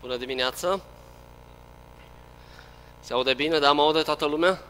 Bună 0.00 0.16
dimineața! 0.16 0.80
Se 3.00 3.12
aude 3.12 3.34
bine? 3.34 3.58
Da, 3.58 3.72
mă 3.72 3.82
aude 3.82 4.02
toată 4.02 4.26
lumea? 4.26 4.62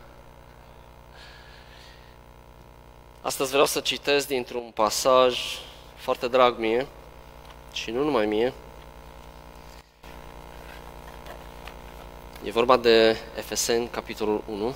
Astăzi 3.21 3.51
vreau 3.51 3.67
să 3.67 3.81
citesc 3.81 4.27
dintr-un 4.27 4.71
pasaj 4.75 5.39
foarte 5.95 6.29
drag 6.29 6.59
mie 6.59 6.87
și 7.73 7.91
nu 7.91 8.04
numai 8.04 8.27
mie. 8.27 8.53
E 12.45 12.51
vorba 12.51 12.77
de 12.77 13.17
Efeseni, 13.37 13.88
capitolul 13.88 14.43
1. 14.47 14.74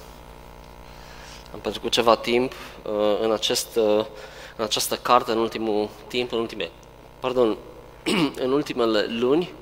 Am 1.53 1.61
petrecut 1.61 1.91
ceva 1.91 2.17
timp 2.17 2.53
uh, 2.53 3.19
în, 3.21 3.32
acest, 3.32 3.77
uh, 3.77 4.05
în 4.57 4.64
această 4.64 4.96
carte, 4.96 5.30
în 5.30 5.39
ultimul 5.39 5.89
timp, 6.07 6.32
în 6.32 6.39
ultime, 6.39 6.71
pardon, 7.21 7.57
în 8.45 8.53
ultimele 8.53 9.07
luni 9.09 9.59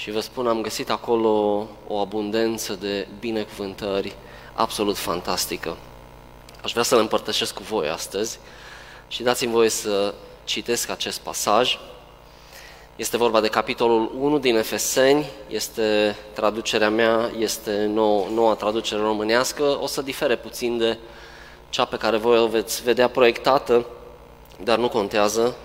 și 0.00 0.10
vă 0.10 0.20
spun, 0.20 0.46
am 0.46 0.60
găsit 0.60 0.90
acolo 0.90 1.66
o 1.86 1.98
abundență 1.98 2.74
de 2.74 3.08
binecuvântări 3.18 4.14
absolut 4.54 4.96
fantastică. 4.96 5.76
Aș 6.62 6.70
vrea 6.70 6.82
să 6.82 6.94
le 6.94 7.00
împărtășesc 7.00 7.54
cu 7.54 7.62
voi 7.62 7.88
astăzi 7.88 8.38
și 9.08 9.22
dați-mi 9.22 9.52
voie 9.52 9.68
să 9.68 10.14
citesc 10.44 10.90
acest 10.90 11.20
pasaj. 11.20 11.78
Este 12.96 13.16
vorba 13.16 13.40
de 13.40 13.48
capitolul 13.48 14.12
1 14.18 14.38
din 14.38 14.56
Efeseni, 14.56 15.26
este 15.48 16.16
traducerea 16.32 16.90
mea, 16.90 17.30
este 17.38 17.84
nou, 17.86 18.28
noua 18.34 18.54
traducere 18.54 19.00
românească, 19.00 19.78
o 19.80 19.86
să 19.86 20.02
difere 20.02 20.36
puțin 20.36 20.78
de 20.78 20.98
cea 21.68 21.84
pe 21.84 21.96
care 21.96 22.16
voi 22.16 22.38
o 22.38 22.46
veți 22.46 22.82
vedea 22.82 23.08
proiectată, 23.08 23.86
dar 24.62 24.78
nu 24.78 24.88
contează, 24.88 25.56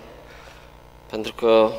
pentru 1.09 1.33
că 1.33 1.71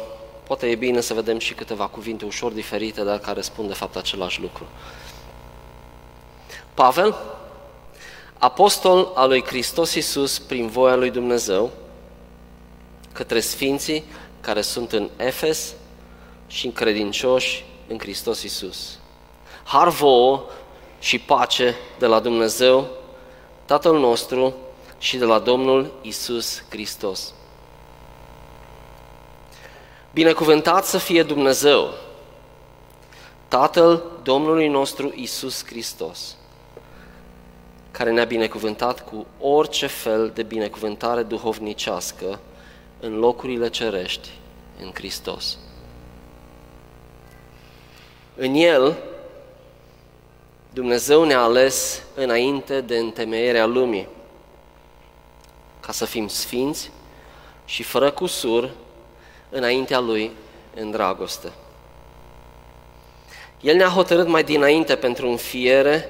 poate 0.47 0.71
e 0.71 0.75
bine 0.75 1.01
să 1.01 1.15
vedem 1.15 1.39
și 1.39 1.55
câteva 1.55 1.87
cuvinte 1.87 2.25
ușor 2.25 2.53
diferite, 2.53 3.03
dar 3.03 3.19
care 3.19 3.41
spun 3.41 3.67
de 3.67 3.75
fapt 3.75 3.97
același 3.97 4.41
lucru. 4.41 4.67
Pavel, 6.75 7.17
apostol 8.39 9.13
al 9.15 9.29
lui 9.29 9.45
Hristos 9.45 9.95
Iisus 9.95 10.39
prin 10.39 10.67
voia 10.67 10.95
lui 10.95 11.11
Dumnezeu, 11.11 11.71
către 13.13 13.41
sfinții 13.41 14.05
care 14.41 14.61
sunt 14.61 14.93
în 14.93 15.11
Efes 15.17 15.75
și 16.47 16.67
încredincioși 16.67 17.65
în 17.87 17.99
Hristos 17.99 18.43
Iisus. 18.43 18.99
Har 19.65 19.89
vouă 19.89 20.45
și 20.99 21.19
pace 21.19 21.77
de 21.99 22.07
la 22.07 22.21
Dumnezeu, 22.21 22.89
Tatăl 23.65 23.99
nostru 23.99 24.55
și 24.99 25.17
de 25.17 25.25
la 25.25 25.39
Domnul 25.39 25.93
Iisus 26.03 26.63
Hristos. 26.69 27.35
Binecuvântat 30.17 30.85
să 30.85 30.99
fie 30.99 31.23
Dumnezeu, 31.23 31.95
Tatăl 33.49 34.03
Domnului 34.23 34.69
nostru 34.69 35.13
Isus 35.15 35.67
Hristos, 35.67 36.37
care 37.91 38.11
ne-a 38.11 38.25
binecuvântat 38.25 39.09
cu 39.09 39.27
orice 39.41 39.87
fel 39.87 40.31
de 40.35 40.43
binecuvântare 40.43 41.23
duhovnicească 41.23 42.41
în 43.01 43.19
locurile 43.19 43.69
cerești, 43.69 44.29
în 44.81 44.91
Hristos. 44.95 45.59
În 48.35 48.55
El, 48.55 48.97
Dumnezeu 50.73 51.25
ne-a 51.25 51.43
ales 51.43 52.03
înainte 52.15 52.81
de 52.81 52.99
întemeierea 52.99 53.67
lumii, 53.67 54.09
ca 55.81 55.93
să 55.93 56.05
fim 56.05 56.29
sfinți 56.29 56.91
și 57.65 57.83
fără 57.83 58.11
cusur 58.11 58.71
înaintea 59.49 59.99
Lui 59.99 60.31
în 60.75 60.91
dragoste. 60.91 61.53
El 63.61 63.77
ne-a 63.77 63.89
hotărât 63.89 64.27
mai 64.27 64.45
dinainte 64.45 64.97
pentru 64.97 65.29
înfiere 65.29 66.09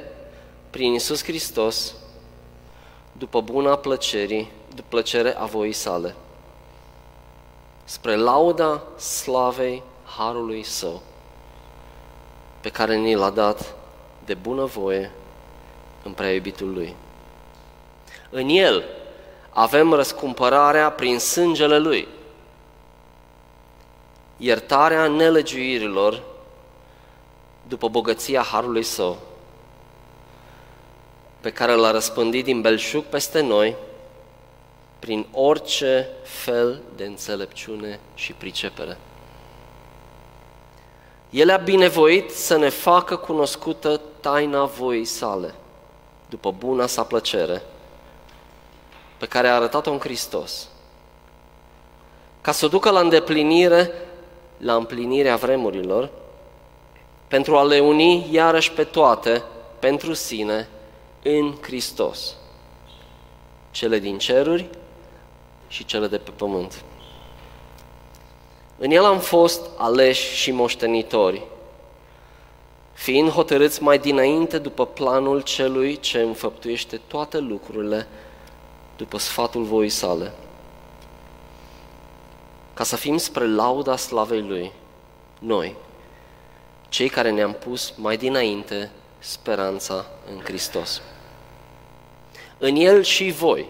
prin 0.70 0.94
Isus 0.94 1.24
Hristos, 1.24 1.94
după 3.12 3.40
buna 3.40 3.76
plăcerii, 3.76 4.50
după 4.68 4.86
plăcere 4.88 5.36
a 5.38 5.44
voii 5.44 5.72
sale, 5.72 6.14
spre 7.84 8.16
lauda 8.16 8.82
slavei 8.96 9.82
Harului 10.04 10.62
Său, 10.62 11.02
pe 12.60 12.68
care 12.68 12.96
ni 12.96 13.14
l-a 13.14 13.30
dat 13.30 13.74
de 14.24 14.34
bună 14.34 14.64
voie 14.64 15.10
în 16.02 16.12
prea 16.12 16.32
iubitul 16.32 16.72
Lui. 16.72 16.94
În 18.30 18.48
El 18.48 18.84
avem 19.50 19.92
răscumpărarea 19.92 20.90
prin 20.90 21.18
sângele 21.18 21.78
Lui, 21.78 22.08
iertarea 24.36 25.06
nelegiuirilor 25.06 26.22
după 27.68 27.88
bogăția 27.88 28.42
Harului 28.42 28.82
Său, 28.82 29.18
pe 31.40 31.52
care 31.52 31.72
l-a 31.72 31.90
răspândit 31.90 32.44
din 32.44 32.60
belșug 32.60 33.04
peste 33.04 33.40
noi, 33.40 33.76
prin 34.98 35.26
orice 35.32 36.08
fel 36.22 36.82
de 36.96 37.04
înțelepciune 37.04 38.00
și 38.14 38.32
pricepere. 38.32 38.98
El 41.30 41.50
a 41.50 41.56
binevoit 41.56 42.30
să 42.30 42.56
ne 42.56 42.68
facă 42.68 43.16
cunoscută 43.16 44.00
taina 44.20 44.64
voii 44.64 45.04
sale, 45.04 45.54
după 46.28 46.50
buna 46.50 46.86
sa 46.86 47.02
plăcere, 47.02 47.62
pe 49.16 49.26
care 49.26 49.48
a 49.48 49.54
arătat-o 49.54 49.90
în 49.90 49.98
Hristos, 49.98 50.68
ca 52.40 52.52
să 52.52 52.64
o 52.64 52.68
ducă 52.68 52.90
la 52.90 53.00
îndeplinire 53.00 53.92
la 54.56 54.74
împlinirea 54.74 55.36
vremurilor, 55.36 56.10
pentru 57.28 57.56
a 57.56 57.64
le 57.64 57.78
uni 57.78 58.26
iarăși 58.30 58.72
pe 58.72 58.84
toate 58.84 59.42
pentru 59.78 60.12
sine 60.12 60.68
în 61.22 61.54
Hristos, 61.60 62.36
cele 63.70 63.98
din 63.98 64.18
ceruri 64.18 64.68
și 65.68 65.84
cele 65.84 66.06
de 66.06 66.18
pe 66.18 66.30
pământ. 66.30 66.84
În 68.78 68.90
el 68.90 69.04
am 69.04 69.18
fost 69.18 69.60
aleși 69.76 70.34
și 70.34 70.50
moștenitori, 70.50 71.42
fiind 72.92 73.30
hotărâți 73.30 73.82
mai 73.82 73.98
dinainte 73.98 74.58
după 74.58 74.86
planul 74.86 75.40
celui 75.40 76.00
ce 76.00 76.18
înfăptuiește 76.18 77.00
toate 77.06 77.38
lucrurile 77.38 78.06
după 78.96 79.18
sfatul 79.18 79.62
voii 79.62 79.88
sale 79.88 80.32
ca 82.76 82.84
să 82.84 82.96
fim 82.96 83.16
spre 83.16 83.46
lauda 83.46 83.96
slavei 83.96 84.42
Lui, 84.42 84.72
noi, 85.38 85.76
cei 86.88 87.08
care 87.08 87.30
ne-am 87.30 87.52
pus 87.52 87.92
mai 87.96 88.16
dinainte 88.16 88.90
speranța 89.18 90.06
în 90.30 90.40
Hristos. 90.44 91.02
În 92.58 92.76
El 92.76 93.02
și 93.02 93.30
voi, 93.30 93.68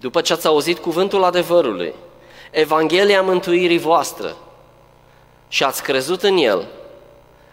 după 0.00 0.20
ce 0.20 0.32
ați 0.32 0.46
auzit 0.46 0.78
cuvântul 0.78 1.24
adevărului, 1.24 1.94
Evanghelia 2.50 3.22
mântuirii 3.22 3.78
voastre 3.78 4.34
și 5.48 5.64
ați 5.64 5.82
crezut 5.82 6.22
în 6.22 6.36
El, 6.36 6.66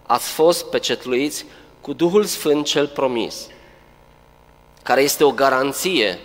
ați 0.03 0.29
fost 0.29 0.65
pecetluiți 0.65 1.45
cu 1.81 1.93
Duhul 1.93 2.23
Sfânt 2.23 2.65
cel 2.65 2.87
promis, 2.87 3.47
care 4.83 5.01
este 5.01 5.23
o 5.23 5.31
garanție 5.31 6.19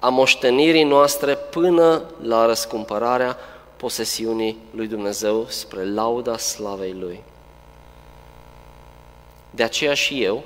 a 0.00 0.08
moștenirii 0.08 0.84
noastre 0.84 1.34
până 1.34 2.02
la 2.22 2.46
răscumpărarea 2.46 3.36
posesiunii 3.76 4.58
lui 4.74 4.86
Dumnezeu 4.86 5.46
spre 5.48 5.84
lauda 5.84 6.36
slavei 6.36 6.96
Lui. 7.00 7.22
De 9.50 9.62
aceea 9.62 9.94
și 9.94 10.22
eu, 10.22 10.42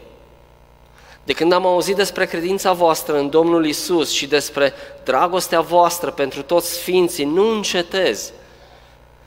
de 1.25 1.33
când 1.33 1.53
am 1.53 1.67
auzit 1.67 1.97
despre 1.97 2.27
credința 2.27 2.73
voastră 2.73 3.19
în 3.19 3.31
Domnul 3.31 3.67
Isus 3.67 4.11
și 4.11 4.27
despre 4.27 4.73
dragostea 5.05 5.61
voastră 5.61 6.11
pentru 6.11 6.43
toți 6.43 6.73
sfinții, 6.73 7.25
nu 7.25 7.51
încetez 7.51 8.33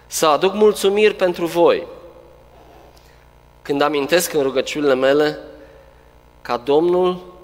să 0.08 0.26
aduc 0.26 0.54
mulțumiri 0.54 1.14
pentru 1.14 1.46
voi. 1.46 1.88
Când 3.62 3.81
amintesc 3.81 4.34
în 4.34 4.42
rugăciunile 4.42 4.96
mele 4.96 5.40
ca 6.42 6.57
Domnul 6.57 7.37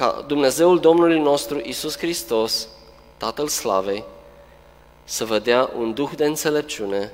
ca 0.00 0.24
Dumnezeul 0.26 0.78
Domnului 0.78 1.18
nostru 1.18 1.60
Isus 1.64 1.98
Hristos, 1.98 2.68
Tatăl 3.16 3.48
Slavei, 3.48 4.04
să 5.04 5.24
vă 5.24 5.38
dea 5.38 5.70
un 5.78 5.94
duh 5.94 6.10
de 6.16 6.24
înțelepciune 6.24 7.12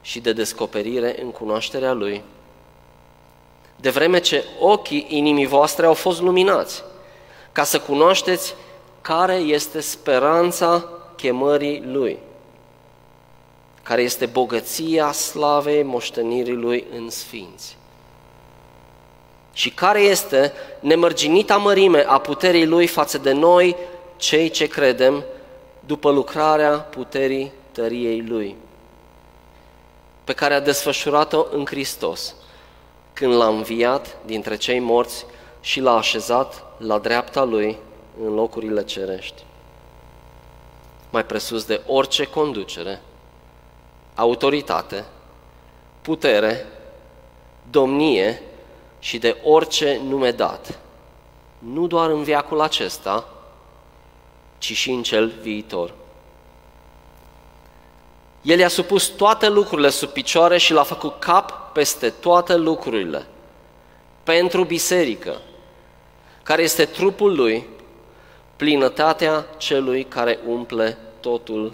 și 0.00 0.20
de 0.20 0.32
descoperire 0.32 1.22
în 1.22 1.30
cunoașterea 1.30 1.92
Lui, 1.92 2.22
de 3.76 3.90
vreme 3.90 4.20
ce 4.20 4.44
ochii 4.58 5.06
inimii 5.08 5.46
voastre 5.46 5.86
au 5.86 5.94
fost 5.94 6.20
luminați, 6.20 6.82
ca 7.52 7.64
să 7.64 7.80
cunoașteți 7.80 8.54
care 9.00 9.34
este 9.34 9.80
speranța 9.80 10.84
chemării 11.16 11.82
Lui, 11.86 12.18
care 13.82 14.02
este 14.02 14.26
bogăția 14.26 15.12
slavei 15.12 15.82
moștenirii 15.82 16.54
Lui 16.54 16.86
în 16.96 17.10
sfinți 17.10 17.78
și 19.52 19.70
care 19.70 20.00
este 20.00 20.52
nemărginita 20.80 21.56
mărime 21.56 22.04
a 22.06 22.18
puterii 22.18 22.66
Lui 22.66 22.86
față 22.86 23.18
de 23.18 23.32
noi, 23.32 23.76
cei 24.16 24.50
ce 24.50 24.66
credem, 24.66 25.24
după 25.86 26.10
lucrarea 26.10 26.70
puterii 26.70 27.52
tăriei 27.72 28.24
Lui, 28.26 28.56
pe 30.24 30.32
care 30.32 30.54
a 30.54 30.60
desfășurat-o 30.60 31.46
în 31.50 31.66
Hristos, 31.66 32.34
când 33.12 33.34
l-a 33.34 33.46
înviat 33.46 34.16
dintre 34.24 34.56
cei 34.56 34.78
morți 34.78 35.26
și 35.60 35.80
l-a 35.80 35.96
așezat 35.96 36.64
la 36.76 36.98
dreapta 36.98 37.44
lui 37.44 37.78
în 38.24 38.34
locurile 38.34 38.84
cerești. 38.84 39.44
Mai 41.10 41.24
presus 41.24 41.64
de 41.64 41.80
orice 41.86 42.24
conducere, 42.24 43.00
autoritate, 44.14 45.04
putere, 46.02 46.66
domnie 47.70 48.42
și 49.00 49.18
de 49.18 49.36
orice 49.42 50.00
nume 50.08 50.30
dat, 50.30 50.78
nu 51.58 51.86
doar 51.86 52.10
în 52.10 52.22
viacul 52.22 52.60
acesta, 52.60 53.28
ci 54.58 54.72
și 54.72 54.90
în 54.90 55.02
cel 55.02 55.28
viitor. 55.28 55.94
El 58.42 58.58
i-a 58.58 58.68
supus 58.68 59.06
toate 59.06 59.48
lucrurile 59.48 59.88
sub 59.88 60.08
picioare 60.08 60.58
și 60.58 60.72
l-a 60.72 60.82
făcut 60.82 61.18
cap 61.18 61.72
peste 61.72 62.10
toate 62.10 62.56
lucrurile 62.56 63.26
pentru 64.22 64.64
biserică, 64.64 65.40
care 66.42 66.62
este 66.62 66.84
trupul 66.84 67.34
lui, 67.34 67.66
plinătatea 68.56 69.46
celui 69.56 70.04
care 70.04 70.38
umple 70.46 70.98
totul 71.20 71.72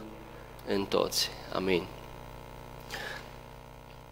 în 0.66 0.84
toți. 0.84 1.30
Amin. 1.54 1.86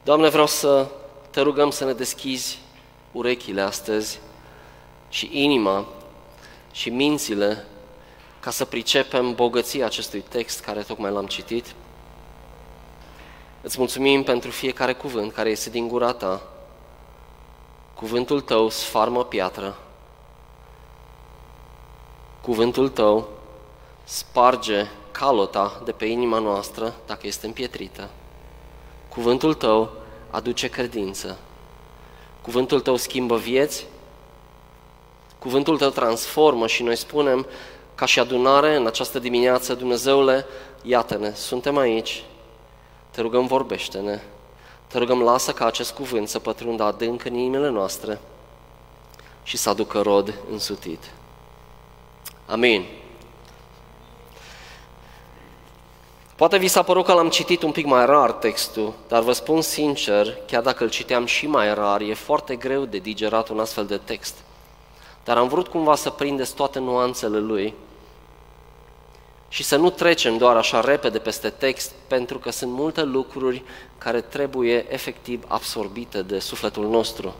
Doamne, 0.04 0.28
vreau 0.28 0.46
să 0.46 0.86
te 1.30 1.40
rugăm 1.40 1.70
să 1.70 1.84
ne 1.84 1.92
deschizi 1.92 2.58
urechile 3.14 3.60
astăzi 3.60 4.20
și 5.08 5.30
inima 5.32 5.86
și 6.72 6.90
mințile 6.90 7.64
ca 8.40 8.50
să 8.50 8.64
pricepem 8.64 9.34
bogăția 9.34 9.86
acestui 9.86 10.20
text 10.20 10.60
care 10.60 10.82
tocmai 10.82 11.10
l-am 11.10 11.26
citit. 11.26 11.74
Îți 13.60 13.78
mulțumim 13.78 14.22
pentru 14.22 14.50
fiecare 14.50 14.92
cuvânt 14.92 15.32
care 15.32 15.50
este 15.50 15.70
din 15.70 15.88
gura 15.88 16.12
ta. 16.12 16.42
Cuvântul 17.94 18.40
tău 18.40 18.68
sfarmă 18.68 19.24
piatră. 19.24 19.78
Cuvântul 22.40 22.88
tău 22.88 23.28
sparge 24.04 24.86
calota 25.10 25.82
de 25.84 25.92
pe 25.92 26.04
inima 26.04 26.38
noastră 26.38 26.94
dacă 27.06 27.26
este 27.26 27.46
împietrită. 27.46 28.10
Cuvântul 29.08 29.54
tău 29.54 29.90
aduce 30.30 30.68
credință. 30.68 31.38
Cuvântul 32.44 32.80
tău 32.80 32.96
schimbă 32.96 33.36
vieți. 33.36 33.86
Cuvântul 35.38 35.78
tău 35.78 35.90
transformă 35.90 36.66
și 36.66 36.82
noi 36.82 36.96
spunem 36.96 37.46
ca 37.94 38.06
și 38.06 38.18
adunare 38.20 38.76
în 38.76 38.86
această 38.86 39.18
dimineață, 39.18 39.74
Dumnezeule, 39.74 40.46
iată-ne, 40.82 41.32
suntem 41.34 41.76
aici, 41.76 42.24
te 43.10 43.20
rugăm 43.20 43.46
vorbește-ne, 43.46 44.20
te 44.86 44.98
rugăm 44.98 45.22
lasă 45.22 45.52
ca 45.52 45.66
acest 45.66 45.92
cuvânt 45.92 46.28
să 46.28 46.38
pătrundă 46.38 46.82
adânc 46.82 47.24
în 47.24 47.34
inimile 47.34 47.68
noastre 47.68 48.20
și 49.42 49.56
să 49.56 49.68
aducă 49.68 50.00
rod 50.00 50.34
însutit. 50.50 51.10
Amin. 52.46 52.84
Poate 56.36 56.58
vi 56.58 56.68
s-a 56.68 56.82
părut 56.82 57.04
că 57.04 57.12
l-am 57.12 57.28
citit 57.28 57.62
un 57.62 57.72
pic 57.72 57.86
mai 57.86 58.06
rar 58.06 58.32
textul, 58.32 58.92
dar 59.08 59.22
vă 59.22 59.32
spun 59.32 59.60
sincer, 59.60 60.38
chiar 60.46 60.62
dacă 60.62 60.82
îl 60.82 60.90
citeam 60.90 61.26
și 61.26 61.46
mai 61.46 61.74
rar, 61.74 62.00
e 62.00 62.14
foarte 62.14 62.56
greu 62.56 62.84
de 62.84 62.98
digerat 62.98 63.48
un 63.48 63.60
astfel 63.60 63.86
de 63.86 63.96
text. 63.96 64.34
Dar 65.24 65.36
am 65.36 65.48
vrut 65.48 65.68
cumva 65.68 65.94
să 65.94 66.10
prindeți 66.10 66.54
toate 66.54 66.78
nuanțele 66.78 67.38
lui 67.38 67.74
și 69.48 69.62
să 69.62 69.76
nu 69.76 69.90
trecem 69.90 70.36
doar 70.36 70.56
așa 70.56 70.80
repede 70.80 71.18
peste 71.18 71.50
text, 71.50 71.92
pentru 72.06 72.38
că 72.38 72.50
sunt 72.50 72.72
multe 72.72 73.02
lucruri 73.02 73.62
care 73.98 74.20
trebuie 74.20 74.92
efectiv 74.92 75.44
absorbite 75.48 76.22
de 76.22 76.38
sufletul 76.38 76.88
nostru. 76.88 77.34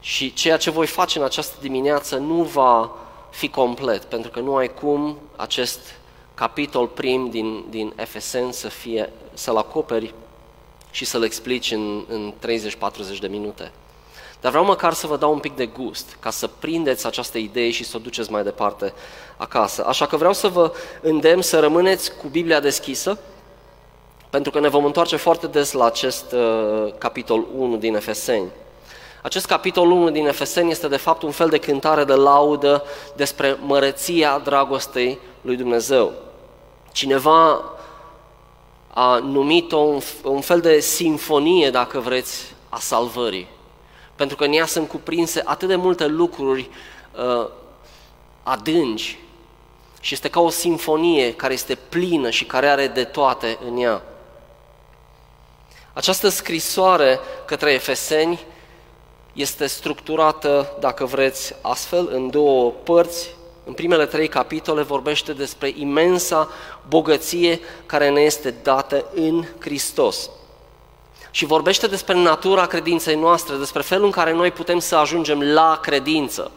Și 0.00 0.32
ceea 0.32 0.56
ce 0.56 0.70
voi 0.70 0.86
face 0.86 1.18
în 1.18 1.24
această 1.24 1.56
dimineață 1.60 2.16
nu 2.16 2.42
va 2.42 2.90
fi 3.30 3.48
complet, 3.48 4.04
pentru 4.04 4.30
că 4.30 4.40
nu 4.40 4.56
ai 4.56 4.74
cum 4.74 5.18
acest 5.36 5.80
capitol 6.34 6.86
prim 6.86 7.30
din, 7.30 7.64
din 7.70 7.92
Efesen 7.96 8.52
să 8.52 8.68
fie, 8.68 9.12
să-l 9.32 9.56
acoperi 9.56 10.14
și 10.90 11.04
să-l 11.04 11.24
explici 11.24 11.70
în, 11.70 12.04
în 12.08 12.32
30-40 13.16 13.18
de 13.20 13.26
minute. 13.26 13.72
Dar 14.40 14.52
vreau 14.52 14.66
măcar 14.66 14.92
să 14.92 15.06
vă 15.06 15.16
dau 15.16 15.32
un 15.32 15.38
pic 15.38 15.56
de 15.56 15.66
gust, 15.66 16.16
ca 16.20 16.30
să 16.30 16.46
prindeți 16.46 17.06
această 17.06 17.38
idee 17.38 17.70
și 17.70 17.84
să 17.84 17.96
o 17.96 18.00
duceți 18.00 18.30
mai 18.30 18.42
departe 18.42 18.92
acasă. 19.36 19.84
Așa 19.86 20.06
că 20.06 20.16
vreau 20.16 20.32
să 20.32 20.48
vă 20.48 20.72
îndemn 21.00 21.42
să 21.42 21.60
rămâneți 21.60 22.16
cu 22.16 22.26
Biblia 22.28 22.60
deschisă, 22.60 23.18
pentru 24.30 24.50
că 24.50 24.60
ne 24.60 24.68
vom 24.68 24.84
întoarce 24.84 25.16
foarte 25.16 25.46
des 25.46 25.72
la 25.72 25.84
acest 25.84 26.32
uh, 26.32 26.92
capitol 26.98 27.44
1 27.56 27.76
din 27.76 27.94
Efeseni. 27.94 28.48
Acest 29.22 29.46
capitol 29.46 29.90
1 29.90 30.10
din 30.10 30.26
Efeseni 30.26 30.70
este 30.70 30.88
de 30.88 30.96
fapt 30.96 31.22
un 31.22 31.30
fel 31.30 31.48
de 31.48 31.58
cântare 31.58 32.04
de 32.04 32.14
laudă 32.14 32.84
despre 33.16 33.58
măreția 33.60 34.40
dragostei 34.44 35.18
lui 35.44 35.56
Dumnezeu. 35.56 36.12
Cineva 36.92 37.64
a 38.88 39.18
numit-o 39.18 39.76
un, 39.76 40.00
un 40.24 40.40
fel 40.40 40.60
de 40.60 40.80
simfonie, 40.80 41.70
dacă 41.70 42.00
vreți, 42.00 42.54
a 42.68 42.78
salvării. 42.78 43.48
Pentru 44.14 44.36
că 44.36 44.44
în 44.44 44.52
ea 44.52 44.66
sunt 44.66 44.88
cuprinse 44.88 45.42
atât 45.44 45.68
de 45.68 45.76
multe 45.76 46.06
lucruri 46.06 46.70
uh, 47.16 47.48
adânci 48.42 49.18
și 50.00 50.14
este 50.14 50.30
ca 50.30 50.40
o 50.40 50.48
simfonie 50.48 51.34
care 51.34 51.52
este 51.52 51.74
plină 51.74 52.30
și 52.30 52.44
care 52.44 52.68
are 52.68 52.86
de 52.86 53.04
toate 53.04 53.58
în 53.66 53.76
ea. 53.76 54.02
Această 55.92 56.28
scrisoare 56.28 57.18
către 57.44 57.72
Efeseni 57.72 58.40
este 59.32 59.66
structurată, 59.66 60.76
dacă 60.80 61.04
vreți, 61.04 61.54
astfel, 61.60 62.08
în 62.12 62.30
două 62.30 62.70
părți. 62.70 63.30
În 63.64 63.72
primele 63.72 64.06
trei 64.06 64.28
capitole 64.28 64.82
vorbește 64.82 65.32
despre 65.32 65.72
imensa 65.76 66.48
bogăție 66.88 67.60
care 67.86 68.10
ne 68.10 68.20
este 68.20 68.54
dată 68.62 69.04
în 69.14 69.44
Hristos 69.58 70.30
și 71.34 71.44
vorbește 71.44 71.86
despre 71.86 72.14
natura 72.14 72.66
credinței 72.66 73.16
noastre, 73.16 73.56
despre 73.56 73.82
felul 73.82 74.04
în 74.04 74.10
care 74.10 74.32
noi 74.32 74.50
putem 74.50 74.78
să 74.78 74.96
ajungem 74.96 75.42
la 75.42 75.78
credință. 75.82 76.50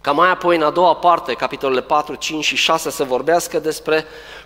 Ca 0.00 0.12
mai 0.12 0.30
apoi, 0.30 0.56
în 0.56 0.62
a 0.62 0.70
doua 0.70 0.94
parte, 0.94 1.34
capitolele 1.34 1.82
4, 1.82 2.14
5 2.14 2.44
și 2.44 2.56
6, 2.56 2.90
să 2.90 3.04
vorbească 3.04 3.58
despre 3.58 4.04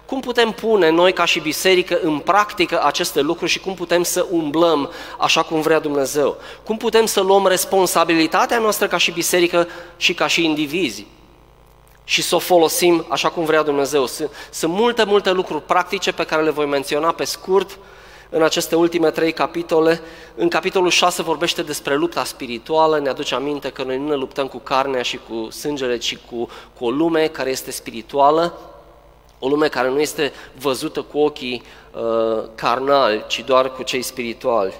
cum 0.08 0.20
putem 0.20 0.50
pune 0.50 0.90
noi 0.90 1.12
ca 1.12 1.24
și 1.24 1.40
biserică 1.40 1.98
în 2.02 2.18
practică 2.18 2.82
aceste 2.82 3.20
lucruri 3.20 3.50
și 3.50 3.60
cum 3.60 3.74
putem 3.74 4.02
să 4.02 4.26
umblăm 4.30 4.90
așa 5.18 5.42
cum 5.42 5.60
vrea 5.60 5.78
Dumnezeu. 5.78 6.36
Cum 6.64 6.76
putem 6.76 7.06
să 7.06 7.20
luăm 7.20 7.46
responsabilitatea 7.46 8.58
noastră 8.58 8.86
ca 8.86 8.96
și 8.96 9.10
biserică 9.10 9.68
și 9.96 10.14
ca 10.14 10.26
și 10.26 10.44
indivizi 10.44 11.06
și 12.04 12.22
să 12.22 12.34
o 12.34 12.38
folosim 12.38 13.06
așa 13.08 13.28
cum 13.28 13.44
vrea 13.44 13.62
Dumnezeu. 13.62 14.06
Sunt, 14.06 14.30
sunt 14.50 14.72
multe, 14.72 15.04
multe 15.04 15.30
lucruri 15.30 15.62
practice 15.62 16.12
pe 16.12 16.24
care 16.24 16.42
le 16.42 16.50
voi 16.50 16.66
menționa 16.66 17.12
pe 17.12 17.24
scurt, 17.24 17.78
în 18.30 18.42
aceste 18.42 18.76
ultime 18.76 19.10
trei 19.10 19.32
capitole. 19.32 20.00
În 20.34 20.48
capitolul 20.48 20.90
6 20.90 21.22
vorbește 21.22 21.62
despre 21.62 21.94
lupta 21.94 22.24
spirituală, 22.24 22.98
ne 22.98 23.08
aduce 23.08 23.34
aminte 23.34 23.70
că 23.70 23.82
noi 23.82 23.98
nu 23.98 24.08
ne 24.08 24.14
luptăm 24.14 24.46
cu 24.46 24.58
carnea 24.58 25.02
și 25.02 25.18
cu 25.28 25.50
sângele, 25.50 25.98
ci 25.98 26.18
cu, 26.30 26.48
cu 26.78 26.84
o 26.84 26.90
lume 26.90 27.26
care 27.26 27.50
este 27.50 27.70
spirituală, 27.70 28.58
o 29.38 29.48
lume 29.48 29.68
care 29.68 29.88
nu 29.88 30.00
este 30.00 30.32
văzută 30.58 31.02
cu 31.02 31.18
ochii 31.18 31.62
uh, 31.92 32.44
carnali, 32.54 33.24
ci 33.26 33.42
doar 33.46 33.72
cu 33.72 33.82
cei 33.82 34.02
spirituali. 34.02 34.74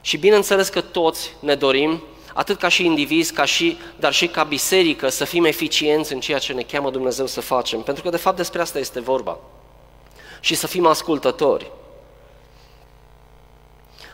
Și 0.00 0.16
bineînțeles 0.16 0.68
că 0.68 0.80
toți 0.80 1.36
ne 1.40 1.54
dorim, 1.54 2.02
atât 2.34 2.58
ca 2.58 2.68
și 2.68 2.84
indivizi, 2.84 3.32
ca 3.32 3.44
și, 3.44 3.78
dar 3.96 4.12
și 4.12 4.26
ca 4.26 4.42
biserică, 4.42 5.08
să 5.08 5.24
fim 5.24 5.44
eficienți 5.44 6.12
în 6.12 6.20
ceea 6.20 6.38
ce 6.38 6.52
ne 6.52 6.62
cheamă 6.62 6.90
Dumnezeu 6.90 7.26
să 7.26 7.40
facem. 7.40 7.80
Pentru 7.80 8.02
că, 8.02 8.10
de 8.10 8.16
fapt, 8.16 8.36
despre 8.36 8.60
asta 8.60 8.78
este 8.78 9.00
vorba. 9.00 9.38
Și 10.40 10.54
să 10.54 10.66
fim 10.66 10.86
ascultători. 10.86 11.70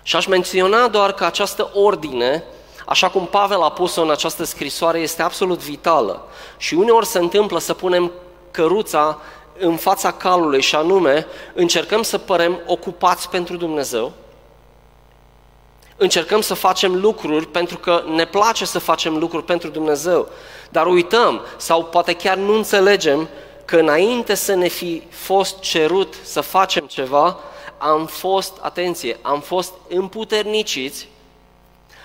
Și 0.03 0.17
aș 0.17 0.27
menționa 0.27 0.89
doar 0.89 1.13
că 1.13 1.25
această 1.25 1.71
ordine, 1.75 2.45
așa 2.87 3.09
cum 3.09 3.27
Pavel 3.27 3.63
a 3.63 3.71
pus-o 3.71 4.03
în 4.03 4.11
această 4.11 4.45
scrisoare, 4.45 4.99
este 4.99 5.23
absolut 5.23 5.59
vitală. 5.59 6.29
Și 6.57 6.75
uneori 6.75 7.07
se 7.07 7.19
întâmplă 7.19 7.59
să 7.59 7.75
punem 7.75 8.13
căruța 8.51 9.21
în 9.65 9.77
fața 9.77 10.13
calului 10.13 10.61
și 10.61 10.75
anume 10.75 11.27
încercăm 11.55 12.03
să 12.03 12.19
părem 12.19 12.61
ocupați 12.67 13.29
pentru 13.29 13.57
Dumnezeu, 13.57 14.13
încercăm 15.97 16.41
să 16.41 16.55
facem 16.55 17.01
lucruri 17.01 17.47
pentru 17.47 17.79
că 17.79 18.05
ne 18.07 18.25
place 18.25 18.65
să 18.65 18.79
facem 18.79 19.19
lucruri 19.19 19.45
pentru 19.45 19.69
Dumnezeu, 19.69 20.29
dar 20.71 20.87
uităm 20.87 21.41
sau 21.57 21.85
poate 21.85 22.13
chiar 22.13 22.37
nu 22.37 22.55
înțelegem 22.55 23.29
că 23.65 23.77
înainte 23.77 24.35
să 24.35 24.55
ne 24.55 24.69
fi 24.69 25.03
fost 25.11 25.61
cerut 25.61 26.15
să 26.23 26.41
facem 26.41 26.87
ceva, 26.87 27.39
am 27.79 28.07
fost, 28.07 28.53
atenție, 28.61 29.19
am 29.23 29.41
fost 29.41 29.73
împuterniciți, 29.89 31.09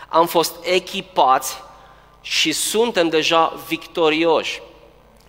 am 0.07 0.25
fost 0.25 0.55
echipați 0.61 1.57
și 2.21 2.51
suntem 2.51 3.09
deja 3.09 3.53
victorioși. 3.67 4.61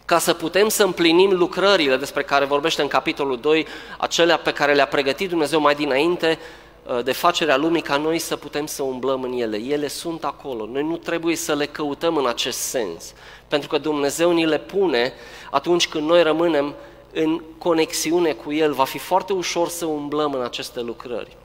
Ca 0.09 0.19
să 0.19 0.35
putem 0.35 0.69
să 0.69 0.85
împlinim 0.85 1.31
lucrările 1.31 1.97
despre 1.97 2.23
care 2.23 2.45
vorbește 2.45 2.83
în 2.83 2.89
capitolul 2.89 3.41
2, 3.41 3.67
acelea 3.99 4.37
pe 4.37 4.53
care 4.53 4.75
le-a 4.75 4.87
pregătit 4.87 5.29
Dumnezeu 5.29 5.61
mai 5.61 5.75
dinainte 5.75 6.39
uh, 6.87 7.05
de 7.05 7.13
facerea 7.13 7.57
lumii, 7.57 7.83
ca 7.83 7.97
noi 7.97 8.19
să 8.19 8.37
putem 8.37 8.67
să 8.67 8.83
umblăm 8.83 9.23
în 9.23 9.33
ele. 9.33 9.57
Ele 9.57 9.89
sunt 9.89 10.25
acolo. 10.25 10.67
Noi 10.67 10.83
nu 10.83 10.97
trebuie 10.97 11.37
să 11.37 11.55
le 11.55 11.67
căutăm 11.67 12.17
în 12.17 12.27
acest 12.27 12.59
sens, 12.59 13.13
pentru 13.49 13.69
că 13.69 13.79
Dumnezeu 13.79 14.33
ni 14.33 14.47
le 14.47 14.59
pune 14.59 15.13
atunci 15.51 15.89
când 15.89 16.09
noi 16.09 16.23
rămânem 16.23 16.75
în 17.13 17.43
conexiune 17.59 18.33
cu 18.33 18.53
El. 18.53 18.73
Va 18.73 18.85
fi 18.85 18.99
foarte 18.99 19.33
ușor 19.33 19.69
să 19.69 19.87
umblăm 19.87 20.33
în 20.33 20.43
aceste 20.43 20.81
lucrări. 20.81 21.37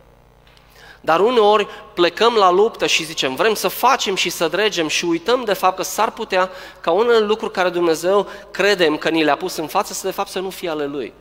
Dar 1.05 1.19
uneori 1.19 1.67
plecăm 1.93 2.33
la 2.33 2.51
luptă 2.51 2.85
și 2.87 3.03
zicem, 3.03 3.35
vrem 3.35 3.53
să 3.53 3.67
facem 3.67 4.15
și 4.15 4.29
să 4.29 4.47
dregem 4.47 4.87
și 4.87 5.05
uităm 5.05 5.43
de 5.43 5.53
fapt 5.53 5.75
că 5.75 5.83
s-ar 5.83 6.11
putea 6.11 6.49
ca 6.81 6.91
unele 6.91 7.19
lucruri 7.19 7.51
care 7.51 7.69
Dumnezeu 7.69 8.27
credem 8.51 8.97
că 8.97 9.09
ni 9.09 9.23
le-a 9.23 9.35
pus 9.35 9.55
în 9.55 9.67
față 9.67 9.93
să 9.93 10.05
de 10.05 10.11
fapt 10.11 10.29
să 10.29 10.39
nu 10.39 10.49
fie 10.49 10.69
ale 10.69 10.85
Lui. 10.85 11.13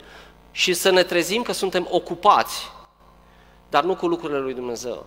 Și 0.51 0.73
să 0.73 0.89
ne 0.89 1.03
trezim 1.03 1.41
că 1.41 1.51
suntem 1.51 1.87
ocupați, 1.89 2.71
dar 3.69 3.83
nu 3.83 3.95
cu 3.95 4.07
lucrurile 4.07 4.39
Lui 4.39 4.53
Dumnezeu. 4.53 5.05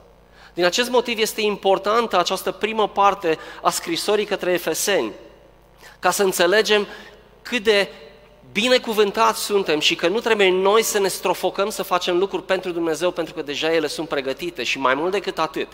Din 0.54 0.64
acest 0.64 0.90
motiv 0.90 1.18
este 1.18 1.40
importantă 1.40 2.18
această 2.18 2.50
primă 2.50 2.88
parte 2.88 3.38
a 3.62 3.71
scrisorii 3.71 4.25
către 4.25 4.52
Efeseni, 4.52 5.12
ca 5.99 6.11
să 6.11 6.23
înțelegem 6.23 6.87
cât 7.42 7.62
de 7.62 7.88
binecuvântați 8.60 9.44
suntem 9.44 9.80
și 9.80 9.94
că 9.94 10.08
nu 10.08 10.20
trebuie 10.20 10.50
noi 10.50 10.82
să 10.82 10.98
ne 10.98 11.08
strofocăm 11.08 11.70
să 11.70 11.82
facem 11.82 12.18
lucruri 12.18 12.42
pentru 12.44 12.70
Dumnezeu 12.70 13.10
pentru 13.10 13.34
că 13.34 13.42
deja 13.42 13.72
ele 13.72 13.86
sunt 13.86 14.08
pregătite 14.08 14.62
și 14.62 14.78
mai 14.78 14.94
mult 14.94 15.12
decât 15.12 15.38
atât. 15.38 15.68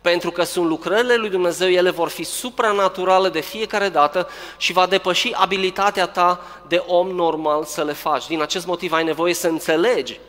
Pentru 0.00 0.30
că 0.30 0.42
sunt 0.42 0.66
lucrările 0.68 1.14
lui 1.14 1.30
Dumnezeu, 1.30 1.68
ele 1.68 1.90
vor 1.90 2.08
fi 2.08 2.24
supranaturale 2.24 3.28
de 3.28 3.40
fiecare 3.40 3.88
dată 3.88 4.28
și 4.56 4.72
va 4.72 4.86
depăși 4.86 5.32
abilitatea 5.34 6.06
ta 6.06 6.40
de 6.68 6.82
om 6.86 7.08
normal 7.08 7.64
să 7.64 7.84
le 7.84 7.92
faci. 7.92 8.26
Din 8.26 8.42
acest 8.42 8.66
motiv 8.66 8.92
ai 8.92 9.04
nevoie 9.04 9.34
să 9.34 9.48
înțelegi 9.48 10.20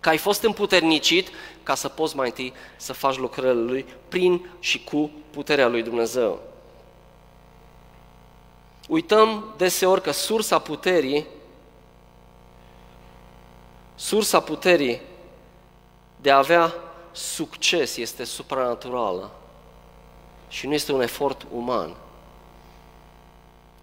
că 0.00 0.08
ai 0.08 0.18
fost 0.18 0.42
împuternicit 0.42 1.28
ca 1.62 1.74
să 1.74 1.88
poți 1.88 2.16
mai 2.16 2.26
întâi 2.26 2.52
să 2.76 2.92
faci 2.92 3.16
lucrările 3.18 3.62
lui 3.62 3.84
prin 4.08 4.48
și 4.60 4.84
cu 4.84 5.10
puterea 5.30 5.68
lui 5.68 5.82
Dumnezeu. 5.82 6.51
Uităm 8.88 9.54
deseori 9.56 10.02
că 10.02 10.10
sursa 10.10 10.58
puterii, 10.58 11.26
sursa 13.94 14.40
puterii 14.40 15.00
de 16.16 16.30
a 16.30 16.36
avea 16.36 16.74
succes 17.12 17.96
este 17.96 18.24
supranaturală 18.24 19.30
și 20.48 20.66
nu 20.66 20.74
este 20.74 20.92
un 20.92 21.00
efort 21.00 21.46
uman. 21.54 21.94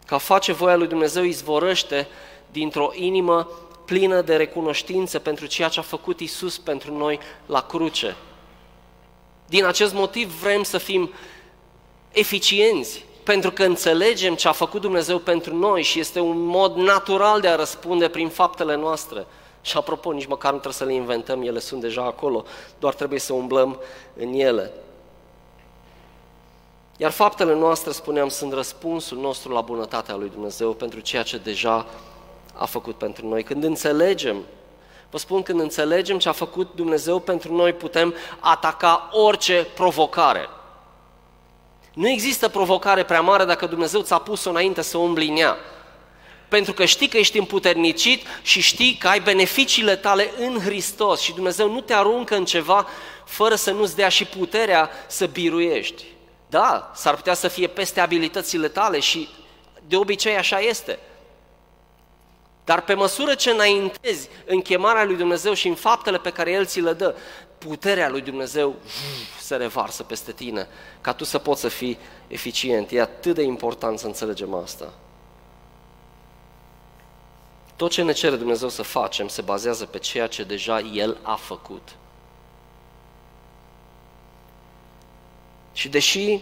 Ca 0.05 0.17
face 0.17 0.51
voia 0.51 0.75
lui 0.75 0.87
Dumnezeu 0.87 1.23
izvorăște 1.23 2.07
dintr-o 2.51 2.91
inimă 2.93 3.49
plină 3.85 4.21
de 4.21 4.35
recunoștință 4.35 5.19
pentru 5.19 5.45
ceea 5.45 5.69
ce 5.69 5.79
a 5.79 5.83
făcut 5.83 6.19
Isus 6.19 6.57
pentru 6.57 6.97
noi 6.97 7.19
la 7.45 7.61
cruce. 7.61 8.15
Din 9.45 9.65
acest 9.65 9.93
motiv 9.93 10.31
vrem 10.41 10.63
să 10.63 10.77
fim 10.77 11.13
eficienți, 12.11 13.05
pentru 13.29 13.51
că 13.51 13.63
înțelegem 13.63 14.35
ce 14.35 14.47
a 14.47 14.51
făcut 14.51 14.81
Dumnezeu 14.81 15.17
pentru 15.17 15.55
noi 15.55 15.83
și 15.83 15.99
este 15.99 16.19
un 16.19 16.45
mod 16.45 16.75
natural 16.75 17.39
de 17.39 17.47
a 17.47 17.55
răspunde 17.55 18.07
prin 18.07 18.29
faptele 18.29 18.75
noastre. 18.75 19.25
Și 19.61 19.77
apropo, 19.77 20.11
nici 20.11 20.25
măcar 20.25 20.51
nu 20.51 20.57
trebuie 20.57 20.73
să 20.79 20.83
le 20.83 20.93
inventăm, 20.93 21.41
ele 21.41 21.59
sunt 21.59 21.81
deja 21.81 22.03
acolo, 22.03 22.45
doar 22.79 22.93
trebuie 22.93 23.19
să 23.19 23.33
umblăm 23.33 23.79
în 24.17 24.33
ele. 24.33 24.71
Iar 26.97 27.11
faptele 27.11 27.55
noastre, 27.55 27.91
spuneam, 27.91 28.29
sunt 28.29 28.53
răspunsul 28.53 29.17
nostru 29.17 29.51
la 29.51 29.61
bunătatea 29.61 30.15
lui 30.15 30.29
Dumnezeu 30.29 30.71
pentru 30.71 30.99
ceea 30.99 31.23
ce 31.23 31.37
deja 31.37 31.85
a 32.53 32.65
făcut 32.65 32.95
pentru 32.95 33.27
noi. 33.27 33.43
Când 33.43 33.63
înțelegem, 33.63 34.37
vă 35.09 35.17
spun, 35.17 35.43
când 35.43 35.59
înțelegem 35.59 36.17
ce 36.17 36.29
a 36.29 36.31
făcut 36.31 36.69
Dumnezeu 36.75 37.19
pentru 37.19 37.55
noi, 37.55 37.73
putem 37.73 38.13
ataca 38.39 39.09
orice 39.11 39.67
provocare. 39.75 40.49
Nu 41.93 42.09
există 42.09 42.47
provocare 42.47 43.03
prea 43.03 43.21
mare 43.21 43.45
dacă 43.45 43.65
Dumnezeu 43.65 44.01
ți-a 44.01 44.17
pus-o 44.17 44.49
înainte 44.49 44.81
să 44.81 44.97
umbli 44.97 45.27
în 45.27 45.37
ea. 45.37 45.57
Pentru 46.47 46.73
că 46.73 46.85
știi 46.85 47.07
că 47.07 47.17
ești 47.17 47.37
împuternicit 47.37 48.25
și 48.41 48.61
știi 48.61 48.97
că 48.99 49.07
ai 49.07 49.19
beneficiile 49.19 49.95
tale 49.95 50.31
în 50.37 50.59
Hristos 50.59 51.21
și 51.21 51.33
Dumnezeu 51.33 51.71
nu 51.71 51.81
te 51.81 51.93
aruncă 51.93 52.35
în 52.35 52.45
ceva 52.45 52.87
fără 53.25 53.55
să 53.55 53.71
nu-ți 53.71 53.95
dea 53.95 54.09
și 54.09 54.25
puterea 54.25 54.89
să 55.07 55.25
biruiești. 55.25 56.05
Da, 56.49 56.91
s-ar 56.95 57.15
putea 57.15 57.33
să 57.33 57.47
fie 57.47 57.67
peste 57.67 57.99
abilitățile 57.99 58.67
tale 58.67 58.99
și 58.99 59.29
de 59.87 59.95
obicei 59.95 60.37
așa 60.37 60.59
este. 60.59 60.99
Dar 62.63 62.81
pe 62.81 62.93
măsură 62.93 63.35
ce 63.35 63.49
înaintezi 63.49 64.29
în 64.45 64.61
chemarea 64.61 65.03
lui 65.03 65.15
Dumnezeu 65.15 65.53
și 65.53 65.67
în 65.67 65.75
faptele 65.75 66.17
pe 66.17 66.31
care 66.31 66.51
El 66.51 66.65
ți 66.65 66.79
le 66.79 66.93
dă, 66.93 67.15
puterea 67.59 68.09
lui 68.09 68.21
Dumnezeu 68.21 68.75
se 69.39 69.55
revarsă 69.55 70.03
peste 70.03 70.31
tine, 70.31 70.67
ca 71.01 71.13
tu 71.13 71.23
să 71.23 71.37
poți 71.37 71.61
să 71.61 71.67
fii 71.67 71.97
eficient. 72.27 72.91
E 72.91 73.01
atât 73.01 73.35
de 73.35 73.41
important 73.41 73.99
să 73.99 74.05
înțelegem 74.05 74.53
asta. 74.53 74.93
Tot 77.75 77.91
ce 77.91 78.03
ne 78.03 78.11
cere 78.11 78.35
Dumnezeu 78.35 78.69
să 78.69 78.81
facem 78.81 79.27
se 79.27 79.41
bazează 79.41 79.85
pe 79.85 79.97
ceea 79.97 80.27
ce 80.27 80.43
deja 80.43 80.79
El 80.79 81.17
a 81.21 81.35
făcut. 81.35 81.95
Și 85.73 85.89
deși 85.89 86.39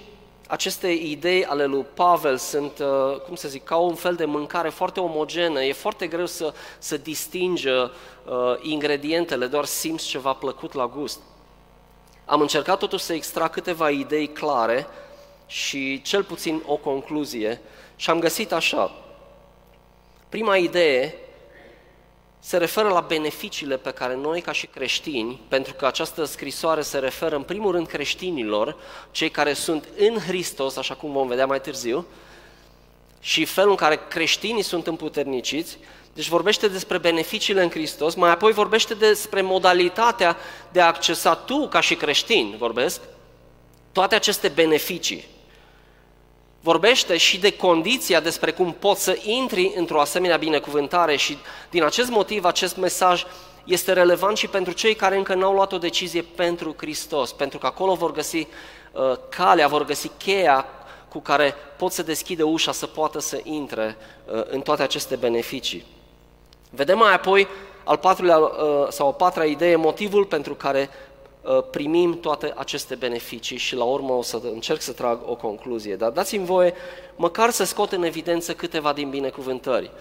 aceste 0.48 0.88
idei 0.88 1.46
ale 1.46 1.66
lui 1.66 1.86
Pavel 1.94 2.38
sunt, 2.38 2.80
uh, 2.80 3.20
cum 3.20 3.36
să 3.36 3.48
zic, 3.48 3.63
ca 3.63 3.75
un 3.75 3.96
fel 3.96 4.16
de 4.16 4.25
mâncare 4.25 4.70
foarte 4.70 5.00
omogenă, 5.00 5.63
e 5.63 5.74
foarte 5.74 6.08
greu 6.08 6.25
să, 6.25 6.54
să 6.80 6.98
distingă 6.98 7.92
uh, 8.25 8.34
ingredientele, 8.62 9.46
doar 9.46 9.66
simți 9.66 10.08
ceva 10.08 10.34
plăcut 10.34 10.74
la 10.74 10.88
gust. 10.88 11.20
Am 12.25 12.42
încercat 12.42 12.77
totuși 12.77 13.04
să 13.04 13.13
extrag 13.13 13.50
câteva 13.50 13.89
idei 13.89 14.27
clare 14.27 14.88
și 15.46 16.01
cel 16.01 16.24
puțin 16.24 16.63
o 16.66 16.75
concluzie 16.75 17.62
și 17.96 18.10
am 18.10 18.20
găsit 18.20 18.51
așa. 18.51 18.92
Prima 20.30 20.58
idee 20.58 21.16
se 22.48 22.58
referă 22.58 22.88
la 22.88 23.00
beneficiile 23.00 23.77
pe 23.77 23.92
care 23.92 24.16
noi, 24.16 24.42
ca 24.42 24.51
și 24.51 24.68
creștini, 24.68 25.42
pentru 25.48 25.74
că 25.74 25.86
această 25.86 26.24
scrisoare 26.24 26.82
se 26.82 26.98
referă 26.98 27.36
în 27.36 27.42
primul 27.42 27.72
rând 27.72 27.88
creștinilor, 27.88 28.75
cei 29.12 29.30
care 29.30 29.54
sunt 29.54 29.88
în 29.98 30.20
Hristos, 30.20 30.77
așa 30.77 30.94
cum 30.94 31.12
vom 31.12 31.27
vedea 31.27 31.46
mai 31.46 31.62
târziu, 31.62 32.06
și 33.20 33.46
felul 33.46 33.70
în 33.70 33.75
care 33.75 34.00
creștinii 34.08 34.62
sunt 34.62 34.88
împuterniciți, 34.88 35.77
deci 36.13 36.27
vorbește 36.27 36.68
despre 36.68 36.98
beneficiile 36.98 37.63
în 37.63 37.70
Hristos, 37.70 38.16
mai 38.16 38.30
apoi 38.30 38.51
vorbește 38.51 38.94
despre 38.94 39.42
modalitatea 39.42 40.38
de 40.72 40.82
a 40.82 40.88
accesa 40.88 41.36
tu, 41.36 41.68
ca 41.68 41.80
și 41.80 41.96
creștin, 41.96 42.56
vorbesc, 42.58 43.01
toate 43.92 44.16
aceste 44.16 44.48
beneficii. 44.48 45.27
Vorbește 46.60 47.18
și 47.18 47.40
de 47.40 47.56
condiția 47.56 48.20
despre 48.20 48.52
cum 48.52 48.74
poți 48.80 49.04
să 49.04 49.20
intri 49.22 49.74
într-o 49.76 50.00
asemenea 50.00 50.38
binecuvântare 50.38 51.16
și 51.16 51.38
din 51.70 51.84
acest 51.84 52.10
motiv 52.10 52.46
acest 52.46 52.78
mesaj 52.78 53.24
este 53.64 53.94
relevant 53.94 54.38
și 54.38 54.48
pentru 54.48 54.74
cei 54.74 54.94
care 54.96 55.18
încă 55.18 55.34
n-au 55.34 55.54
luat 55.54 55.72
o 55.74 55.78
decizie 55.78 56.22
pentru 56.22 56.76
Hristos, 56.78 57.32
pentru 57.32 57.58
că 57.58 57.66
acolo 57.66 57.94
vor 57.94 58.12
găsi 58.12 58.38
uh, 58.38 59.18
calea, 59.30 59.68
vor 59.68 59.86
găsi 59.86 60.12
cheia 60.18 60.66
cu 61.10 61.20
care 61.20 61.56
pot 61.78 61.92
să 61.92 62.04
deschide 62.04 62.44
ușa 62.44 62.72
să 62.72 62.86
poată 62.86 63.20
să 63.20 63.40
intre 63.44 63.98
uh, 64.26 64.44
în 64.48 64.62
toate 64.62 64.84
aceste 64.84 65.16
beneficii. 65.16 65.86
Vedem 66.70 66.98
mai 66.98 67.14
apoi 67.14 67.48
al 67.84 67.98
patrulea 67.98 68.38
uh, 68.38 68.88
sau 68.90 69.08
a 69.08 69.12
patra 69.12 69.46
idee, 69.46 69.76
motivul 69.76 70.26
pentru 70.26 70.54
care 70.54 70.90
uh, 70.90 71.08
primim 71.72 72.20
toate 72.20 72.54
aceste 72.56 72.96
beneficii 72.96 73.58
și 73.58 73.75
la 73.75 73.84
urmă 73.84 74.13
o 74.13 74.22
să 74.22 74.39
încerc 74.54 74.82
să 74.82 74.92
trag 74.92 75.20
o 75.25 75.36
concluzie. 75.36 75.96
Dar 75.96 76.10
dați-mi 76.10 76.46
voie 76.46 76.74
măcar 77.16 77.50
să 77.50 77.63
scot 77.63 77.92
în 77.92 78.04
evidență 78.04 78.54
câteva 78.54 78.94
din 78.94 79.10
binecuvântări. 79.10 79.92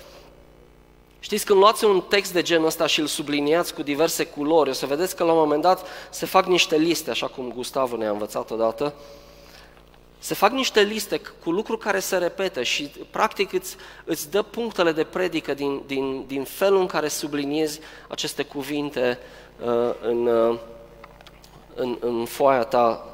Știți, 1.21 1.45
când 1.45 1.59
luați 1.59 1.85
un 1.85 2.01
text 2.01 2.33
de 2.33 2.43
genul 2.43 2.67
ăsta 2.67 2.87
și 2.87 3.01
îl 3.01 3.07
subliniați 3.07 3.75
cu 3.75 3.83
diverse 3.83 4.25
culori, 4.25 4.71
o 4.71 4.73
să 4.73 4.87
vedeți 4.87 5.17
că 5.17 5.25
la 5.25 5.33
un 5.33 5.39
moment 5.39 5.63
dat 5.63 5.87
se 6.11 6.27
fac 6.27 6.47
niște 6.47 6.77
liste, 6.77 7.11
așa 7.11 7.27
cum 7.27 7.53
Gustav 7.55 7.93
ne-a 7.93 8.11
învățat 8.11 8.51
odată, 8.51 8.95
se 10.19 10.35
fac 10.35 10.51
niște 10.51 10.81
liste 10.81 11.21
cu 11.45 11.51
lucruri 11.51 11.81
care 11.81 11.99
se 11.99 12.17
repetă 12.17 12.63
și 12.63 12.91
practic 13.11 13.53
îți, 13.53 13.77
îți 14.05 14.31
dă 14.31 14.43
punctele 14.43 14.93
de 14.93 15.05
predică 15.05 15.55
din, 15.55 15.83
din, 15.87 16.25
din 16.27 16.45
felul 16.45 16.81
în 16.81 16.87
care 16.87 17.09
subliniezi 17.09 17.81
aceste 18.09 18.43
cuvinte 18.43 19.19
uh, 19.65 19.95
în, 20.03 20.27
uh, 20.27 20.59
în, 21.77 21.97
în 22.01 22.25
foaia 22.25 22.63
ta 22.63 23.05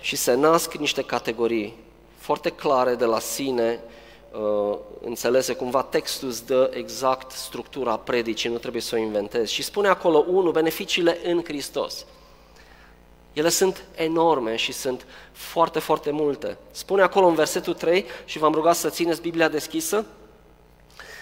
și 0.00 0.16
se 0.16 0.34
nasc 0.34 0.74
niște 0.74 1.02
categorii 1.02 1.76
foarte 2.18 2.50
clare 2.50 2.94
de 2.94 3.04
la 3.04 3.18
sine, 3.18 3.80
uh, 4.32 4.78
înțelese 5.00 5.54
cumva 5.54 5.82
textul 5.82 6.28
îți 6.28 6.46
dă 6.46 6.70
exact 6.74 7.30
structura 7.30 7.96
predicii, 7.96 8.50
nu 8.50 8.58
trebuie 8.58 8.82
să 8.82 8.94
o 8.94 8.98
inventezi. 8.98 9.52
Și 9.52 9.62
spune 9.62 9.88
acolo, 9.88 10.24
unu, 10.28 10.50
beneficiile 10.50 11.18
în 11.24 11.42
Hristos. 11.44 12.06
Ele 13.32 13.48
sunt 13.48 13.84
enorme 13.94 14.56
și 14.56 14.72
sunt 14.72 15.06
foarte, 15.32 15.78
foarte 15.78 16.10
multe. 16.10 16.58
Spune 16.70 17.02
acolo 17.02 17.26
în 17.26 17.34
versetul 17.34 17.74
3 17.74 18.04
și 18.24 18.38
v-am 18.38 18.52
rugat 18.52 18.76
să 18.76 18.88
țineți 18.88 19.20
Biblia 19.20 19.48
deschisă. 19.48 20.06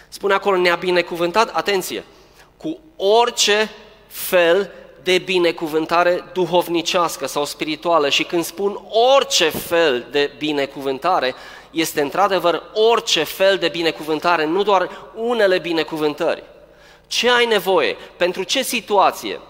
Spune 0.09 0.35
acolo, 0.35 0.57
ne-a 0.57 0.77
binecuvântat, 0.77 1.55
atenție, 1.55 2.05
cu 2.57 2.79
orice 2.97 3.71
fel 4.07 4.71
de 5.03 5.19
binecuvântare 5.19 6.25
duhovnicească 6.33 7.27
sau 7.27 7.45
spirituală 7.45 8.09
și 8.09 8.25
când 8.25 8.45
spun 8.45 8.81
orice 9.15 9.49
fel 9.49 10.07
de 10.11 10.31
binecuvântare, 10.39 11.35
este 11.71 12.01
într-adevăr 12.01 12.63
orice 12.73 13.23
fel 13.23 13.57
de 13.57 13.69
binecuvântare, 13.69 14.45
nu 14.45 14.63
doar 14.63 14.91
unele 15.15 15.59
binecuvântări. 15.59 16.43
Ce 17.07 17.31
ai 17.31 17.47
nevoie? 17.47 17.97
Pentru 18.17 18.43
ce 18.43 18.63
situație? 18.63 19.41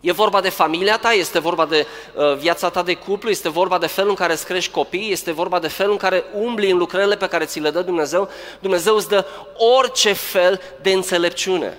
E 0.00 0.12
vorba 0.12 0.40
de 0.40 0.48
familia 0.48 0.98
ta, 0.98 1.12
este 1.12 1.38
vorba 1.38 1.66
de 1.66 1.86
uh, 2.14 2.36
viața 2.36 2.68
ta 2.68 2.82
de 2.82 2.94
cuplu, 2.94 3.30
este 3.30 3.48
vorba 3.48 3.78
de 3.78 3.86
felul 3.86 4.10
în 4.10 4.16
care 4.16 4.32
îți 4.32 4.46
crești 4.46 4.72
copii, 4.72 5.12
este 5.12 5.32
vorba 5.32 5.58
de 5.58 5.68
felul 5.68 5.92
în 5.92 5.98
care 5.98 6.24
umbli 6.34 6.70
în 6.70 6.78
lucrările 6.78 7.16
pe 7.16 7.26
care 7.26 7.44
ți 7.44 7.60
le 7.60 7.70
dă 7.70 7.82
Dumnezeu. 7.82 8.28
Dumnezeu 8.60 8.96
îți 8.96 9.08
dă 9.08 9.26
orice 9.56 10.12
fel 10.12 10.60
de 10.82 10.92
înțelepciune. 10.92 11.78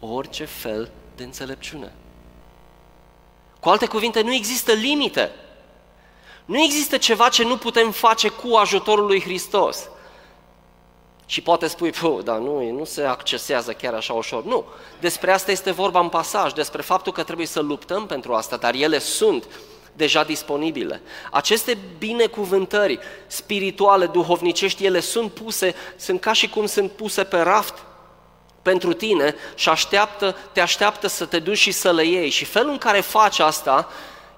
Orice 0.00 0.44
fel 0.44 0.90
de 1.16 1.22
înțelepciune. 1.24 1.92
Cu 3.60 3.68
alte 3.68 3.86
cuvinte, 3.86 4.20
nu 4.20 4.32
există 4.32 4.72
limite. 4.72 5.30
Nu 6.44 6.62
există 6.62 6.96
ceva 6.96 7.28
ce 7.28 7.44
nu 7.44 7.56
putem 7.56 7.90
face 7.90 8.28
cu 8.28 8.54
ajutorul 8.54 9.06
lui 9.06 9.20
Hristos. 9.20 9.88
Și 11.26 11.40
poate 11.40 11.66
spui, 11.66 11.90
Puh, 11.90 12.18
dar 12.24 12.38
nu, 12.38 12.70
nu 12.70 12.84
se 12.84 13.02
accesează 13.02 13.72
chiar 13.72 13.94
așa 13.94 14.12
ușor. 14.12 14.44
Nu, 14.44 14.64
despre 15.00 15.32
asta 15.32 15.50
este 15.50 15.70
vorba 15.70 16.00
în 16.00 16.08
pasaj, 16.08 16.52
despre 16.52 16.82
faptul 16.82 17.12
că 17.12 17.22
trebuie 17.22 17.46
să 17.46 17.60
luptăm 17.60 18.06
pentru 18.06 18.34
asta, 18.34 18.56
dar 18.56 18.74
ele 18.74 18.98
sunt 18.98 19.44
deja 19.92 20.24
disponibile. 20.24 21.02
Aceste 21.30 21.78
binecuvântări 21.98 22.98
spirituale, 23.26 24.06
duhovnicești, 24.06 24.84
ele 24.84 25.00
sunt 25.00 25.32
puse, 25.32 25.74
sunt 25.96 26.20
ca 26.20 26.32
și 26.32 26.48
cum 26.48 26.66
sunt 26.66 26.90
puse 26.90 27.24
pe 27.24 27.38
raft 27.38 27.74
pentru 28.62 28.92
tine 28.92 29.34
și 29.54 29.68
așteaptă, 29.68 30.36
te 30.52 30.60
așteaptă 30.60 31.06
să 31.06 31.24
te 31.24 31.38
duci 31.38 31.58
și 31.58 31.70
să 31.70 31.92
le 31.92 32.04
iei. 32.04 32.30
Și 32.30 32.44
felul 32.44 32.70
în 32.70 32.78
care 32.78 33.00
faci 33.00 33.38
asta 33.38 33.88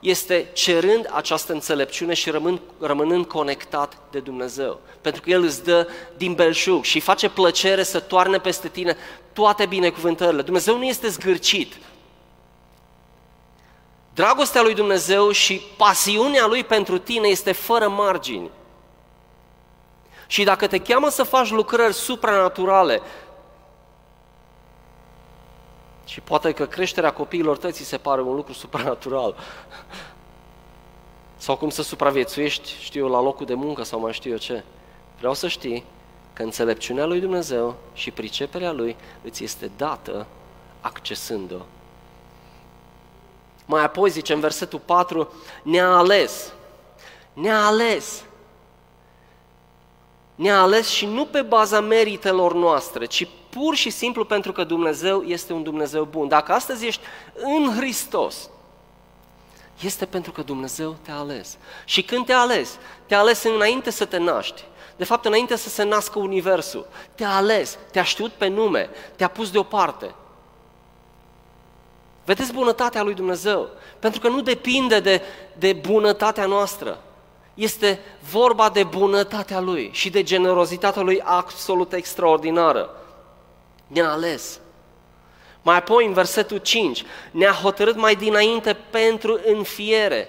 este 0.01 0.51
cerând 0.53 1.11
această 1.13 1.53
înțelepciune 1.53 2.15
și 2.15 2.31
rămân, 2.31 2.61
rămânând 2.81 3.27
conectat 3.27 3.99
de 4.11 4.19
Dumnezeu. 4.19 4.81
Pentru 5.01 5.21
că 5.23 5.31
El 5.31 5.43
îți 5.43 5.65
dă 5.65 5.89
din 6.17 6.35
belșug 6.35 6.85
și 6.85 7.01
face 7.01 7.29
plăcere 7.29 7.83
să 7.83 8.01
toarne 8.01 8.39
peste 8.39 8.69
tine 8.69 8.97
toate 9.33 9.67
binecuvântările. 9.67 10.43
Dumnezeu 10.43 10.77
nu 10.77 10.85
este 10.85 11.09
zgârcit. 11.09 11.77
Dragostea 14.15 14.63
lui 14.63 14.75
Dumnezeu 14.75 15.31
și 15.31 15.61
pasiunea 15.77 16.47
Lui 16.47 16.65
pentru 16.65 16.99
tine 16.99 17.29
este 17.29 17.53
fără 17.53 17.89
margini. 17.89 18.51
Și 20.27 20.45
dacă 20.45 20.67
te 20.67 20.79
cheamă 20.79 21.09
să 21.09 21.23
faci 21.23 21.51
lucrări 21.51 21.95
supranaturale, 21.95 23.01
și 26.11 26.21
poate 26.21 26.53
că 26.53 26.67
creșterea 26.67 27.13
copiilor 27.13 27.57
tăi 27.57 27.73
ți 27.73 27.85
se 27.85 27.97
pare 27.97 28.21
un 28.21 28.35
lucru 28.35 28.53
supranatural. 28.63 29.37
Sau 31.37 31.57
cum 31.57 31.71
să 31.71 31.83
supraviețuiești, 31.83 32.75
știu 32.81 33.05
eu, 33.05 33.11
la 33.11 33.21
locul 33.21 33.47
de 33.47 33.55
muncă 33.55 33.83
sau 33.83 34.01
mai 34.01 34.13
știu 34.13 34.31
eu 34.31 34.37
ce. 34.37 34.65
Vreau 35.19 35.35
să 35.35 35.49
știi 35.49 35.85
că 36.33 36.43
înțelepciunea 36.43 37.05
lui 37.05 37.21
Dumnezeu 37.21 37.75
și 37.93 38.11
priceperea 38.11 38.73
lui 38.73 38.97
îți 39.23 39.45
este 39.45 39.71
dată 39.77 40.27
accesând-o. 40.81 41.61
Mai 43.67 43.85
apoi 43.85 44.11
zice 44.11 44.33
în 44.33 44.41
versetul 44.41 44.81
4, 44.85 45.33
ne-a 45.63 45.91
ales. 45.91 46.53
Ne-a 47.33 47.65
ales. 47.65 48.25
Ne-a 50.41 50.61
ales 50.61 50.89
și 50.89 51.07
nu 51.07 51.25
pe 51.25 51.43
baza 51.43 51.81
meritelor 51.81 52.55
noastre, 52.55 53.05
ci 53.05 53.29
pur 53.51 53.75
și 53.75 53.91
simplu 53.91 54.25
pentru 54.25 54.53
că 54.53 54.65
Dumnezeu 54.65 55.23
este 55.23 55.53
un 55.53 55.63
Dumnezeu 55.63 56.05
bun. 56.05 56.29
Dacă 56.29 56.53
astăzi 56.53 56.87
ești 56.87 57.03
în 57.35 57.77
Hristos, 57.77 58.51
este 59.81 60.07
pentru 60.07 60.33
că 60.33 60.43
Dumnezeu 60.43 60.97
te-a 61.03 61.19
ales. 61.19 61.59
Și 61.85 62.03
când 62.03 62.27
te-a 62.27 62.39
ales, 62.39 62.79
te-a 63.07 63.19
ales 63.19 63.43
înainte 63.43 63.91
să 63.91 64.05
te 64.05 64.17
naști. 64.17 64.65
De 64.97 65.05
fapt, 65.05 65.25
înainte 65.25 65.57
să 65.57 65.69
se 65.69 65.83
nască 65.83 66.19
Universul, 66.19 66.87
te-a 67.15 67.37
ales, 67.37 67.79
te-a 67.93 68.05
știut 68.05 68.31
pe 68.31 68.47
nume, 68.47 68.91
te-a 69.17 69.29
pus 69.29 69.51
deoparte. 69.51 70.15
Vedeți 72.25 72.53
bunătatea 72.53 73.03
lui 73.03 73.15
Dumnezeu? 73.15 73.69
Pentru 73.99 74.21
că 74.21 74.29
nu 74.29 74.41
depinde 74.41 75.01
de, 75.01 75.23
de 75.59 75.73
bunătatea 75.73 76.47
noastră. 76.47 76.99
Este 77.55 78.01
vorba 78.31 78.69
de 78.69 78.83
bunătatea 78.83 79.61
Lui 79.61 79.91
și 79.93 80.11
de 80.11 80.23
generozitatea 80.23 81.03
Lui 81.03 81.21
absolut 81.25 81.93
extraordinară 81.93 82.91
ne-a 83.87 84.11
ales. 84.11 84.61
Mai 85.63 85.77
apoi, 85.77 86.07
în 86.07 86.13
versetul 86.13 86.59
5, 86.59 87.05
ne-a 87.31 87.53
hotărât 87.53 87.97
mai 87.97 88.15
dinainte 88.15 88.77
pentru 88.91 89.41
înfiere. 89.47 90.29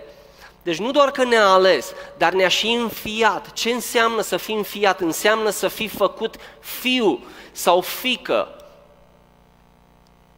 Deci 0.63 0.79
nu 0.79 0.91
doar 0.91 1.11
că 1.11 1.23
ne-a 1.23 1.47
ales, 1.47 1.93
dar 2.17 2.33
ne-a 2.33 2.47
și 2.47 2.67
înfiat. 2.67 3.53
Ce 3.53 3.71
înseamnă 3.71 4.21
să 4.21 4.37
fii 4.37 4.55
înfiat? 4.55 4.99
Înseamnă 4.99 5.49
să 5.49 5.67
fii 5.67 5.87
făcut 5.87 6.35
fiu 6.59 7.23
sau 7.51 7.81
fică 7.81 8.55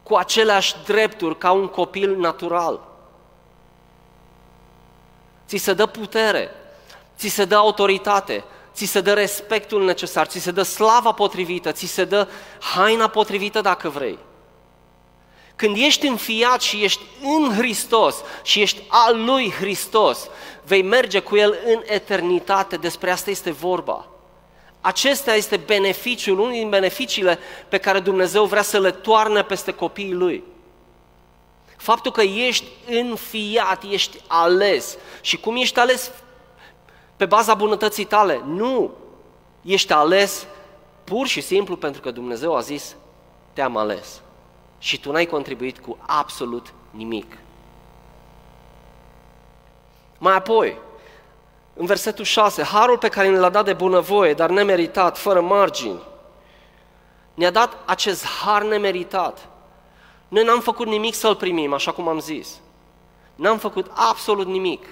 cu 0.02 0.14
aceleași 0.14 0.74
drepturi 0.84 1.38
ca 1.38 1.50
un 1.50 1.68
copil 1.68 2.16
natural. 2.16 2.80
Ți 5.46 5.56
se 5.56 5.72
dă 5.72 5.86
putere, 5.86 6.50
ți 7.18 7.28
se 7.28 7.44
dă 7.44 7.56
autoritate, 7.56 8.44
ți 8.74 8.84
se 8.84 9.00
dă 9.00 9.12
respectul 9.12 9.84
necesar, 9.84 10.26
ți 10.26 10.38
se 10.38 10.50
dă 10.50 10.62
slava 10.62 11.12
potrivită, 11.12 11.72
ți 11.72 11.86
se 11.86 12.04
dă 12.04 12.28
haina 12.74 13.08
potrivită 13.08 13.60
dacă 13.60 13.88
vrei. 13.88 14.18
Când 15.56 15.76
ești 15.76 16.06
înfiat 16.06 16.60
și 16.60 16.84
ești 16.84 17.02
în 17.22 17.54
Hristos 17.56 18.16
și 18.42 18.60
ești 18.60 18.82
al 18.88 19.24
lui 19.24 19.50
Hristos, 19.50 20.28
vei 20.64 20.82
merge 20.82 21.18
cu 21.18 21.36
El 21.36 21.58
în 21.66 21.82
eternitate, 21.84 22.76
despre 22.76 23.10
asta 23.10 23.30
este 23.30 23.50
vorba. 23.50 24.06
Acesta 24.80 25.34
este 25.34 25.56
beneficiul, 25.56 26.38
unul 26.38 26.52
din 26.52 26.68
beneficiile 26.68 27.38
pe 27.68 27.78
care 27.78 28.00
Dumnezeu 28.00 28.44
vrea 28.44 28.62
să 28.62 28.80
le 28.80 28.90
toarne 28.90 29.42
peste 29.42 29.72
copiii 29.72 30.12
Lui. 30.12 30.44
Faptul 31.76 32.12
că 32.12 32.22
ești 32.22 32.66
înfiat, 32.86 33.82
ești 33.90 34.20
ales 34.26 34.96
și 35.20 35.36
cum 35.36 35.56
ești 35.56 35.78
ales 35.78 36.10
pe 37.16 37.26
baza 37.26 37.54
bunătății 37.54 38.04
tale. 38.04 38.42
Nu! 38.46 38.90
Ești 39.62 39.92
ales 39.92 40.46
pur 41.04 41.26
și 41.26 41.40
simplu 41.40 41.76
pentru 41.76 42.00
că 42.00 42.10
Dumnezeu 42.10 42.56
a 42.56 42.60
zis, 42.60 42.96
te-am 43.52 43.76
ales. 43.76 44.20
Și 44.78 45.00
tu 45.00 45.12
n-ai 45.12 45.26
contribuit 45.26 45.78
cu 45.78 45.98
absolut 46.00 46.72
nimic. 46.90 47.36
Mai 50.18 50.34
apoi, 50.34 50.78
în 51.74 51.86
versetul 51.86 52.24
6, 52.24 52.62
harul 52.62 52.98
pe 52.98 53.08
care 53.08 53.28
ne 53.28 53.38
l-a 53.38 53.48
dat 53.48 53.64
de 53.64 53.72
bunăvoie, 53.72 54.34
dar 54.34 54.50
nemeritat, 54.50 55.18
fără 55.18 55.40
margini, 55.40 56.00
ne-a 57.34 57.50
dat 57.50 57.76
acest 57.84 58.26
har 58.26 58.62
nemeritat. 58.62 59.48
Noi 60.28 60.44
n-am 60.44 60.60
făcut 60.60 60.86
nimic 60.86 61.14
să-l 61.14 61.34
primim, 61.34 61.72
așa 61.72 61.92
cum 61.92 62.08
am 62.08 62.20
zis. 62.20 62.60
N-am 63.34 63.58
făcut 63.58 63.90
absolut 63.94 64.46
nimic. 64.46 64.86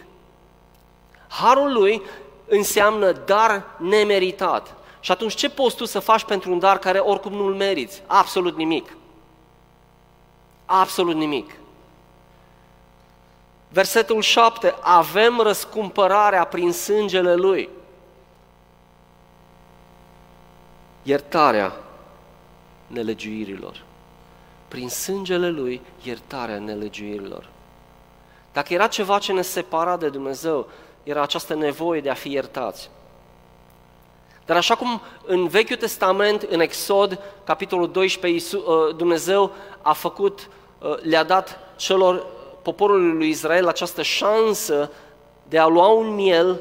Harul 1.40 1.73
lui 1.73 2.03
înseamnă 2.47 3.12
dar 3.12 3.64
nemeritat. 3.79 4.75
Și 5.01 5.12
atunci 5.12 5.35
ce 5.35 5.51
poți 5.51 5.77
tu 5.77 5.85
să 5.85 5.99
faci 5.99 6.25
pentru 6.25 6.53
un 6.53 6.59
dar 6.59 6.79
care 6.79 6.99
oricum 6.99 7.33
nu-l 7.33 7.55
meriți? 7.55 8.03
Absolut 8.07 8.57
nimic. 8.57 8.97
Absolut 10.64 11.14
nimic. 11.14 11.51
Versetul 13.68 14.21
7. 14.21 14.75
Avem 14.81 15.40
răscumpărarea 15.40 16.45
prin 16.45 16.73
sângele 16.73 17.35
Lui. 17.35 17.68
Iertarea 21.03 21.77
nelegiuirilor. 22.87 23.83
Prin 24.68 24.88
sângele 24.88 25.51
Lui, 25.51 25.81
iertarea 26.03 26.59
nelegiuirilor. 26.59 27.49
Dacă 28.53 28.75
era 28.75 28.87
ceva 28.87 29.18
ce 29.18 29.33
ne 29.33 29.42
separa 29.42 29.97
de 29.97 30.09
Dumnezeu, 30.09 30.68
era 31.03 31.23
această 31.23 31.55
nevoie 31.55 32.01
de 32.01 32.11
a 32.11 32.15
fi 32.15 32.31
iertați. 32.31 32.91
Dar 34.45 34.57
așa 34.57 34.75
cum 34.75 35.01
în 35.27 35.47
Vechiul 35.47 35.77
Testament, 35.77 36.43
în 36.43 36.61
Exod, 36.61 37.19
capitolul 37.45 37.91
12, 37.91 38.57
uh, 38.57 38.62
Dumnezeu 38.97 39.53
a 39.83 39.93
făcut, 39.93 40.49
uh, 40.79 40.95
le-a 41.03 41.25
dat 41.25 41.59
celor 41.77 42.27
poporului 42.62 43.17
lui 43.17 43.29
Israel 43.29 43.69
această 43.69 44.03
șansă 44.03 44.91
de 45.49 45.59
a 45.59 45.67
lua 45.67 45.87
un 45.87 46.15
miel 46.15 46.61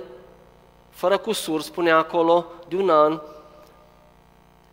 fără 0.89 1.17
cusur, 1.17 1.62
spunea 1.62 1.97
acolo, 1.97 2.45
de 2.67 2.75
un 2.75 2.89
an, 2.89 3.21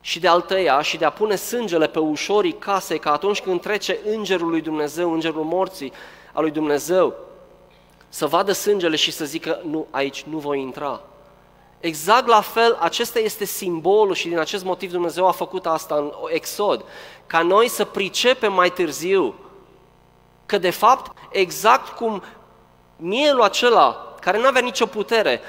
și 0.01 0.21
de 0.21 0.29
altăia 0.29 0.83
și 0.83 0.97
de 0.97 1.05
a 1.05 1.11
pune 1.11 1.37
sângele 1.37 1.87
pe 1.87 1.99
ușorii 1.99 2.53
casei, 2.53 2.99
ca 2.99 3.13
atunci 3.13 3.41
când 3.41 3.61
trece 3.61 3.99
îngerul 4.07 4.49
lui 4.49 4.61
Dumnezeu, 4.61 5.13
îngerul 5.13 5.45
morții 5.45 5.93
al 6.33 6.43
lui 6.43 6.51
Dumnezeu, 6.51 7.15
să 8.09 8.27
vadă 8.27 8.53
sângele 8.53 8.97
și 8.97 9.13
să 9.13 9.25
zică, 9.25 9.61
nu, 9.65 9.87
aici 9.91 10.23
nu 10.23 10.39
voi 10.39 10.61
intra. 10.61 11.01
Exact 11.81 12.27
la 12.27 12.41
fel, 12.41 12.77
acesta 12.81 13.19
este 13.19 13.45
simbolul 13.45 14.15
și 14.15 14.29
din 14.29 14.39
acest 14.39 14.65
motiv 14.65 14.91
Dumnezeu 14.91 15.27
a 15.27 15.33
făcut 15.33 15.67
asta 15.67 15.95
în 15.95 16.13
Exod, 16.29 16.85
ca 17.27 17.43
noi 17.43 17.69
să 17.69 17.85
pricepem 17.85 18.53
mai 18.53 18.71
târziu 18.71 19.35
că 20.47 20.59
de 20.59 20.71
fapt, 20.71 21.17
exact 21.31 21.89
cum 21.89 22.23
mielul 22.97 23.43
acela, 23.43 24.15
care 24.21 24.39
nu 24.39 24.47
avea 24.47 24.61
nicio 24.61 24.87
putere, 24.87 25.41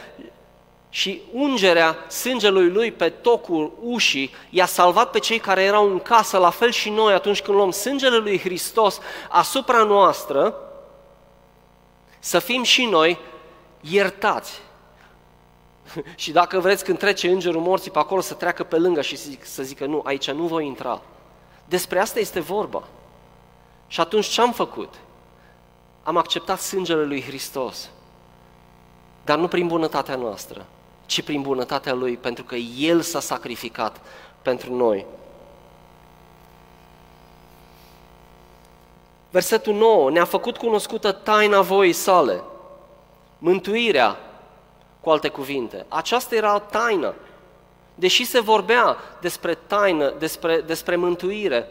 și 0.90 1.22
ungerea 1.32 1.98
sângelui 2.08 2.70
lui 2.70 2.92
pe 2.92 3.10
tocul 3.10 3.72
ușii 3.82 4.34
i-a 4.50 4.66
salvat 4.66 5.12
pe 5.12 5.20
cei 5.20 5.40
care 5.40 5.62
erau 5.62 5.90
în 5.90 6.00
casă, 6.00 6.38
la 6.38 6.50
fel 6.50 6.72
și 6.72 6.90
noi 6.90 7.14
atunci 7.14 7.42
când 7.42 7.58
luăm 7.58 7.72
sângele 7.72 8.18
lui 8.18 8.40
Hristos 8.40 9.00
asupra 9.30 9.84
noastră, 9.84 10.56
să 12.20 12.40
fim 12.40 12.64
și 12.64 12.86
noi 12.86 13.20
iertați. 13.82 14.62
și 16.16 16.32
dacă 16.32 16.60
vreți 16.60 16.84
când 16.84 16.98
trece 16.98 17.30
îngerul 17.30 17.62
morții 17.62 17.92
pe 17.92 18.00
acolo 18.00 18.22
să 18.22 18.34
treacă 18.34 18.64
pe 18.64 18.78
lângă 18.78 19.02
și 19.02 19.18
să 19.42 19.64
zică 19.64 19.86
nu, 19.86 20.02
aici 20.06 20.32
nu 20.32 20.44
voi 20.44 20.66
intra. 20.66 21.02
Despre 21.66 22.00
asta 22.00 22.20
este 22.20 22.40
vorba. 22.40 22.88
Și 23.88 24.00
atunci 24.00 24.26
ce 24.26 24.42
am 24.42 24.52
făcut? 24.52 24.94
Am 26.04 26.18
acceptat 26.18 26.60
sângele 26.60 27.04
lui 27.04 27.22
Hristos, 27.22 27.90
dar 29.24 29.38
nu 29.38 29.48
prin 29.48 29.68
bunătatea 29.68 30.16
noastră, 30.16 30.66
ci 31.06 31.22
prin 31.22 31.42
bunătatea 31.42 31.94
Lui, 31.94 32.18
pentru 32.18 32.44
că 32.44 32.56
El 32.56 33.02
s-a 33.02 33.20
sacrificat 33.20 34.02
pentru 34.42 34.76
noi. 34.76 35.06
Versetul 39.32 39.74
9, 39.74 40.12
ne-a 40.12 40.26
făcut 40.26 40.58
cunoscută 40.58 41.12
taina 41.12 41.62
voii 41.62 41.94
sale, 41.94 42.44
mântuirea, 43.38 44.18
cu 45.02 45.10
alte 45.10 45.28
cuvinte. 45.28 45.86
Aceasta 45.88 46.36
era 46.36 46.56
o 46.56 46.60
taină. 46.60 47.14
Deși 47.96 48.26
se 48.26 48.40
vorbea 48.40 48.98
despre 49.22 49.54
taină, 49.68 50.14
despre, 50.20 50.62
despre 50.62 50.96
mântuire, 50.96 51.68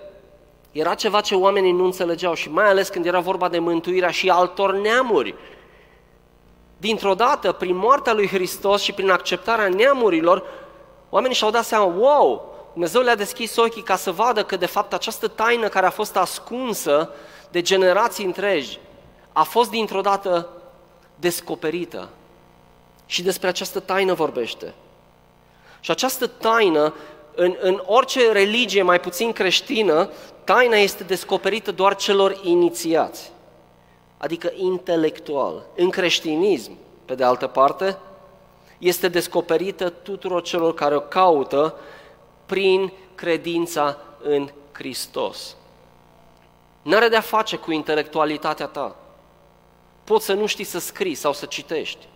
era 0.72 0.94
ceva 0.94 1.20
ce 1.20 1.34
oamenii 1.34 1.72
nu 1.72 1.84
înțelegeau 1.84 2.34
și 2.34 2.50
mai 2.50 2.68
ales 2.68 2.88
când 2.88 3.06
era 3.06 3.20
vorba 3.20 3.48
de 3.48 3.58
mântuirea 3.58 4.10
și 4.10 4.30
altor 4.30 4.74
neamuri. 4.74 5.34
Dintr-o 6.76 7.14
dată, 7.14 7.52
prin 7.52 7.76
moartea 7.76 8.12
lui 8.12 8.28
Hristos 8.28 8.82
și 8.82 8.92
prin 8.92 9.10
acceptarea 9.10 9.68
neamurilor, 9.68 10.44
oamenii 11.10 11.36
și-au 11.36 11.50
dat 11.50 11.64
seama, 11.64 11.84
wow, 11.84 12.54
Dumnezeu 12.72 13.02
le-a 13.02 13.14
deschis 13.14 13.56
ochii 13.56 13.82
ca 13.82 13.96
să 13.96 14.10
vadă 14.10 14.44
că 14.44 14.56
de 14.56 14.66
fapt 14.66 14.92
această 14.92 15.28
taină 15.28 15.68
care 15.68 15.86
a 15.86 15.90
fost 15.90 16.16
ascunsă 16.16 17.10
de 17.50 17.62
generații 17.62 18.24
întregi 18.24 18.78
a 19.32 19.42
fost 19.42 19.70
dintr-o 19.70 20.00
dată 20.00 20.48
descoperită. 21.14 22.08
Și 23.06 23.22
despre 23.22 23.48
această 23.48 23.80
taină 23.80 24.14
vorbește. 24.14 24.74
Și 25.80 25.90
această 25.90 26.26
taină, 26.26 26.94
în, 27.34 27.56
în 27.60 27.82
orice 27.86 28.32
religie 28.32 28.82
mai 28.82 29.00
puțin 29.00 29.32
creștină, 29.32 30.10
taina 30.44 30.76
este 30.76 31.04
descoperită 31.04 31.72
doar 31.72 31.96
celor 31.96 32.40
inițiați 32.42 33.32
adică 34.18 34.52
intelectual. 34.54 35.66
În 35.76 35.90
creștinism, 35.90 36.72
pe 37.04 37.14
de 37.14 37.24
altă 37.24 37.46
parte, 37.46 37.98
este 38.78 39.08
descoperită 39.08 39.90
tuturor 39.90 40.42
celor 40.42 40.74
care 40.74 40.96
o 40.96 41.00
caută 41.00 41.74
prin 42.46 42.92
credința 43.14 43.98
în 44.22 44.48
Hristos. 44.72 45.56
N-are 46.88 47.08
de-a 47.08 47.20
face 47.20 47.56
cu 47.56 47.72
intelectualitatea 47.72 48.66
ta. 48.66 48.96
Poți 50.04 50.24
să 50.24 50.32
nu 50.32 50.46
știi 50.46 50.64
să 50.64 50.78
scrii 50.78 51.14
sau 51.14 51.32
să 51.32 51.46
citești 51.46 52.08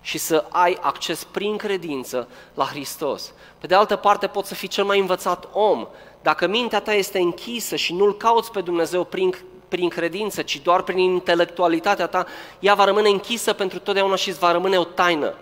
și 0.00 0.18
să 0.18 0.44
ai 0.48 0.78
acces 0.80 1.24
prin 1.24 1.56
credință 1.56 2.28
la 2.54 2.64
Hristos. 2.64 3.32
Pe 3.58 3.66
de 3.66 3.74
altă 3.74 3.96
parte, 3.96 4.26
poți 4.26 4.48
să 4.48 4.54
fii 4.54 4.68
cel 4.68 4.84
mai 4.84 4.98
învățat 4.98 5.48
om. 5.52 5.86
Dacă 6.22 6.46
mintea 6.46 6.80
ta 6.80 6.92
este 6.92 7.18
închisă 7.18 7.76
și 7.76 7.94
nu-L 7.94 8.16
cauți 8.16 8.50
pe 8.50 8.60
Dumnezeu 8.60 9.04
prin 9.04 9.34
prin 9.68 9.88
credință, 9.88 10.42
ci 10.42 10.60
doar 10.60 10.82
prin 10.82 10.98
intelectualitatea 10.98 12.06
ta, 12.06 12.26
ea 12.58 12.74
va 12.74 12.84
rămâne 12.84 13.08
închisă 13.08 13.52
pentru 13.52 13.78
totdeauna 13.78 14.16
și 14.16 14.28
îți 14.28 14.38
va 14.38 14.52
rămâne 14.52 14.78
o 14.78 14.84
taină. 14.84 15.34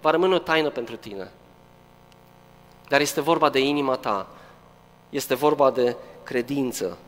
Va 0.00 0.10
rămâne 0.10 0.34
o 0.34 0.38
taină 0.38 0.70
pentru 0.70 0.96
tine. 0.96 1.32
Dar 2.88 3.00
este 3.00 3.20
vorba 3.20 3.48
de 3.48 3.58
inima 3.58 3.96
ta, 3.96 4.26
este 5.10 5.34
vorba 5.34 5.70
de 5.70 5.96
credință. 6.26 6.98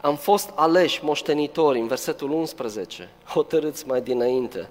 Am 0.00 0.16
fost 0.16 0.50
aleși 0.54 1.04
moștenitori, 1.04 1.78
în 1.78 1.86
versetul 1.86 2.30
11, 2.30 3.10
hotărâți 3.24 3.86
mai 3.86 4.00
dinainte. 4.00 4.68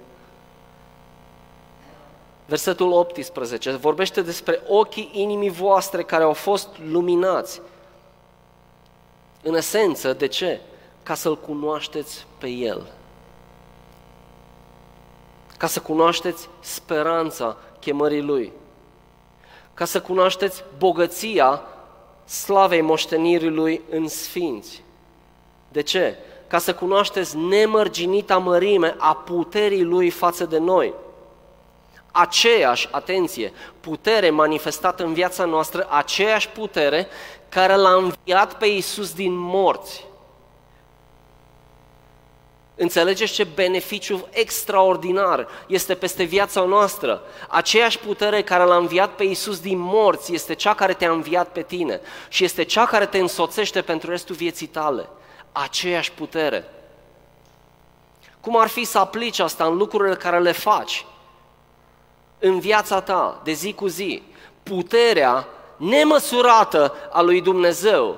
Versetul 2.46 2.92
18 2.92 3.72
vorbește 3.72 4.22
despre 4.22 4.62
ochii 4.68 5.10
inimii 5.14 5.50
voastre 5.50 6.04
care 6.04 6.24
au 6.24 6.34
fost 6.34 6.68
luminați. 6.92 7.62
În 9.42 9.56
esență, 9.56 10.14
de 10.14 10.28
ce? 10.28 10.62
Ca 11.04 11.14
să-L 11.14 11.38
cunoașteți 11.38 12.26
pe 12.38 12.48
El. 12.48 12.92
Ca 15.58 15.68
să 15.68 15.80
cunoașteți 15.80 16.50
speranța 16.60 17.58
chemării 17.80 18.22
Lui. 18.22 18.52
Ca 19.74 19.86
să 19.86 20.02
cunoașteți 20.02 20.64
bogăția 20.78 21.62
slavei 22.26 22.82
moștenirii 22.82 23.50
Lui 23.50 23.82
în 23.90 24.08
sfinți. 24.08 24.84
De 25.72 25.82
ce? 25.82 26.16
Ca 26.48 26.58
să 26.58 26.74
cunoașteți 26.74 27.38
nemărginita 27.38 28.38
mărime 28.38 28.96
a 28.98 29.16
puterii 29.16 29.84
Lui 29.84 30.10
față 30.10 30.46
de 30.46 30.58
noi. 30.58 30.94
Aceeași, 32.12 32.88
atenție, 32.92 33.54
putere 33.80 34.30
manifestată 34.30 35.04
în 35.04 35.14
viața 35.14 35.46
noastră, 35.46 35.88
aceeași 35.90 36.50
putere 36.50 37.08
care 37.50 37.76
l-a 37.76 37.94
înviat 37.94 38.58
pe 38.58 38.66
Iisus 38.66 39.14
din 39.14 39.32
morți. 39.36 40.06
Înțelegeți 42.76 43.34
ce 43.34 43.44
beneficiu 43.44 44.28
extraordinar 44.30 45.48
este 45.68 45.96
peste 45.96 46.24
viața 46.24 46.64
noastră? 46.64 47.22
Aceeași 47.50 48.00
putere 48.00 48.44
care 48.44 48.64
l-a 48.64 48.76
înviat 48.76 49.16
pe 49.16 49.24
Iisus 49.24 49.60
din 49.60 49.80
morți 49.80 50.34
este 50.34 50.54
cea 50.54 50.74
care 50.74 50.94
te-a 50.94 51.12
înviat 51.12 51.48
pe 51.48 51.62
tine 51.62 52.02
și 52.28 52.44
este 52.44 52.64
cea 52.64 52.86
care 52.86 53.06
te 53.06 53.18
însoțește 53.18 53.82
pentru 53.82 54.10
restul 54.10 54.36
vieții 54.36 54.68
tale. 54.68 55.08
Aceeași 55.52 56.12
putere. 56.12 56.66
Cum 58.42 58.58
ar 58.58 58.68
fi 58.68 58.84
să 58.84 58.98
aplici 58.98 59.40
asta 59.40 59.66
în 59.66 59.78
lucrurile 59.78 60.16
care 60.16 60.40
le 60.40 60.52
faci? 60.52 61.06
În 62.40 62.60
viața 62.60 63.02
ta, 63.02 63.42
de 63.44 63.52
zi 63.52 63.74
cu 63.74 63.88
zi. 63.88 64.24
Puterea 64.64 65.48
nemăsurată 65.78 66.94
a 67.12 67.22
lui 67.22 67.42
Dumnezeu, 67.42 68.18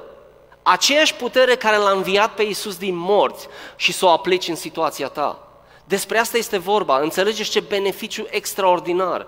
aceeași 0.67 1.15
putere 1.15 1.55
care 1.55 1.77
l-a 1.77 1.91
înviat 1.91 2.33
pe 2.33 2.43
Iisus 2.43 2.77
din 2.77 2.95
morți 2.95 3.47
și 3.75 3.91
să 3.91 4.05
o 4.05 4.09
aplici 4.09 4.47
în 4.47 4.55
situația 4.55 5.07
ta. 5.07 5.47
Despre 5.85 6.17
asta 6.17 6.37
este 6.37 6.57
vorba, 6.57 6.99
înțelegeți 6.99 7.49
ce 7.49 7.59
beneficiu 7.59 8.25
extraordinar. 8.29 9.27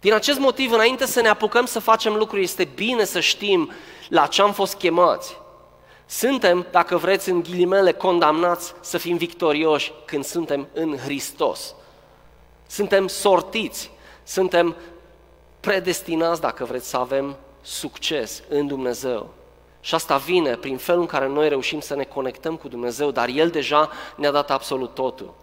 Din 0.00 0.12
acest 0.12 0.38
motiv, 0.38 0.72
înainte 0.72 1.06
să 1.06 1.20
ne 1.20 1.28
apucăm 1.28 1.64
să 1.64 1.78
facem 1.78 2.14
lucruri, 2.14 2.42
este 2.42 2.64
bine 2.64 3.04
să 3.04 3.20
știm 3.20 3.72
la 4.08 4.26
ce 4.26 4.42
am 4.42 4.52
fost 4.52 4.74
chemați. 4.74 5.36
Suntem, 6.06 6.66
dacă 6.70 6.96
vreți, 6.96 7.28
în 7.30 7.42
ghilimele, 7.42 7.92
condamnați 7.92 8.72
să 8.80 8.98
fim 8.98 9.16
victorioși 9.16 9.92
când 10.04 10.24
suntem 10.24 10.68
în 10.72 10.96
Hristos. 10.96 11.74
Suntem 12.66 13.08
sortiți, 13.08 13.90
suntem 14.24 14.76
predestinați, 15.60 16.40
dacă 16.40 16.64
vreți, 16.64 16.88
să 16.88 16.96
avem 16.96 17.36
succes 17.62 18.42
în 18.48 18.66
Dumnezeu. 18.66 19.34
Și 19.84 19.94
asta 19.94 20.16
vine 20.16 20.56
prin 20.56 20.76
felul 20.76 21.00
în 21.00 21.06
care 21.06 21.26
noi 21.26 21.48
reușim 21.48 21.80
să 21.80 21.94
ne 21.94 22.04
conectăm 22.04 22.56
cu 22.56 22.68
Dumnezeu, 22.68 23.10
dar 23.10 23.28
El 23.28 23.48
deja 23.48 23.90
ne-a 24.16 24.30
dat 24.30 24.50
absolut 24.50 24.94
totul. 24.94 25.34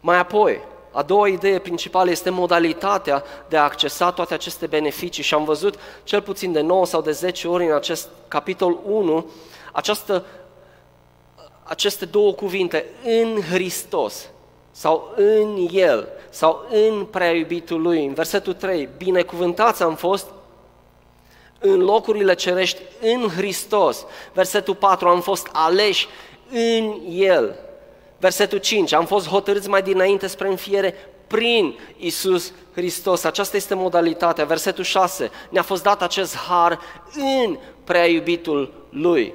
Mai 0.00 0.18
apoi, 0.18 0.60
a 0.92 1.02
doua 1.02 1.28
idee 1.28 1.58
principală 1.58 2.10
este 2.10 2.30
modalitatea 2.30 3.24
de 3.48 3.56
a 3.56 3.62
accesa 3.62 4.12
toate 4.12 4.34
aceste 4.34 4.66
beneficii 4.66 5.22
și 5.22 5.34
am 5.34 5.44
văzut 5.44 5.78
cel 6.04 6.22
puțin 6.22 6.52
de 6.52 6.60
9 6.60 6.86
sau 6.86 7.00
de 7.00 7.10
10 7.10 7.48
ori 7.48 7.66
în 7.66 7.74
acest 7.74 8.08
capitol 8.28 8.78
1 8.84 9.26
această, 9.72 10.24
aceste 11.62 12.04
două 12.04 12.32
cuvinte, 12.32 12.84
în 13.04 13.40
Hristos 13.40 14.28
sau 14.70 15.12
în 15.16 15.68
El, 15.70 16.08
sau 16.30 16.66
în 16.70 17.04
prea 17.04 17.30
iubitul 17.30 17.82
Lui. 17.82 18.06
În 18.06 18.14
versetul 18.14 18.52
3, 18.52 18.88
binecuvântați 18.96 19.82
am 19.82 19.94
fost 19.94 20.26
în 21.58 21.80
locurile 21.80 22.34
cerești 22.34 22.80
în 23.00 23.28
Hristos. 23.36 24.06
Versetul 24.32 24.74
4, 24.74 25.08
am 25.08 25.20
fost 25.20 25.48
aleși 25.52 26.08
în 26.50 26.94
El. 27.10 27.54
Versetul 28.18 28.58
5. 28.58 28.92
Am 28.92 29.06
fost 29.06 29.28
hotărâți 29.28 29.68
mai 29.68 29.82
dinainte 29.82 30.26
spre 30.26 30.48
înfiere 30.48 30.94
prin 31.26 31.78
Isus 31.96 32.52
Hristos. 32.74 33.24
Aceasta 33.24 33.56
este 33.56 33.74
modalitatea. 33.74 34.44
Versetul 34.44 34.84
6. 34.84 35.30
Ne-a 35.48 35.62
fost 35.62 35.82
dat 35.82 36.02
acest 36.02 36.36
har 36.36 36.78
în 37.14 37.58
prea 37.84 38.06
iubitul 38.06 38.72
Lui. 38.90 39.34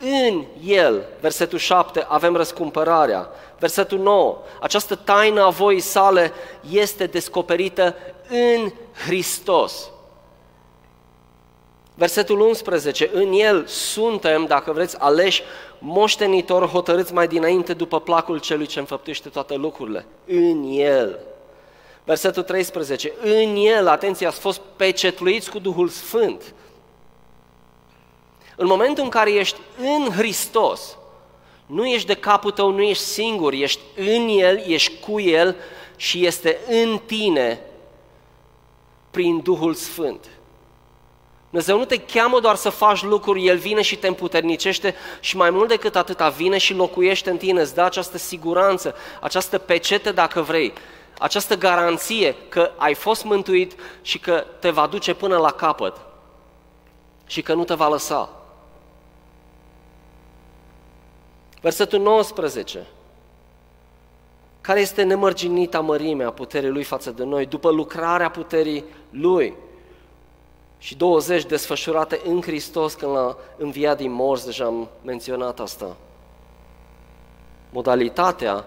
În 0.00 0.44
El, 0.64 1.04
versetul 1.20 1.58
7, 1.58 2.06
avem 2.08 2.36
răscumpărarea. 2.36 3.28
Versetul 3.58 3.98
9, 3.98 4.38
această 4.60 4.94
taină 4.94 5.44
a 5.44 5.48
voii 5.48 5.80
sale 5.80 6.32
este 6.70 7.06
descoperită 7.06 7.96
în 8.28 8.72
Hristos. 9.06 9.90
Versetul 11.98 12.40
11, 12.40 13.10
în 13.12 13.32
El 13.32 13.66
suntem, 13.66 14.46
dacă 14.46 14.72
vreți, 14.72 14.96
aleși 14.98 15.42
moștenitori 15.78 16.66
hotărâți 16.66 17.12
mai 17.12 17.28
dinainte 17.28 17.72
după 17.72 18.00
placul 18.00 18.38
celui 18.38 18.66
ce 18.66 18.78
înfăptuiește 18.78 19.28
toate 19.28 19.54
lucrurile. 19.54 20.06
În 20.26 20.64
El. 20.70 21.18
Versetul 22.04 22.42
13, 22.42 23.12
în 23.22 23.56
El, 23.56 23.88
atenție, 23.88 24.26
ați 24.26 24.38
fost 24.38 24.60
pecetluiți 24.76 25.50
cu 25.50 25.58
Duhul 25.58 25.88
Sfânt. 25.88 26.54
În 28.56 28.66
momentul 28.66 29.04
în 29.04 29.10
care 29.10 29.32
ești 29.32 29.60
în 29.78 30.10
Hristos, 30.10 30.96
nu 31.66 31.86
ești 31.86 32.06
de 32.06 32.14
capul 32.14 32.50
tău, 32.50 32.70
nu 32.70 32.82
ești 32.82 33.04
singur, 33.04 33.52
ești 33.52 33.80
în 33.96 34.28
El, 34.28 34.62
ești 34.66 35.00
cu 35.00 35.20
El 35.20 35.56
și 35.96 36.26
este 36.26 36.58
în 36.68 37.00
tine 37.06 37.60
prin 39.10 39.40
Duhul 39.40 39.74
Sfânt. 39.74 40.28
Dumnezeu 41.50 41.78
nu 41.78 41.84
te 41.84 41.96
cheamă 41.96 42.40
doar 42.40 42.54
să 42.54 42.68
faci 42.68 43.02
lucruri, 43.02 43.46
El 43.46 43.56
vine 43.56 43.82
și 43.82 43.96
te 43.96 44.06
împuternicește 44.06 44.94
și 45.20 45.36
mai 45.36 45.50
mult 45.50 45.68
decât 45.68 45.96
atâta 45.96 46.28
vine 46.28 46.58
și 46.58 46.74
locuiește 46.74 47.30
în 47.30 47.36
tine, 47.36 47.60
îți 47.60 47.74
dă 47.74 47.82
această 47.82 48.18
siguranță, 48.18 48.94
această 49.20 49.58
pecete 49.58 50.12
dacă 50.12 50.40
vrei, 50.40 50.72
această 51.18 51.56
garanție 51.56 52.36
că 52.48 52.70
ai 52.76 52.94
fost 52.94 53.24
mântuit 53.24 53.74
și 54.02 54.18
că 54.18 54.44
te 54.60 54.70
va 54.70 54.86
duce 54.86 55.14
până 55.14 55.36
la 55.36 55.50
capăt 55.50 55.96
și 57.26 57.42
că 57.42 57.54
nu 57.54 57.64
te 57.64 57.74
va 57.74 57.88
lăsa. 57.88 58.32
Versetul 61.60 62.00
19. 62.00 62.86
Care 64.60 64.80
este 64.80 65.02
nemărginita 65.02 65.80
mărimea 65.80 66.30
puterii 66.30 66.68
Lui 66.68 66.82
față 66.82 67.10
de 67.10 67.24
noi, 67.24 67.46
după 67.46 67.70
lucrarea 67.70 68.30
puterii 68.30 68.84
Lui? 69.10 69.54
Și 70.78 70.96
20 70.96 71.44
desfășurate 71.44 72.20
în 72.24 72.42
Hristos 72.42 72.94
când 72.94 73.12
l-a 73.12 73.36
înviat 73.56 73.96
din 73.96 74.12
morți, 74.12 74.44
deja 74.44 74.64
am 74.64 74.88
menționat 75.04 75.60
asta. 75.60 75.96
Modalitatea 77.70 78.64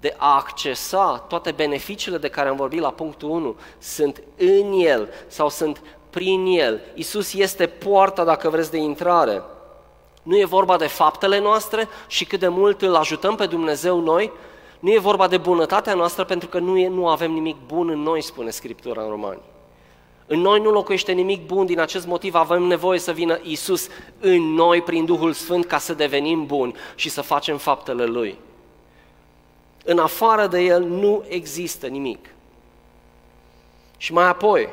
de 0.00 0.14
a 0.16 0.34
accesa 0.34 1.24
toate 1.28 1.50
beneficiile 1.50 2.18
de 2.18 2.28
care 2.28 2.48
am 2.48 2.56
vorbit 2.56 2.80
la 2.80 2.90
punctul 2.90 3.30
1 3.30 3.56
sunt 3.78 4.22
în 4.36 4.72
El 4.72 5.08
sau 5.26 5.48
sunt 5.48 5.82
prin 6.10 6.44
El. 6.46 6.80
Isus 6.94 7.32
este 7.32 7.66
poarta, 7.66 8.24
dacă 8.24 8.48
vreți, 8.48 8.70
de 8.70 8.76
intrare. 8.76 9.42
Nu 10.22 10.38
e 10.38 10.44
vorba 10.44 10.76
de 10.76 10.86
faptele 10.86 11.40
noastre 11.40 11.88
și 12.06 12.24
cât 12.24 12.40
de 12.40 12.48
mult 12.48 12.82
îl 12.82 12.94
ajutăm 12.94 13.34
pe 13.34 13.46
Dumnezeu 13.46 14.00
noi, 14.00 14.32
nu 14.80 14.92
e 14.92 14.98
vorba 14.98 15.28
de 15.28 15.36
bunătatea 15.36 15.94
noastră 15.94 16.24
pentru 16.24 16.48
că 16.48 16.58
nu, 16.58 16.78
e, 16.78 16.88
nu 16.88 17.08
avem 17.08 17.32
nimic 17.32 17.56
bun 17.66 17.88
în 17.88 17.98
noi, 17.98 18.22
spune 18.22 18.50
Scriptura 18.50 19.02
în 19.02 19.08
Romani. 19.08 19.40
În 20.30 20.40
noi 20.40 20.60
nu 20.60 20.70
locuiește 20.70 21.12
nimic 21.12 21.46
bun, 21.46 21.66
din 21.66 21.80
acest 21.80 22.06
motiv 22.06 22.34
avem 22.34 22.62
nevoie 22.62 22.98
să 22.98 23.12
vină 23.12 23.38
Isus 23.42 23.88
în 24.20 24.40
noi 24.40 24.82
prin 24.82 25.04
Duhul 25.04 25.32
Sfânt 25.32 25.66
ca 25.66 25.78
să 25.78 25.94
devenim 25.94 26.46
buni 26.46 26.74
și 26.94 27.08
să 27.08 27.20
facem 27.20 27.56
faptele 27.56 28.04
Lui. 28.04 28.38
În 29.84 29.98
afară 29.98 30.46
de 30.46 30.60
El 30.60 30.82
nu 30.82 31.24
există 31.28 31.86
nimic. 31.86 32.28
Și 33.96 34.12
mai 34.12 34.28
apoi, 34.28 34.68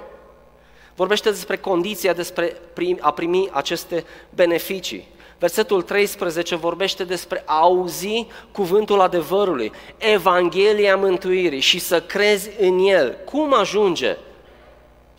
vorbește 0.96 1.30
despre 1.30 1.58
condiția 1.58 2.14
despre 2.14 2.58
a 3.00 3.12
primi 3.12 3.50
aceste 3.52 4.06
beneficii. 4.30 5.08
Versetul 5.40 5.82
13 5.82 6.56
vorbește 6.56 7.04
despre 7.04 7.44
a 7.46 7.60
auzi 7.60 8.28
cuvântul 8.52 9.02
adevărului, 9.02 9.72
Evanghelia 9.98 10.96
mântuirii 10.96 11.60
și 11.60 11.80
să 11.80 12.02
crezi 12.02 12.50
în 12.60 12.80
el. 12.80 13.18
Cum 13.26 13.54
ajunge 13.54 14.18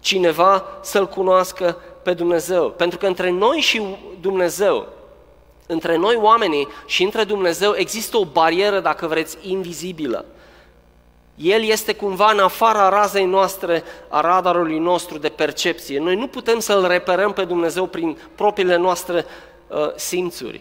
cineva 0.07 0.65
să-L 0.81 1.09
cunoască 1.09 1.77
pe 2.03 2.15
Dumnezeu? 2.15 2.71
Pentru 2.71 2.99
că 2.99 3.07
între 3.07 3.31
noi 3.31 3.59
și 3.59 3.83
Dumnezeu, 4.21 4.89
între 5.67 5.97
noi 5.97 6.15
oamenii 6.15 6.69
și 6.87 7.03
între 7.03 7.25
Dumnezeu 7.25 7.75
există 7.77 8.17
o 8.17 8.25
barieră, 8.25 8.81
dacă 8.81 9.07
vreți, 9.07 9.37
invizibilă. 9.43 10.25
El 11.35 11.63
este 11.65 11.95
cumva 11.95 12.31
în 12.31 12.39
afara 12.39 12.89
razei 12.89 13.25
noastre, 13.25 13.83
a 14.09 14.21
radarului 14.21 14.79
nostru 14.79 15.19
de 15.19 15.29
percepție. 15.29 15.99
Noi 15.99 16.17
nu 16.17 16.27
putem 16.27 16.59
să-L 16.59 16.87
reperăm 16.87 17.33
pe 17.33 17.45
Dumnezeu 17.45 17.87
prin 17.87 18.19
propriile 18.35 18.77
noastre 18.77 19.25
uh, 19.69 19.95
simțuri. 19.95 20.61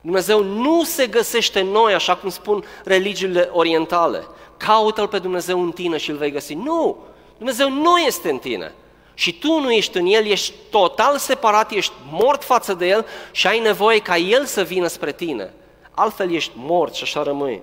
Dumnezeu 0.00 0.42
nu 0.42 0.82
se 0.82 1.06
găsește 1.06 1.60
în 1.60 1.66
noi, 1.66 1.94
așa 1.94 2.16
cum 2.16 2.30
spun 2.30 2.64
religiile 2.84 3.48
orientale. 3.52 4.24
Caută-L 4.64 5.08
pe 5.08 5.18
Dumnezeu 5.18 5.62
în 5.62 5.72
tine 5.72 5.96
și 5.96 6.10
îl 6.10 6.16
vei 6.16 6.30
găsi. 6.30 6.54
Nu! 6.54 6.96
Dumnezeu 7.36 7.70
nu 7.70 7.98
este 7.98 8.30
în 8.30 8.38
tine. 8.38 8.72
Și 9.14 9.38
tu 9.38 9.60
nu 9.60 9.72
ești 9.72 9.96
în 9.96 10.06
El, 10.06 10.26
ești 10.26 10.54
total 10.70 11.18
separat, 11.18 11.70
ești 11.70 11.92
mort 12.10 12.44
față 12.44 12.74
de 12.74 12.86
El 12.86 13.06
și 13.30 13.46
ai 13.46 13.58
nevoie 13.58 13.98
ca 13.98 14.16
El 14.16 14.44
să 14.44 14.62
vină 14.62 14.86
spre 14.86 15.12
tine. 15.12 15.52
Altfel 15.90 16.32
ești 16.32 16.52
mort 16.54 16.94
și 16.94 17.02
așa 17.02 17.22
rămâi. 17.22 17.62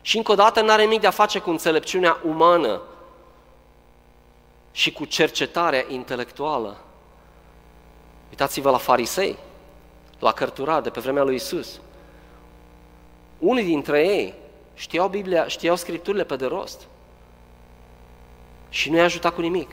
Și 0.00 0.16
încă 0.16 0.32
o 0.32 0.34
dată 0.34 0.60
nu 0.60 0.70
are 0.70 0.82
nimic 0.82 1.00
de 1.00 1.06
a 1.06 1.10
face 1.10 1.38
cu 1.38 1.50
înțelepciunea 1.50 2.20
umană 2.26 2.80
și 4.72 4.92
cu 4.92 5.04
cercetarea 5.04 5.84
intelectuală. 5.88 6.76
Uitați-vă 8.28 8.70
la 8.70 8.78
farisei, 8.78 9.36
la 10.18 10.32
cărtura 10.32 10.80
de 10.80 10.90
pe 10.90 11.00
vremea 11.00 11.22
lui 11.22 11.34
Isus. 11.34 11.80
Unii 13.38 13.64
dintre 13.64 14.06
ei 14.06 14.39
știau 14.80 15.08
Biblia, 15.08 15.46
știau 15.46 15.76
Scripturile 15.76 16.24
pe 16.24 16.36
de 16.36 16.46
rost. 16.46 16.86
Și 18.68 18.90
nu 18.90 18.96
i-a 18.96 19.04
ajutat 19.04 19.34
cu 19.34 19.40
nimic. 19.40 19.70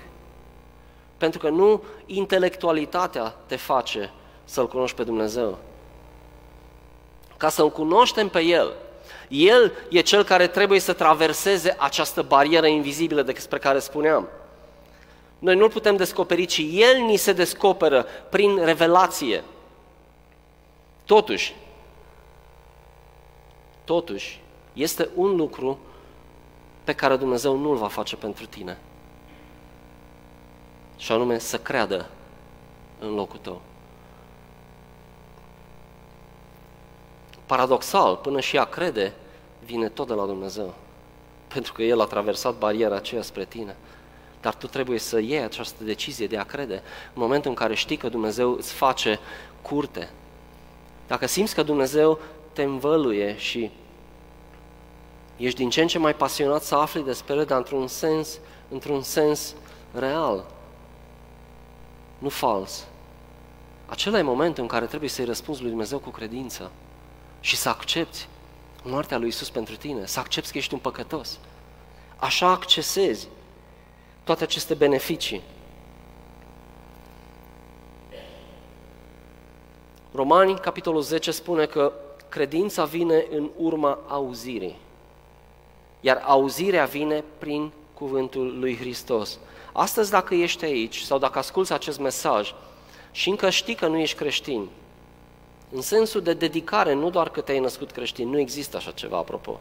Pentru 1.17 1.39
că 1.39 1.49
nu 1.49 1.83
intelectualitatea 2.05 3.35
te 3.45 3.55
face 3.55 4.11
să-L 4.43 4.67
cunoști 4.67 4.95
pe 4.95 5.03
Dumnezeu. 5.03 5.57
Ca 7.37 7.49
să-L 7.49 7.71
cunoaștem 7.71 8.29
pe 8.29 8.39
El, 8.39 8.73
El 9.27 9.71
e 9.89 10.01
Cel 10.01 10.23
care 10.23 10.47
trebuie 10.47 10.79
să 10.79 10.93
traverseze 10.93 11.75
această 11.79 12.21
barieră 12.21 12.67
invizibilă 12.67 13.21
despre 13.21 13.57
care 13.57 13.79
spuneam. 13.79 14.27
Noi 15.39 15.55
nu-L 15.55 15.69
putem 15.69 15.95
descoperi, 15.95 16.45
ci 16.45 16.61
El 16.71 17.01
ni 17.01 17.15
se 17.15 17.33
descoperă 17.33 18.05
prin 18.29 18.63
revelație. 18.63 19.43
Totuși, 21.05 21.55
totuși, 23.83 24.41
este 24.77 25.09
un 25.15 25.35
lucru 25.35 25.79
pe 26.83 26.93
care 26.93 27.15
Dumnezeu 27.15 27.57
nu-l 27.57 27.75
va 27.75 27.87
face 27.87 28.15
pentru 28.15 28.45
tine. 28.45 28.77
Și 30.97 31.11
anume 31.11 31.37
să 31.37 31.57
creadă 31.57 32.09
în 32.99 33.13
locul 33.15 33.39
tău. 33.41 33.61
Paradoxal, 37.45 38.15
până 38.15 38.39
și 38.39 38.55
ea 38.55 38.63
crede, 38.63 39.13
vine 39.65 39.89
tot 39.89 40.07
de 40.07 40.13
la 40.13 40.25
Dumnezeu. 40.25 40.73
Pentru 41.47 41.73
că 41.73 41.83
El 41.83 42.01
a 42.01 42.05
traversat 42.05 42.57
bariera 42.57 42.95
aceea 42.95 43.21
spre 43.21 43.45
tine. 43.45 43.75
Dar 44.41 44.55
tu 44.55 44.67
trebuie 44.67 44.99
să 44.99 45.19
iei 45.19 45.43
această 45.43 45.83
decizie 45.83 46.27
de 46.27 46.37
a 46.37 46.43
crede 46.43 46.73
în 47.13 47.21
momentul 47.21 47.49
în 47.49 47.55
care 47.55 47.73
știi 47.73 47.97
că 47.97 48.09
Dumnezeu 48.09 48.51
îți 48.51 48.73
face 48.73 49.19
curte. 49.61 50.09
Dacă 51.07 51.25
simți 51.25 51.55
că 51.55 51.63
Dumnezeu 51.63 52.19
te 52.53 52.63
învăluie 52.63 53.37
și 53.37 53.71
ești 55.37 55.57
din 55.57 55.69
ce 55.69 55.81
în 55.81 55.87
ce 55.87 55.97
mai 55.97 56.15
pasionat 56.15 56.63
să 56.63 56.75
afli 56.75 57.01
despre 57.01 57.35
El, 57.35 57.45
dar 57.45 57.57
într-un 57.57 57.87
sens, 57.87 58.39
într-un 58.69 59.01
sens 59.01 59.55
real, 59.93 60.45
nu 62.17 62.29
fals. 62.29 62.87
Acela 63.85 64.17
e 64.17 64.21
momentul 64.21 64.63
în 64.63 64.69
care 64.69 64.85
trebuie 64.85 65.09
să-i 65.09 65.25
răspunzi 65.25 65.61
lui 65.61 65.69
Dumnezeu 65.69 65.99
cu 65.99 66.09
credință 66.09 66.71
și 67.39 67.55
să 67.55 67.69
accepti 67.69 68.27
moartea 68.83 69.17
lui 69.17 69.27
Isus 69.27 69.49
pentru 69.49 69.75
tine, 69.75 70.05
să 70.05 70.19
accepti 70.19 70.51
că 70.51 70.57
ești 70.57 70.73
un 70.73 70.79
păcătos. 70.79 71.39
Așa 72.17 72.47
accesezi 72.47 73.27
toate 74.23 74.43
aceste 74.43 74.73
beneficii. 74.73 75.41
Romani, 80.13 80.59
capitolul 80.59 81.01
10, 81.01 81.31
spune 81.31 81.65
că 81.65 81.93
credința 82.29 82.85
vine 82.85 83.25
în 83.29 83.49
urma 83.57 83.99
auzirii, 84.07 84.75
iar 85.99 86.21
auzirea 86.25 86.85
vine 86.85 87.23
prin 87.37 87.71
cuvântul 87.93 88.59
lui 88.59 88.77
Hristos. 88.77 89.39
Astăzi, 89.73 90.11
dacă 90.11 90.35
ești 90.35 90.65
aici 90.65 90.99
sau 90.99 91.17
dacă 91.17 91.37
asculți 91.37 91.73
acest 91.73 91.99
mesaj 91.99 92.53
și 93.11 93.29
încă 93.29 93.49
știi 93.49 93.75
că 93.75 93.87
nu 93.87 93.97
ești 93.97 94.17
creștin, 94.17 94.69
În 95.71 95.81
sensul 95.81 96.21
de 96.21 96.33
dedicare, 96.33 96.93
nu 96.93 97.09
doar 97.09 97.29
că 97.29 97.41
te-ai 97.41 97.59
născut 97.59 97.91
creștin, 97.91 98.29
nu 98.29 98.39
există 98.39 98.77
așa 98.77 98.91
ceva, 98.91 99.17
apropo. 99.17 99.59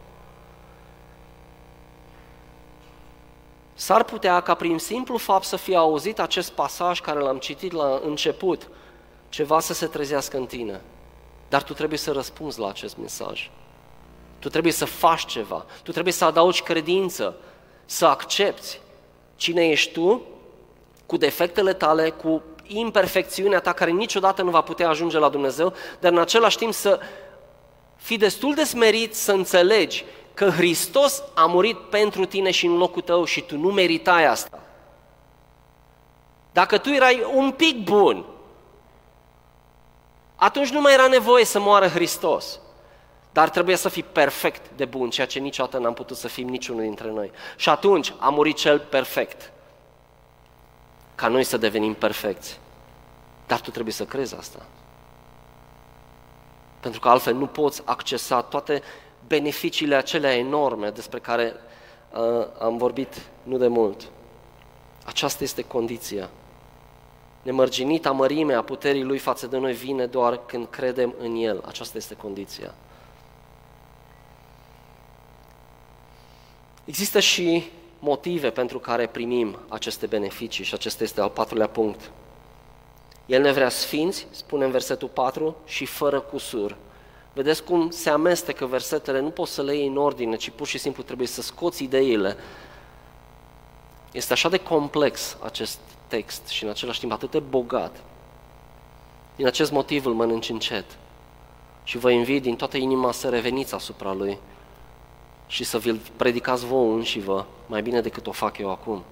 S-ar 3.73 4.03
putea 4.03 4.39
ca 4.39 4.53
prin 4.53 4.77
simplu 4.77 5.17
fapt 5.17 5.43
să 5.45 5.55
fie 5.55 5.75
auzit 5.75 6.19
acest 6.19 6.51
pasaj 6.51 6.99
care 6.99 7.19
l-am 7.19 7.37
citit 7.37 7.71
la 7.71 8.01
început, 8.03 8.69
ceva 9.29 9.59
să 9.59 9.73
se 9.73 9.85
trezească 9.85 10.37
în 10.37 10.45
tine. 10.45 10.81
Dar 11.49 11.63
tu 11.63 11.73
trebuie 11.73 11.99
să 11.99 12.11
răspunzi 12.11 12.59
la 12.59 12.67
acest 12.67 12.97
mesaj. 12.97 13.49
Tu 14.39 14.49
trebuie 14.49 14.71
să 14.71 14.85
faci 14.85 15.25
ceva. 15.25 15.65
Tu 15.83 15.91
trebuie 15.91 16.13
să 16.13 16.25
adaugi 16.25 16.61
credință, 16.61 17.35
să 17.85 18.05
accepti 18.05 18.79
cine 19.35 19.67
ești 19.67 19.91
tu, 19.91 20.21
cu 21.05 21.17
defectele 21.17 21.73
tale, 21.73 22.09
cu 22.09 22.41
imperfecțiunea 22.63 23.59
ta 23.59 23.73
care 23.73 23.91
niciodată 23.91 24.41
nu 24.41 24.49
va 24.49 24.61
putea 24.61 24.89
ajunge 24.89 25.17
la 25.17 25.29
Dumnezeu, 25.29 25.73
dar 25.99 26.11
în 26.11 26.17
același 26.17 26.57
timp 26.57 26.73
să 26.73 26.99
fii 27.95 28.17
destul 28.17 28.53
de 28.53 28.63
smerit 28.63 29.15
să 29.15 29.31
înțelegi 29.31 30.05
că 30.33 30.49
Hristos 30.49 31.23
a 31.35 31.45
murit 31.45 31.77
pentru 31.77 32.25
tine 32.25 32.51
și 32.51 32.65
în 32.65 32.77
locul 32.77 33.01
tău 33.01 33.23
și 33.23 33.41
tu 33.41 33.57
nu 33.57 33.71
meritai 33.71 34.25
asta. 34.25 34.59
Dacă 36.51 36.77
tu 36.77 36.89
erai 36.89 37.31
un 37.33 37.51
pic 37.51 37.83
bun, 37.83 38.25
atunci 40.35 40.69
nu 40.69 40.81
mai 40.81 40.93
era 40.93 41.07
nevoie 41.07 41.45
să 41.45 41.59
moară 41.59 41.87
Hristos. 41.87 42.59
Dar 43.37 43.49
trebuie 43.49 43.75
să 43.75 43.89
fii 43.89 44.03
perfect 44.03 44.69
de 44.75 44.85
bun, 44.85 45.09
ceea 45.09 45.27
ce 45.27 45.39
niciodată 45.39 45.77
n-am 45.77 45.93
putut 45.93 46.17
să 46.17 46.27
fim 46.27 46.47
niciunul 46.47 46.81
dintre 46.81 47.09
noi. 47.09 47.31
Și 47.55 47.69
atunci 47.69 48.13
a 48.19 48.29
murit 48.29 48.55
cel 48.55 48.79
perfect. 48.79 49.51
Ca 51.15 51.27
noi 51.27 51.43
să 51.43 51.57
devenim 51.57 51.93
perfecți. 51.93 52.59
Dar 53.47 53.61
tu 53.61 53.71
trebuie 53.71 53.93
să 53.93 54.05
crezi 54.05 54.35
asta. 54.35 54.65
Pentru 56.79 56.99
că 56.99 57.09
altfel 57.09 57.35
nu 57.35 57.47
poți 57.47 57.81
accesa 57.85 58.41
toate 58.41 58.81
beneficiile 59.27 59.95
acelea 59.95 60.35
enorme 60.35 60.89
despre 60.89 61.19
care 61.19 61.53
uh, 62.11 62.47
am 62.59 62.77
vorbit 62.77 63.21
nu 63.43 63.57
de 63.57 63.67
mult. 63.67 64.09
Aceasta 65.05 65.43
este 65.43 65.61
condiția. 65.61 66.29
Nemărginita 67.41 68.11
mărime 68.11 68.53
a 68.53 68.61
puterii 68.61 69.03
Lui 69.03 69.17
față 69.17 69.47
de 69.47 69.57
noi 69.57 69.73
vine 69.73 70.05
doar 70.05 70.45
când 70.45 70.67
credem 70.69 71.13
în 71.19 71.35
El. 71.35 71.63
Aceasta 71.65 71.97
este 71.97 72.15
condiția. 72.15 72.73
Există 76.87 77.19
și 77.19 77.63
motive 77.99 78.49
pentru 78.49 78.79
care 78.79 79.07
primim 79.07 79.59
aceste 79.67 80.05
beneficii 80.05 80.63
și 80.63 80.73
acesta 80.73 81.03
este 81.03 81.21
al 81.21 81.29
patrulea 81.29 81.67
punct. 81.67 82.11
El 83.25 83.41
ne 83.41 83.51
vrea 83.51 83.69
sfinți, 83.69 84.27
spune 84.31 84.65
în 84.65 84.71
versetul 84.71 85.07
4, 85.07 85.55
și 85.65 85.85
fără 85.85 86.19
cusur. 86.19 86.75
Vedeți 87.33 87.63
cum 87.63 87.89
se 87.89 88.09
amestecă 88.09 88.65
versetele, 88.65 89.19
nu 89.19 89.29
poți 89.29 89.53
să 89.53 89.61
le 89.61 89.75
iei 89.75 89.87
în 89.87 89.97
ordine, 89.97 90.35
ci 90.35 90.49
pur 90.49 90.67
și 90.67 90.77
simplu 90.77 91.03
trebuie 91.03 91.27
să 91.27 91.41
scoți 91.41 91.83
ideile. 91.83 92.37
Este 94.11 94.33
așa 94.33 94.49
de 94.49 94.57
complex 94.57 95.37
acest 95.43 95.79
text 96.07 96.47
și 96.47 96.63
în 96.63 96.69
același 96.69 96.99
timp 96.99 97.11
atât 97.11 97.31
de 97.31 97.39
bogat. 97.39 98.03
Din 99.35 99.45
acest 99.45 99.71
motiv 99.71 100.05
îl 100.05 100.13
mănânci 100.13 100.49
încet 100.49 100.85
și 101.83 101.97
vă 101.97 102.11
invit 102.11 102.41
din 102.41 102.55
toată 102.55 102.77
inima 102.77 103.11
să 103.11 103.29
reveniți 103.29 103.73
asupra 103.73 104.13
lui 104.13 104.39
și 105.47 105.63
să 105.63 105.77
vi-l 105.77 105.99
predicați 106.15 106.65
vouă 106.65 107.01
și 107.01 107.19
vă 107.19 107.45
mai 107.65 107.81
bine 107.81 108.01
decât 108.01 108.27
o 108.27 108.31
fac 108.31 108.57
eu 108.57 108.71
acum 108.71 109.03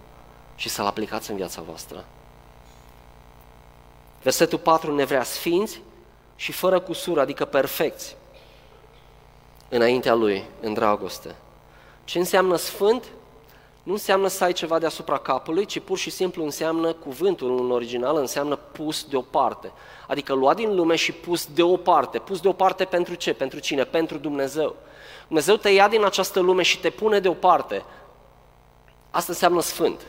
și 0.56 0.70
să-l 0.70 0.86
aplicați 0.86 1.30
în 1.30 1.36
viața 1.36 1.62
voastră. 1.62 2.06
Versetul 4.22 4.60
4 4.60 4.96
ne 4.96 5.04
vrea 5.04 5.24
sfinți 5.24 5.82
și 6.36 6.52
fără 6.52 6.80
cusur, 6.80 7.20
adică 7.20 7.46
perfecți, 7.46 8.16
înaintea 9.70 10.14
Lui, 10.14 10.44
în 10.62 10.74
dragoste. 10.74 11.36
Ce 12.04 12.20
înseamnă 12.20 12.56
sfânt? 12.56 13.04
Nu 13.86 13.92
înseamnă 13.92 14.28
să 14.28 14.44
ai 14.44 14.54
ceva 14.54 14.80
deasupra 14.80 15.18
capului, 15.18 15.66
ci 15.66 15.80
pur 15.80 15.98
și 15.98 16.10
simplu 16.10 16.44
înseamnă, 16.44 16.94
cuvântul 16.94 17.60
în 17.60 17.72
original 17.72 18.16
înseamnă 18.18 18.56
pus 18.56 19.04
deoparte. 19.04 19.72
Adică 20.08 20.34
luat 20.34 20.56
din 20.56 20.76
lume 20.76 20.96
și 20.96 21.12
pus 21.12 21.48
deoparte. 21.54 22.20
Pus 22.20 22.40
deoparte 22.40 22.86
pentru 22.86 23.14
ce? 23.14 23.34
Pentru 23.34 23.60
cine? 23.60 23.84
Pentru 23.84 24.18
Dumnezeu. 24.18 24.76
Dumnezeu 25.28 25.56
te 25.56 25.70
ia 25.70 25.88
din 25.88 26.04
această 26.04 26.40
lume 26.40 26.62
și 26.62 26.80
te 26.80 26.90
pune 26.90 27.20
deoparte. 27.20 27.86
Asta 29.12 29.32
înseamnă 29.32 29.62
sfânt. 29.62 30.02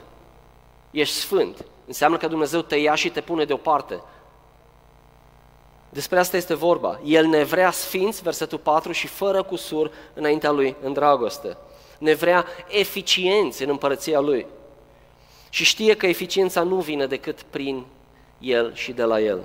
Ești 0.91 1.15
sfânt. 1.15 1.65
Înseamnă 1.87 2.17
că 2.17 2.27
Dumnezeu 2.27 2.61
te 2.61 2.77
ia 2.77 2.95
și 2.95 3.11
te 3.11 3.21
pune 3.21 3.45
deoparte. 3.45 4.03
Despre 5.89 6.19
asta 6.19 6.37
este 6.37 6.55
vorba. 6.55 7.01
El 7.05 7.27
ne 7.27 7.43
vrea 7.43 7.71
sfinți, 7.71 8.23
versetul 8.23 8.59
4, 8.59 8.93
și 8.93 9.07
fără 9.07 9.43
cusur 9.43 9.91
înaintea 10.15 10.51
Lui, 10.51 10.77
în 10.83 10.93
dragoste. 10.93 11.57
Ne 11.99 12.15
vrea 12.15 12.47
eficienți 12.69 13.63
în 13.63 13.69
împărăția 13.69 14.21
Lui. 14.21 14.47
Și 15.51 15.65
știe 15.65 15.97
că 15.97 16.07
eficiența 16.07 16.63
nu 16.63 16.77
vine 16.77 17.07
decât 17.07 17.43
prin 17.43 17.87
El 18.39 18.75
și 18.75 18.93
de 18.93 19.03
la 19.03 19.21
El. 19.21 19.43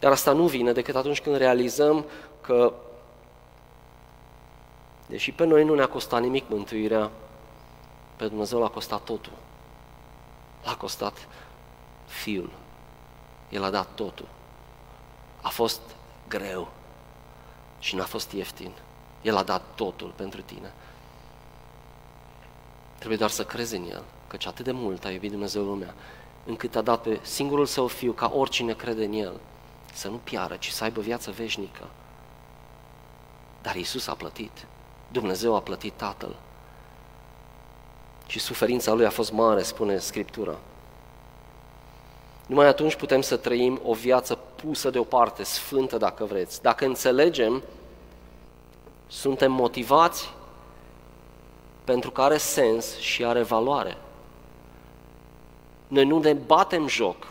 Dar 0.00 0.12
asta 0.12 0.32
nu 0.32 0.46
vine 0.46 0.72
decât 0.72 0.94
atunci 0.94 1.20
când 1.20 1.36
realizăm 1.36 2.04
că, 2.40 2.72
deși 5.06 5.32
pe 5.32 5.44
noi 5.44 5.64
nu 5.64 5.74
ne-a 5.74 5.88
costat 5.88 6.20
nimic 6.20 6.44
mântuirea, 6.48 7.10
pe 8.16 8.26
Dumnezeu 8.26 8.60
l-a 8.60 8.68
costat 8.68 9.02
totul. 9.02 9.32
L-a 10.64 10.76
costat 10.76 11.28
Fiul. 12.06 12.50
El 13.48 13.64
a 13.64 13.70
dat 13.70 13.88
totul. 13.94 14.28
A 15.40 15.48
fost 15.48 15.80
greu 16.28 16.68
și 17.78 17.94
n-a 17.94 18.04
fost 18.04 18.32
ieftin. 18.32 18.72
El 19.22 19.36
a 19.36 19.42
dat 19.42 19.62
totul 19.74 20.12
pentru 20.16 20.40
tine. 20.40 20.72
Trebuie 22.98 23.18
doar 23.18 23.30
să 23.30 23.44
crezi 23.44 23.76
în 23.76 23.84
El, 23.90 24.02
căci 24.26 24.46
atât 24.46 24.64
de 24.64 24.72
mult 24.72 25.04
a 25.04 25.10
iubit 25.10 25.30
Dumnezeu 25.30 25.62
lumea, 25.62 25.94
încât 26.44 26.76
a 26.76 26.82
dat 26.82 27.02
pe 27.02 27.18
singurul 27.22 27.66
său 27.66 27.86
fiu 27.86 28.12
ca 28.12 28.32
oricine 28.34 28.72
crede 28.72 29.04
în 29.04 29.12
El 29.12 29.40
să 29.92 30.08
nu 30.08 30.16
piară, 30.16 30.56
ci 30.56 30.70
să 30.70 30.84
aibă 30.84 31.00
viață 31.00 31.30
veșnică. 31.30 31.88
Dar 33.62 33.74
Isus 33.74 34.06
a 34.06 34.14
plătit. 34.14 34.66
Dumnezeu 35.08 35.54
a 35.54 35.60
plătit 35.60 35.92
Tatăl. 35.92 36.36
Și 38.26 38.38
suferința 38.38 38.92
Lui 38.92 39.06
a 39.06 39.10
fost 39.10 39.32
mare, 39.32 39.62
spune 39.62 39.98
Scriptura. 39.98 40.58
Numai 42.46 42.66
atunci 42.66 42.94
putem 42.94 43.20
să 43.20 43.36
trăim 43.36 43.80
o 43.84 43.94
viață 43.94 44.34
pusă 44.34 44.90
deoparte, 44.90 45.42
sfântă 45.42 45.96
dacă 45.96 46.24
vreți. 46.24 46.62
Dacă 46.62 46.84
înțelegem, 46.84 47.62
suntem 49.12 49.52
motivați 49.52 50.34
pentru 51.84 52.10
că 52.10 52.22
are 52.22 52.36
sens 52.36 52.98
și 52.98 53.24
are 53.24 53.42
valoare. 53.42 53.96
Noi 55.88 56.04
nu 56.04 56.18
ne 56.18 56.32
batem 56.32 56.88
joc 56.88 57.26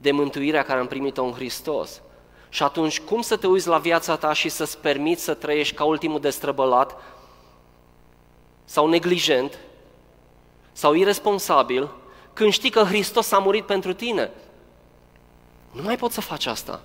de 0.00 0.10
mântuirea 0.10 0.62
care 0.62 0.80
am 0.80 0.86
primit-o 0.86 1.24
în 1.24 1.32
Hristos. 1.32 2.00
Și 2.48 2.62
atunci, 2.62 3.00
cum 3.00 3.20
să 3.20 3.36
te 3.36 3.46
uiți 3.46 3.68
la 3.68 3.78
viața 3.78 4.16
ta 4.16 4.32
și 4.32 4.48
să-ți 4.48 4.78
permiți 4.78 5.22
să 5.22 5.34
trăiești 5.34 5.74
ca 5.74 5.84
ultimul 5.84 6.20
destrăbălat 6.20 6.96
sau 8.64 8.88
neglijent 8.88 9.58
sau 10.72 10.94
irresponsabil 10.94 11.90
când 12.32 12.52
știi 12.52 12.70
că 12.70 12.82
Hristos 12.82 13.32
a 13.32 13.38
murit 13.38 13.66
pentru 13.66 13.92
tine? 13.92 14.30
Nu 15.70 15.82
mai 15.82 15.96
poți 15.96 16.14
să 16.14 16.20
faci 16.20 16.46
asta. 16.46 16.80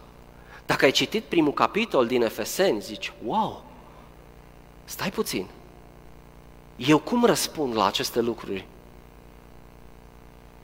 Dacă 0.66 0.86
ai 0.86 0.92
citit 0.92 1.24
primul 1.24 1.54
capitol 1.54 2.08
din 2.08 2.22
Efeseni, 2.22 2.82
zici, 2.82 3.14
wow, 3.26 3.67
stai 4.88 5.12
puțin, 5.12 5.48
eu 6.76 7.00
cum 7.00 7.26
răspund 7.26 7.76
la 7.76 7.86
aceste 7.86 8.20
lucruri? 8.20 8.68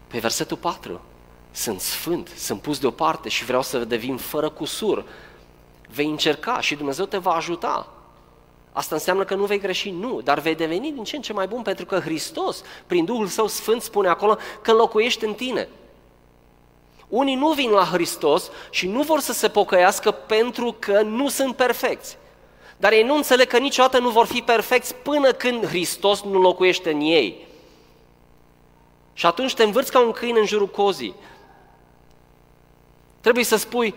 Pe 0.08 0.20
versetul 0.20 0.58
4, 0.58 1.02
sunt 1.52 1.80
sfânt, 1.80 2.28
sunt 2.38 2.62
pus 2.62 2.80
deoparte 2.80 3.30
și 3.30 3.46
vreau 3.46 3.62
să 3.62 3.86
devin 3.86 4.18
fără 4.18 4.50
cusur. 4.50 5.06
Vei 5.90 6.06
încerca 6.06 6.60
și 6.60 6.76
Dumnezeu 6.76 7.06
te 7.06 7.18
va 7.18 7.32
ajuta. 7.32 7.94
Asta 8.72 8.96
înseamnă 8.96 9.24
că 9.24 9.36
nu 9.36 9.46
vei 9.46 9.60
greși? 9.60 9.90
Nu, 9.90 10.22
dar 10.22 10.40
vei 10.40 10.56
deveni 10.56 10.92
din 10.92 11.04
ce 11.04 11.16
în 11.16 11.22
ce 11.22 11.34
mai 11.34 11.48
bun 11.48 11.62
pentru 11.62 11.86
că 11.86 12.00
Hristos, 12.00 12.64
prin 12.88 13.06
Duhul 13.06 13.28
Său 13.28 13.48
Sfânt, 13.48 13.82
spune 13.82 14.08
acolo 14.08 14.38
că 14.62 14.72
locuiește 14.72 15.26
în 15.26 15.34
tine. 15.34 15.70
Unii 17.08 17.36
nu 17.36 17.52
vin 17.52 17.70
la 17.70 17.84
Hristos 17.84 18.50
și 18.70 18.88
nu 18.88 19.02
vor 19.02 19.20
să 19.20 19.34
se 19.34 19.48
pocăiască 19.48 20.12
pentru 20.12 20.76
că 20.80 21.02
nu 21.02 21.30
sunt 21.30 21.56
perfecți. 21.56 22.18
Dar 22.84 22.92
ei 22.92 23.04
nu 23.04 23.16
înțeleg 23.16 23.48
că 23.48 23.58
niciodată 23.58 24.00
nu 24.00 24.10
vor 24.10 24.26
fi 24.26 24.42
perfecți 24.42 24.96
până 24.96 25.32
când 25.32 25.66
Hristos 25.66 26.22
nu 26.22 26.40
locuiește 26.40 26.92
în 26.92 27.00
ei. 27.00 27.48
Și 29.14 29.26
atunci 29.26 29.54
te 29.54 29.64
învârți 29.64 29.92
ca 29.92 30.00
un 30.00 30.12
câine 30.12 30.40
în 30.40 30.46
jurul 30.46 30.68
cozii. 30.68 31.16
Trebuie 33.22 33.44
să 33.44 33.56
spui, 33.56 33.96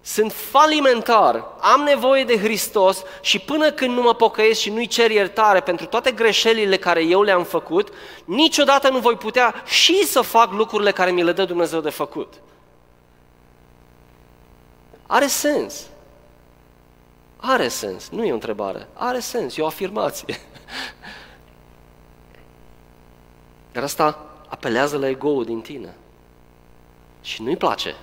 sunt 0.00 0.32
falimentar, 0.32 1.44
am 1.60 1.80
nevoie 1.80 2.24
de 2.24 2.38
Hristos 2.38 3.02
și 3.20 3.38
până 3.38 3.70
când 3.70 3.94
nu 3.94 4.02
mă 4.02 4.14
pocăiesc 4.14 4.60
și 4.60 4.70
nu-i 4.70 4.86
cer 4.86 5.10
iertare 5.10 5.60
pentru 5.60 5.86
toate 5.86 6.10
greșelile 6.10 6.76
care 6.76 7.02
eu 7.02 7.22
le-am 7.22 7.44
făcut, 7.44 7.88
niciodată 8.24 8.88
nu 8.88 8.98
voi 8.98 9.16
putea 9.16 9.62
și 9.66 10.06
să 10.06 10.20
fac 10.20 10.52
lucrurile 10.52 10.92
care 10.92 11.10
mi 11.10 11.22
le 11.22 11.32
dă 11.32 11.44
Dumnezeu 11.44 11.80
de 11.80 11.90
făcut. 11.90 12.34
Are 15.06 15.26
sens. 15.26 15.86
Are 17.40 17.68
sens, 17.68 18.08
nu 18.08 18.24
e 18.24 18.30
o 18.30 18.34
întrebare. 18.34 18.88
Are 18.92 19.18
sens, 19.18 19.56
e 19.56 19.62
o 19.62 19.66
afirmație. 19.66 20.36
Dar 23.72 23.82
asta 23.82 24.26
apelează 24.48 24.98
la 24.98 25.08
ego-ul 25.08 25.44
din 25.44 25.60
tine. 25.60 25.96
Și 27.20 27.42
nu-i 27.42 27.56
place. 27.56 27.94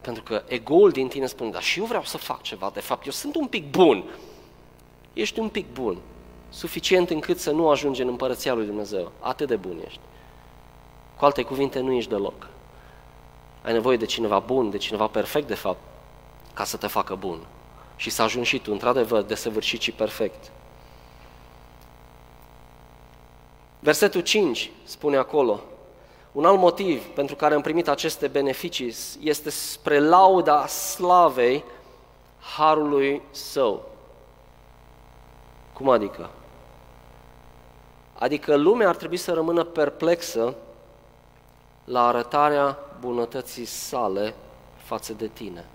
Pentru 0.00 0.22
că 0.22 0.42
ego-ul 0.46 0.90
din 0.90 1.08
tine 1.08 1.26
spune, 1.26 1.50
dar 1.50 1.62
și 1.62 1.78
eu 1.78 1.84
vreau 1.84 2.02
să 2.02 2.16
fac 2.16 2.42
ceva, 2.42 2.70
de 2.74 2.80
fapt, 2.80 3.04
eu 3.04 3.12
sunt 3.12 3.34
un 3.34 3.46
pic 3.46 3.70
bun. 3.70 4.04
Ești 5.12 5.38
un 5.38 5.48
pic 5.48 5.72
bun, 5.72 5.98
suficient 6.48 7.10
încât 7.10 7.38
să 7.38 7.50
nu 7.50 7.68
ajungi 7.68 8.02
în 8.02 8.08
împărăția 8.08 8.54
lui 8.54 8.66
Dumnezeu. 8.66 9.12
Atât 9.20 9.48
de 9.48 9.56
bun 9.56 9.82
ești. 9.86 10.00
Cu 11.18 11.24
alte 11.24 11.42
cuvinte, 11.42 11.80
nu 11.80 11.92
ești 11.92 12.10
deloc. 12.10 12.48
Ai 13.62 13.72
nevoie 13.72 13.96
de 13.96 14.04
cineva 14.04 14.38
bun, 14.38 14.70
de 14.70 14.76
cineva 14.76 15.06
perfect, 15.06 15.46
de 15.46 15.54
fapt, 15.54 15.78
ca 16.54 16.64
să 16.64 16.76
te 16.76 16.86
facă 16.86 17.14
bun. 17.14 17.46
Și 17.96 18.10
să 18.10 18.22
ajungi 18.22 18.48
și 18.48 18.58
tu, 18.58 18.72
într-adevăr, 18.72 19.22
desăvârșit 19.22 19.80
și 19.80 19.92
perfect. 19.92 20.50
Versetul 23.78 24.20
5 24.20 24.70
spune 24.84 25.16
acolo, 25.16 25.60
un 26.32 26.44
alt 26.44 26.58
motiv 26.58 27.04
pentru 27.04 27.36
care 27.36 27.54
am 27.54 27.60
primit 27.60 27.88
aceste 27.88 28.26
beneficii 28.26 28.94
este 29.20 29.50
spre 29.50 29.98
lauda 29.98 30.66
slavei 30.66 31.64
harului 32.56 33.22
său. 33.30 33.84
Cum 35.72 35.88
adică? 35.88 36.30
Adică 38.18 38.56
lumea 38.56 38.88
ar 38.88 38.96
trebui 38.96 39.16
să 39.16 39.32
rămână 39.32 39.64
perplexă 39.64 40.54
la 41.84 42.06
arătarea 42.06 42.78
bunătății 43.00 43.64
sale 43.64 44.34
față 44.76 45.12
de 45.12 45.26
tine. 45.26 45.66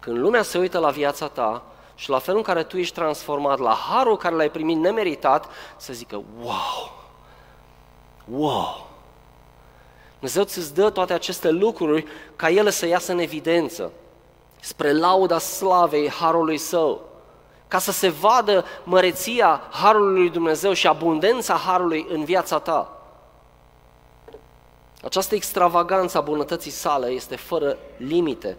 Când 0.00 0.18
lumea 0.18 0.42
se 0.42 0.58
uită 0.58 0.78
la 0.78 0.90
viața 0.90 1.28
ta 1.28 1.62
și 1.94 2.10
la 2.10 2.18
felul 2.18 2.38
în 2.38 2.44
care 2.44 2.62
tu 2.62 2.76
ești 2.76 2.94
transformat, 2.94 3.58
la 3.58 3.74
harul 3.74 4.16
care 4.16 4.34
l-ai 4.34 4.50
primit 4.50 4.76
nemeritat, 4.76 5.46
să 5.76 5.92
zică, 5.92 6.22
wow, 6.42 6.92
wow, 8.30 8.88
Dumnezeu 10.12 10.44
ți 10.44 10.74
dă 10.74 10.90
toate 10.90 11.12
aceste 11.12 11.50
lucruri 11.50 12.06
ca 12.36 12.50
ele 12.50 12.70
să 12.70 12.86
iasă 12.86 13.12
în 13.12 13.18
evidență, 13.18 13.92
spre 14.60 14.92
lauda 14.92 15.38
slavei 15.38 16.10
harului 16.10 16.58
său, 16.58 17.00
ca 17.68 17.78
să 17.78 17.92
se 17.92 18.08
vadă 18.08 18.64
măreția 18.84 19.62
harului 19.70 20.20
lui 20.20 20.30
Dumnezeu 20.30 20.72
și 20.72 20.86
abundența 20.86 21.54
harului 21.54 22.06
în 22.08 22.24
viața 22.24 22.58
ta. 22.58 23.00
Această 25.02 25.34
extravaganță 25.34 26.18
a 26.18 26.20
bunătății 26.20 26.70
sale 26.70 27.06
este 27.06 27.36
fără 27.36 27.76
limite. 27.96 28.56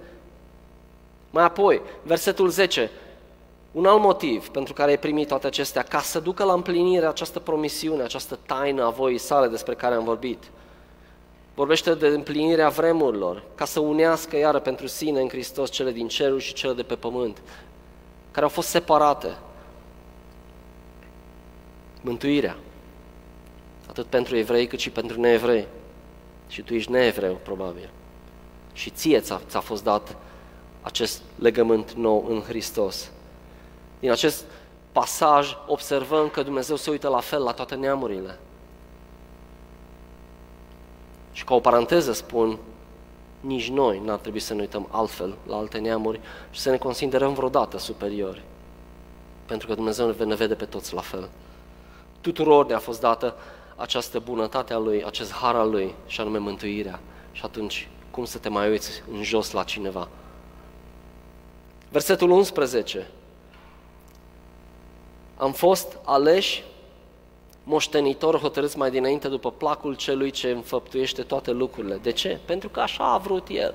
Mai 1.31 1.43
apoi, 1.43 1.81
versetul 2.03 2.49
10, 2.49 2.89
un 3.71 3.85
alt 3.85 4.01
motiv 4.01 4.49
pentru 4.49 4.73
care 4.73 4.89
ai 4.89 4.99
primit 4.99 5.27
toate 5.27 5.47
acestea, 5.47 5.81
ca 5.81 5.99
să 5.99 6.19
ducă 6.19 6.43
la 6.43 6.53
împlinire 6.53 7.05
această 7.05 7.39
promisiune, 7.39 8.03
această 8.03 8.39
taină 8.45 8.85
a 8.85 8.89
voii 8.89 9.17
sale 9.17 9.47
despre 9.47 9.73
care 9.73 9.95
am 9.95 10.03
vorbit. 10.03 10.43
Vorbește 11.53 11.93
de 11.93 12.07
împlinirea 12.07 12.69
vremurilor, 12.69 13.43
ca 13.55 13.65
să 13.65 13.79
unească 13.79 14.37
iară 14.37 14.59
pentru 14.59 14.87
sine 14.87 15.21
în 15.21 15.29
Hristos 15.29 15.69
cele 15.69 15.91
din 15.91 16.07
cerul 16.07 16.39
și 16.39 16.53
cele 16.53 16.73
de 16.73 16.83
pe 16.83 16.95
pământ, 16.95 17.41
care 18.31 18.45
au 18.45 18.51
fost 18.51 18.67
separate. 18.67 19.37
Mântuirea, 22.01 22.57
atât 23.89 24.05
pentru 24.05 24.37
evrei 24.37 24.67
cât 24.67 24.79
și 24.79 24.89
pentru 24.89 25.19
neevrei. 25.19 25.67
Și 26.47 26.61
tu 26.61 26.73
ești 26.73 26.91
neevreu, 26.91 27.39
probabil. 27.43 27.89
Și 28.73 28.89
ție 28.89 29.19
ți-a, 29.19 29.41
ți-a 29.49 29.59
fost 29.59 29.83
dat 29.83 30.15
acest 30.81 31.21
legământ 31.39 31.91
nou 31.91 32.25
în 32.29 32.41
Hristos. 32.41 33.11
Din 33.99 34.11
acest 34.11 34.43
pasaj 34.91 35.57
observăm 35.67 36.29
că 36.29 36.43
Dumnezeu 36.43 36.75
se 36.75 36.89
uită 36.89 37.07
la 37.07 37.19
fel 37.19 37.43
la 37.43 37.51
toate 37.51 37.75
neamurile. 37.75 38.39
Și 41.31 41.43
ca 41.43 41.53
o 41.53 41.59
paranteză 41.59 42.11
spun, 42.11 42.57
nici 43.39 43.69
noi 43.69 44.01
n-ar 44.05 44.17
trebui 44.17 44.39
să 44.39 44.53
ne 44.53 44.61
uităm 44.61 44.87
altfel 44.91 45.35
la 45.47 45.57
alte 45.57 45.77
neamuri 45.77 46.19
și 46.51 46.59
să 46.59 46.69
ne 46.69 46.77
considerăm 46.77 47.33
vreodată 47.33 47.77
superiori. 47.77 48.43
Pentru 49.45 49.67
că 49.67 49.73
Dumnezeu 49.73 50.25
ne 50.25 50.35
vede 50.35 50.55
pe 50.55 50.65
toți 50.65 50.93
la 50.93 51.01
fel. 51.01 51.29
Tuturor 52.21 52.65
ne-a 52.65 52.79
fost 52.79 52.99
dată 52.99 53.35
această 53.75 54.19
bunătate 54.19 54.73
a 54.73 54.77
Lui, 54.77 55.03
acest 55.03 55.31
har 55.31 55.55
al 55.55 55.69
Lui, 55.69 55.95
și 56.05 56.21
anume 56.21 56.37
mântuirea. 56.37 56.99
Și 57.31 57.41
atunci, 57.45 57.89
cum 58.11 58.25
să 58.25 58.37
te 58.37 58.49
mai 58.49 58.69
uiți 58.69 59.03
în 59.11 59.23
jos 59.23 59.51
la 59.51 59.63
cineva? 59.63 60.07
Versetul 61.91 62.29
11. 62.29 63.07
Am 65.37 65.51
fost 65.51 65.97
aleși 66.03 66.63
moștenitor 67.63 68.39
hotărâți 68.39 68.77
mai 68.77 68.91
dinainte 68.91 69.27
după 69.27 69.51
placul 69.51 69.95
celui 69.95 70.31
ce 70.31 70.49
înfăptuiește 70.49 71.21
toate 71.21 71.51
lucrurile. 71.51 71.95
De 71.95 72.11
ce? 72.11 72.39
Pentru 72.45 72.69
că 72.69 72.79
așa 72.79 73.13
a 73.13 73.17
vrut 73.17 73.47
El. 73.49 73.73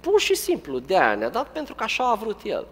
Pur 0.00 0.20
și 0.20 0.34
simplu, 0.34 0.78
de 0.78 0.96
aia 0.98 1.14
ne-a 1.14 1.28
dat 1.28 1.48
pentru 1.48 1.74
că 1.74 1.82
așa 1.82 2.10
a 2.10 2.14
vrut 2.14 2.40
El. 2.44 2.66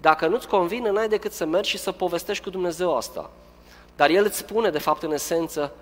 Dacă 0.00 0.26
nu-ți 0.26 0.48
convine, 0.48 0.90
n-ai 0.90 1.08
decât 1.08 1.32
să 1.32 1.44
mergi 1.44 1.70
și 1.70 1.78
să 1.78 1.92
povestești 1.92 2.44
cu 2.44 2.50
Dumnezeu 2.50 2.96
asta. 2.96 3.30
Dar 3.96 4.10
El 4.10 4.24
îți 4.24 4.38
spune, 4.38 4.70
de 4.70 4.78
fapt, 4.78 5.02
în 5.02 5.12
esență, 5.12 5.72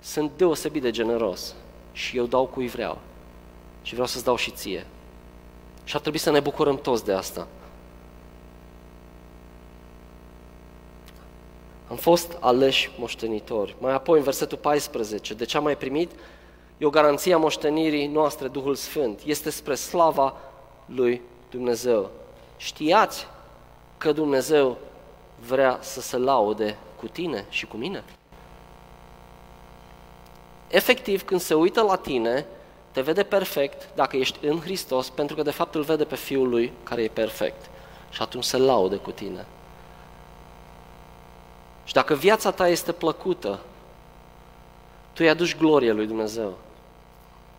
sunt 0.00 0.30
deosebit 0.36 0.82
de 0.82 0.90
generos 0.90 1.54
și 1.92 2.16
eu 2.16 2.24
dau 2.24 2.46
cui 2.46 2.68
vreau. 2.68 2.98
Și 3.82 3.92
vreau 3.92 4.06
să-ți 4.06 4.24
dau 4.24 4.36
și 4.36 4.50
ție. 4.50 4.86
Și 5.88 5.94
ar 5.94 6.00
trebui 6.00 6.18
să 6.18 6.30
ne 6.30 6.40
bucurăm 6.40 6.76
toți 6.76 7.04
de 7.04 7.12
asta. 7.12 7.46
Am 11.90 11.96
fost 11.96 12.36
aleși 12.40 12.90
moștenitori. 12.98 13.76
Mai 13.78 13.92
apoi, 13.92 14.18
în 14.18 14.24
versetul 14.24 14.58
14, 14.58 15.34
de 15.34 15.44
ce 15.44 15.56
am 15.56 15.62
mai 15.62 15.76
primit? 15.76 16.10
E 16.78 16.84
o 16.86 16.90
garanție 16.90 17.34
a 17.34 17.38
moștenirii 17.38 18.06
noastre, 18.06 18.48
Duhul 18.48 18.74
Sfânt. 18.74 19.20
Este 19.24 19.50
spre 19.50 19.74
slava 19.74 20.36
lui 20.86 21.22
Dumnezeu. 21.50 22.10
Știați 22.56 23.26
că 23.98 24.12
Dumnezeu 24.12 24.76
vrea 25.46 25.78
să 25.80 26.00
se 26.00 26.16
laude 26.16 26.78
cu 27.00 27.06
tine 27.06 27.46
și 27.48 27.66
cu 27.66 27.76
mine? 27.76 28.04
Efectiv, 30.68 31.24
când 31.24 31.40
se 31.40 31.54
uită 31.54 31.82
la 31.82 31.96
tine, 31.96 32.46
te 32.98 33.04
vede 33.04 33.22
perfect 33.22 33.88
dacă 33.94 34.16
ești 34.16 34.46
în 34.46 34.60
Hristos, 34.60 35.10
pentru 35.10 35.36
că 35.36 35.42
de 35.42 35.50
fapt 35.50 35.74
îl 35.74 35.82
vede 35.82 36.04
pe 36.04 36.16
Fiul 36.16 36.48
lui 36.48 36.72
care 36.82 37.02
e 37.02 37.08
perfect. 37.08 37.70
Și 38.10 38.22
atunci 38.22 38.44
se 38.44 38.56
laude 38.56 38.96
cu 38.96 39.10
tine. 39.10 39.46
Și 41.84 41.92
dacă 41.92 42.14
viața 42.14 42.50
ta 42.50 42.68
este 42.68 42.92
plăcută, 42.92 43.60
tu 45.12 45.16
îi 45.18 45.28
aduci 45.28 45.56
glorie 45.56 45.92
lui 45.92 46.06
Dumnezeu. 46.06 46.58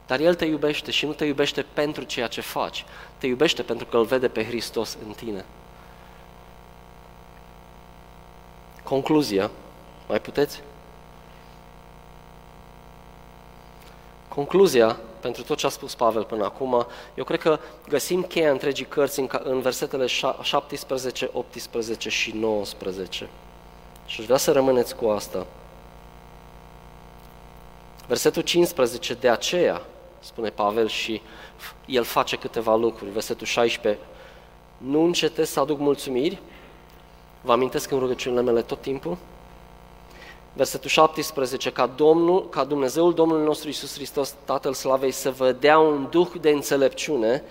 Dar 0.08 0.20
El 0.20 0.36
te 0.36 0.46
iubește 0.46 0.92
și 0.92 1.06
nu 1.06 1.14
te 1.14 1.26
iubește 1.26 1.66
pentru 1.74 2.04
ceea 2.04 2.28
ce 2.28 2.42
faci. 2.42 2.86
Te 3.18 3.28
iubește 3.28 3.62
pentru 3.64 3.86
că 3.86 3.98
îl 3.98 4.06
vede 4.06 4.28
pe 4.28 4.46
Hristos 4.46 4.98
în 5.08 5.14
tine. 5.14 5.46
Concluzia. 8.84 9.52
Mai 10.08 10.22
puteți? 10.22 10.62
Concluzia 14.28 15.00
pentru 15.22 15.44
tot 15.44 15.58
ce 15.58 15.66
a 15.66 15.70
spus 15.70 15.96
Pavel 15.96 16.24
până 16.24 16.44
acum, 16.44 16.88
eu 17.16 17.24
cred 17.24 17.40
că 17.40 17.60
găsim 17.88 18.24
cheia 18.24 18.52
întregii 18.52 18.86
cărți 18.86 19.20
în, 19.20 19.30
în 19.44 19.62
versetele 19.62 20.06
17, 20.42 21.30
18 21.34 22.10
și 22.10 22.32
19. 22.32 23.30
Și 24.06 24.20
aș 24.20 24.26
vrea 24.26 24.38
să 24.38 24.52
rămâneți 24.52 24.96
cu 24.96 25.08
asta. 25.08 25.46
Versetul 28.08 28.42
15, 28.42 29.14
de 29.14 29.30
aceea, 29.30 29.82
spune 30.20 30.50
Pavel 30.50 30.88
și 30.88 31.22
el 31.86 32.04
face 32.04 32.36
câteva 32.36 32.76
lucruri. 32.76 33.12
Versetul 33.12 33.46
16, 33.46 34.02
nu 34.78 35.04
încetez 35.04 35.50
să 35.50 35.60
aduc 35.60 35.80
mulțumiri, 35.80 36.42
vă 37.42 37.52
amintesc 37.52 37.92
în 37.92 38.00
rugăciunile 38.00 38.42
mele 38.42 38.62
tot 38.62 38.82
timpul, 38.82 39.18
Versetul 40.60 40.90
17, 40.90 41.72
ca, 41.72 41.88
Domnul, 41.88 42.50
ca 42.50 42.64
Dumnezeul 42.64 43.14
Domnului 43.14 43.46
nostru 43.46 43.68
Iisus 43.68 43.94
Hristos, 43.94 44.36
Tatăl 44.46 44.74
Slavei, 44.74 45.12
să 45.12 45.32
vă 45.32 45.52
dea 45.52 45.80
un 45.80 46.08
duh 46.10 46.28
de 46.42 46.50
înțelepciune 46.50 47.44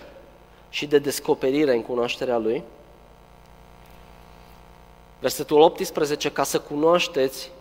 și 0.69 0.85
de 0.85 0.99
descoperire 0.99 1.73
în 1.73 1.81
cunoașterea 1.81 2.37
Lui. 2.37 2.63
Versetul 5.19 5.59
18, 5.59 6.31
ca 6.31 6.43
să 6.43 6.59
cunoașteți 6.59 7.51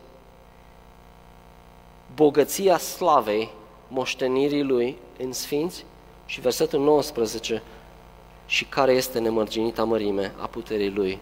bogăția 2.14 2.78
slavei 2.78 3.50
moștenirii 3.88 4.62
Lui 4.62 4.98
în 5.18 5.32
Sfinți. 5.32 5.84
Și 6.26 6.40
versetul 6.40 6.80
19, 6.80 7.62
și 8.46 8.64
care 8.64 8.92
este 8.92 9.18
nemărginita 9.18 9.84
mărime 9.84 10.34
a 10.40 10.46
puterii 10.46 10.90
Lui 10.90 11.20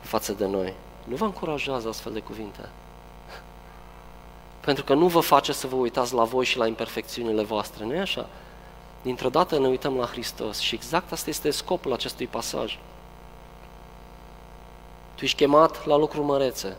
față 0.00 0.32
de 0.32 0.46
noi. 0.46 0.74
Nu 1.04 1.16
vă 1.16 1.24
încurajează 1.24 1.88
astfel 1.88 2.12
de 2.12 2.20
cuvinte? 2.20 2.68
Pentru 4.64 4.84
că 4.84 4.94
nu 4.94 5.06
vă 5.06 5.20
face 5.20 5.52
să 5.52 5.66
vă 5.66 5.76
uitați 5.76 6.14
la 6.14 6.24
voi 6.24 6.44
și 6.44 6.58
la 6.58 6.66
imperfecțiunile 6.66 7.42
voastre, 7.42 7.84
nu 7.84 7.94
e 7.94 8.00
așa? 8.00 8.28
Dintr-o 9.02 9.28
dată 9.28 9.58
ne 9.58 9.66
uităm 9.66 9.96
la 9.96 10.06
Hristos 10.06 10.58
și 10.58 10.74
exact 10.74 11.12
asta 11.12 11.30
este 11.30 11.50
scopul 11.50 11.92
acestui 11.92 12.26
pasaj. 12.26 12.78
Tu 15.14 15.24
ești 15.24 15.36
chemat 15.36 15.86
la 15.86 15.96
lucruri 15.96 16.26
mărețe, 16.26 16.76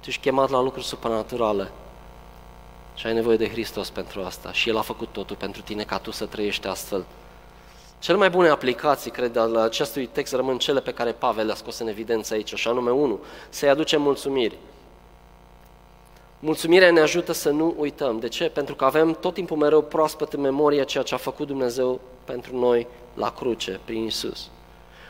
tu 0.00 0.08
ești 0.08 0.20
chemat 0.20 0.50
la 0.50 0.60
lucruri 0.60 0.86
supranaturale 0.86 1.70
și 2.94 3.06
ai 3.06 3.14
nevoie 3.14 3.36
de 3.36 3.48
Hristos 3.48 3.90
pentru 3.90 4.22
asta 4.22 4.52
și 4.52 4.68
El 4.68 4.76
a 4.76 4.80
făcut 4.80 5.08
totul 5.08 5.36
pentru 5.36 5.62
tine 5.62 5.82
ca 5.82 5.98
tu 5.98 6.10
să 6.10 6.26
trăiești 6.26 6.66
astfel. 6.66 7.04
Cele 7.98 8.16
mai 8.16 8.30
bune 8.30 8.48
aplicații, 8.48 9.10
cred, 9.10 9.36
al 9.36 9.56
acestui 9.56 10.06
text 10.06 10.32
rămân 10.32 10.58
cele 10.58 10.80
pe 10.80 10.92
care 10.92 11.12
Pavel 11.12 11.46
le-a 11.46 11.54
scos 11.54 11.78
în 11.78 11.88
evidență 11.88 12.34
aici, 12.34 12.54
și 12.54 12.68
anume 12.68 12.90
1. 12.90 13.20
Să-i 13.48 13.68
aducem 13.68 14.02
mulțumiri. 14.02 14.58
Mulțumirea 16.40 16.90
ne 16.90 17.00
ajută 17.00 17.32
să 17.32 17.50
nu 17.50 17.74
uităm. 17.78 18.18
De 18.18 18.28
ce? 18.28 18.44
Pentru 18.44 18.74
că 18.74 18.84
avem 18.84 19.16
tot 19.20 19.34
timpul 19.34 19.56
mereu 19.56 19.82
proaspăt 19.82 20.32
în 20.32 20.40
memorie 20.40 20.84
ceea 20.84 21.02
ce 21.02 21.14
a 21.14 21.18
făcut 21.18 21.46
Dumnezeu 21.46 22.00
pentru 22.24 22.58
noi 22.58 22.86
la 23.14 23.30
cruce, 23.30 23.80
prin 23.84 24.04
Isus. 24.04 24.50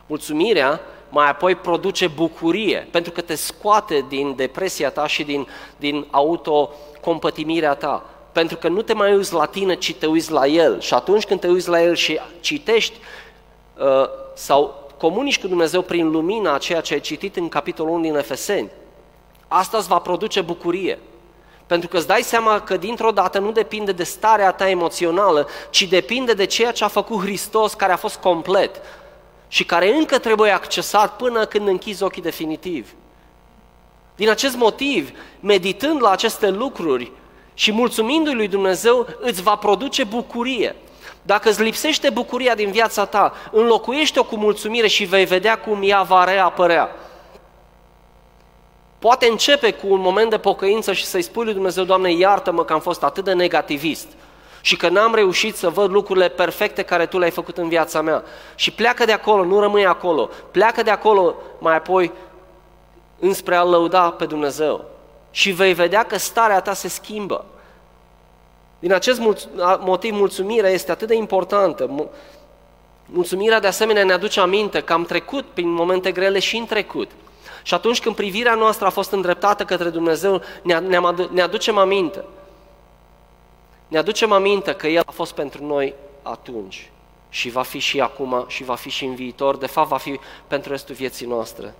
Mulțumirea 0.06 0.80
mai 1.08 1.28
apoi 1.28 1.54
produce 1.54 2.06
bucurie, 2.06 2.88
pentru 2.90 3.12
că 3.12 3.20
te 3.20 3.34
scoate 3.34 4.04
din 4.08 4.36
depresia 4.36 4.90
ta 4.90 5.06
și 5.06 5.24
din, 5.24 5.46
din 5.76 6.06
autocompătimirea 6.10 7.74
ta. 7.74 8.04
Pentru 8.32 8.56
că 8.56 8.68
nu 8.68 8.82
te 8.82 8.92
mai 8.92 9.14
uiți 9.14 9.32
la 9.32 9.44
tine, 9.44 9.74
ci 9.74 9.94
te 9.94 10.06
uiți 10.06 10.32
la 10.32 10.46
El. 10.46 10.80
Și 10.80 10.94
atunci 10.94 11.24
când 11.24 11.40
te 11.40 11.48
uiți 11.48 11.68
la 11.68 11.82
El 11.82 11.94
și 11.94 12.18
citești 12.40 12.98
uh, 13.78 14.08
sau 14.34 14.90
comunici 14.98 15.40
cu 15.40 15.48
Dumnezeu 15.48 15.82
prin 15.82 16.10
lumina 16.10 16.54
a 16.54 16.58
ceea 16.58 16.80
ce 16.80 16.94
ai 16.94 17.00
citit 17.00 17.36
în 17.36 17.48
capitolul 17.48 17.92
1 17.92 18.02
din 18.02 18.16
Efeseni, 18.16 18.70
asta 19.48 19.76
îți 19.76 19.88
va 19.88 19.98
produce 19.98 20.40
bucurie. 20.40 20.98
Pentru 21.68 21.88
că 21.88 21.96
îți 21.96 22.06
dai 22.06 22.22
seama 22.22 22.60
că 22.60 22.76
dintr-o 22.76 23.10
dată 23.10 23.38
nu 23.38 23.52
depinde 23.52 23.92
de 23.92 24.02
starea 24.02 24.52
ta 24.52 24.68
emoțională, 24.68 25.48
ci 25.70 25.82
depinde 25.82 26.32
de 26.32 26.44
ceea 26.44 26.72
ce 26.72 26.84
a 26.84 26.88
făcut 26.88 27.20
Hristos, 27.20 27.74
care 27.74 27.92
a 27.92 27.96
fost 27.96 28.16
complet 28.16 28.80
și 29.48 29.64
care 29.64 29.94
încă 29.94 30.18
trebuie 30.18 30.50
accesat 30.50 31.16
până 31.16 31.46
când 31.46 31.68
închizi 31.68 32.02
ochii 32.02 32.22
definitiv. 32.22 32.94
Din 34.16 34.30
acest 34.30 34.56
motiv, 34.56 35.10
meditând 35.40 36.02
la 36.02 36.10
aceste 36.10 36.50
lucruri 36.50 37.12
și 37.54 37.72
mulțumindu-i 37.72 38.34
lui 38.34 38.48
Dumnezeu, 38.48 39.06
îți 39.20 39.42
va 39.42 39.56
produce 39.56 40.04
bucurie. 40.04 40.76
Dacă 41.22 41.48
îți 41.48 41.62
lipsește 41.62 42.10
bucuria 42.10 42.54
din 42.54 42.70
viața 42.70 43.04
ta, 43.04 43.32
înlocuiește-o 43.52 44.24
cu 44.24 44.36
mulțumire 44.36 44.86
și 44.86 45.04
vei 45.04 45.24
vedea 45.24 45.58
cum 45.58 45.80
ea 45.82 46.02
va 46.02 46.24
reapărea. 46.24 46.88
Poate 48.98 49.26
începe 49.26 49.72
cu 49.72 49.86
un 49.86 50.00
moment 50.00 50.30
de 50.30 50.38
pocăință 50.38 50.92
și 50.92 51.04
să-i 51.04 51.22
spui 51.22 51.44
lui 51.44 51.54
Dumnezeu, 51.54 51.84
Doamne, 51.84 52.12
iartă-mă 52.12 52.64
că 52.64 52.72
am 52.72 52.80
fost 52.80 53.02
atât 53.02 53.24
de 53.24 53.32
negativist 53.32 54.06
și 54.60 54.76
că 54.76 54.88
n-am 54.88 55.14
reușit 55.14 55.56
să 55.56 55.68
văd 55.68 55.90
lucrurile 55.90 56.28
perfecte 56.28 56.82
care 56.82 57.06
Tu 57.06 57.18
le-ai 57.18 57.30
făcut 57.30 57.58
în 57.58 57.68
viața 57.68 58.00
mea. 58.00 58.22
Și 58.54 58.70
pleacă 58.70 59.04
de 59.04 59.12
acolo, 59.12 59.44
nu 59.44 59.60
rămâi 59.60 59.86
acolo. 59.86 60.30
Pleacă 60.50 60.82
de 60.82 60.90
acolo 60.90 61.34
mai 61.58 61.76
apoi 61.76 62.12
înspre 63.18 63.54
a 63.54 63.62
lăuda 63.62 64.10
pe 64.10 64.24
Dumnezeu. 64.24 64.84
Și 65.30 65.50
vei 65.50 65.74
vedea 65.74 66.02
că 66.02 66.18
starea 66.18 66.60
ta 66.60 66.72
se 66.72 66.88
schimbă. 66.88 67.44
Din 68.78 68.92
acest 68.92 69.20
motiv, 69.80 70.14
mulțumirea 70.14 70.70
este 70.70 70.90
atât 70.90 71.08
de 71.08 71.14
importantă. 71.14 72.10
Mulțumirea, 73.06 73.60
de 73.60 73.66
asemenea, 73.66 74.04
ne 74.04 74.12
aduce 74.12 74.40
aminte 74.40 74.80
că 74.80 74.92
am 74.92 75.04
trecut 75.04 75.44
prin 75.44 75.70
momente 75.70 76.12
grele 76.12 76.38
și 76.38 76.56
în 76.56 76.66
trecut. 76.66 77.10
Și 77.68 77.74
atunci 77.74 78.00
când 78.00 78.14
privirea 78.14 78.54
noastră 78.54 78.86
a 78.86 78.90
fost 78.90 79.10
îndreptată 79.10 79.64
către 79.64 79.88
Dumnezeu, 79.88 80.42
ne, 80.62 80.78
ne 81.30 81.40
aducem 81.40 81.78
aminte. 81.78 82.24
Ne 83.88 83.98
aducem 83.98 84.32
aminte 84.32 84.74
că 84.74 84.86
El 84.86 85.02
a 85.06 85.10
fost 85.10 85.32
pentru 85.32 85.64
noi 85.64 85.94
atunci 86.22 86.90
și 87.28 87.50
va 87.50 87.62
fi 87.62 87.78
și 87.78 88.00
acum 88.00 88.44
și 88.46 88.64
va 88.64 88.74
fi 88.74 88.88
și 88.88 89.04
în 89.04 89.14
viitor, 89.14 89.56
de 89.56 89.66
fapt 89.66 89.88
va 89.88 89.96
fi 89.96 90.20
pentru 90.46 90.70
restul 90.70 90.94
vieții 90.94 91.26
noastre. 91.26 91.74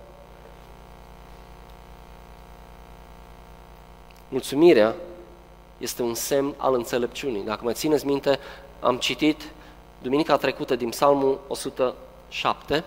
Mulțumirea 4.27 4.95
este 5.77 6.01
un 6.01 6.13
semn 6.13 6.53
al 6.57 6.73
înțelepciunii. 6.73 7.43
Dacă 7.43 7.59
mă 7.63 7.71
țineți 7.71 8.05
minte, 8.05 8.39
am 8.79 8.97
citit 8.97 9.41
duminica 10.01 10.37
trecută 10.37 10.75
din 10.75 10.89
Psalmul 10.89 11.39
107, 11.47 12.83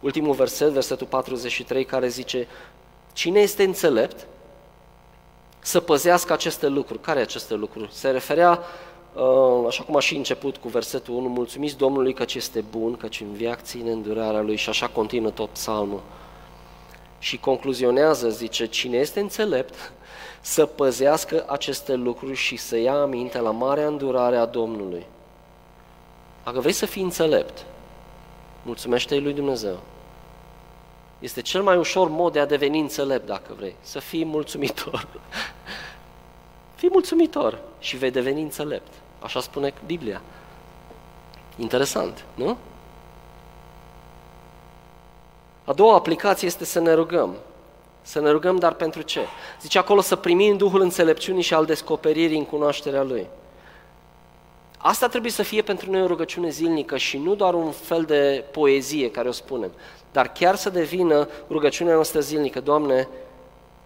ultimul 0.00 0.34
verset, 0.34 0.68
versetul 0.68 1.06
43, 1.06 1.84
care 1.84 2.08
zice 2.08 2.46
Cine 3.12 3.40
este 3.40 3.62
înțelept 3.62 4.26
să 5.58 5.80
păzească 5.80 6.32
aceste 6.32 6.66
lucruri? 6.66 7.00
Care 7.00 7.20
aceste 7.20 7.54
lucruri? 7.54 7.88
Se 7.92 8.10
referea, 8.10 8.60
uh, 9.14 9.64
așa 9.66 9.82
cum 9.82 9.96
a 9.96 10.00
și 10.00 10.16
început 10.16 10.56
cu 10.56 10.68
versetul 10.68 11.14
1, 11.14 11.28
mulțumiți 11.28 11.76
Domnului 11.76 12.14
că 12.14 12.24
este 12.34 12.64
bun, 12.70 12.96
căci 12.96 13.20
în 13.20 13.32
viac 13.32 13.62
ține 13.62 13.90
îndurarea 13.90 14.40
Lui 14.40 14.56
și 14.56 14.68
așa 14.68 14.86
continuă 14.88 15.30
tot 15.30 15.48
psalmul. 15.48 16.02
Și 17.18 17.38
concluzionează, 17.38 18.28
zice, 18.28 18.66
cine 18.66 18.96
este 18.96 19.20
înțelept 19.20 19.92
să 20.40 20.66
păzească 20.66 21.44
aceste 21.48 21.94
lucruri 21.94 22.34
și 22.34 22.56
să 22.56 22.76
ia 22.76 23.00
aminte 23.00 23.38
la 23.38 23.50
marea 23.50 23.86
îndurare 23.86 24.36
a 24.36 24.46
Domnului. 24.46 25.06
Dacă 26.44 26.60
vrei 26.60 26.72
să 26.72 26.86
fii 26.86 27.02
înțelept, 27.02 27.64
mulțumește-i 28.62 29.20
lui 29.20 29.32
Dumnezeu. 29.32 29.80
Este 31.18 31.42
cel 31.42 31.62
mai 31.62 31.76
ușor 31.76 32.08
mod 32.08 32.32
de 32.32 32.40
a 32.40 32.46
deveni 32.46 32.80
înțelept, 32.80 33.26
dacă 33.26 33.54
vrei, 33.56 33.76
să 33.80 33.98
fii 33.98 34.24
mulțumitor. 34.24 35.06
fii 36.78 36.88
mulțumitor 36.92 37.58
și 37.78 37.96
vei 37.96 38.10
deveni 38.10 38.42
înțelept. 38.42 38.92
Așa 39.20 39.40
spune 39.40 39.72
Biblia. 39.86 40.22
Interesant, 41.56 42.24
nu? 42.34 42.56
A 45.64 45.72
doua 45.72 45.94
aplicație 45.94 46.46
este 46.46 46.64
să 46.64 46.80
ne 46.80 46.92
rugăm. 46.92 47.34
Să 48.02 48.20
ne 48.20 48.30
rugăm, 48.30 48.56
dar 48.56 48.72
pentru 48.72 49.02
ce? 49.02 49.20
Zice 49.60 49.78
acolo 49.78 50.00
să 50.00 50.16
primim 50.16 50.56
Duhul 50.56 50.80
înțelepciunii 50.80 51.42
și 51.42 51.54
al 51.54 51.64
descoperirii 51.64 52.38
în 52.38 52.44
cunoașterea 52.44 53.02
Lui. 53.02 53.26
Asta 54.82 55.08
trebuie 55.08 55.30
să 55.30 55.42
fie 55.42 55.62
pentru 55.62 55.90
noi 55.90 56.02
o 56.02 56.06
rugăciune 56.06 56.48
zilnică 56.48 56.96
și 56.96 57.18
nu 57.18 57.34
doar 57.34 57.54
un 57.54 57.70
fel 57.70 58.02
de 58.02 58.44
poezie 58.50 59.10
care 59.10 59.28
o 59.28 59.32
spunem, 59.32 59.70
dar 60.12 60.32
chiar 60.32 60.54
să 60.54 60.70
devină 60.70 61.28
rugăciunea 61.48 61.94
noastră 61.94 62.20
zilnică. 62.20 62.60
Doamne, 62.60 63.08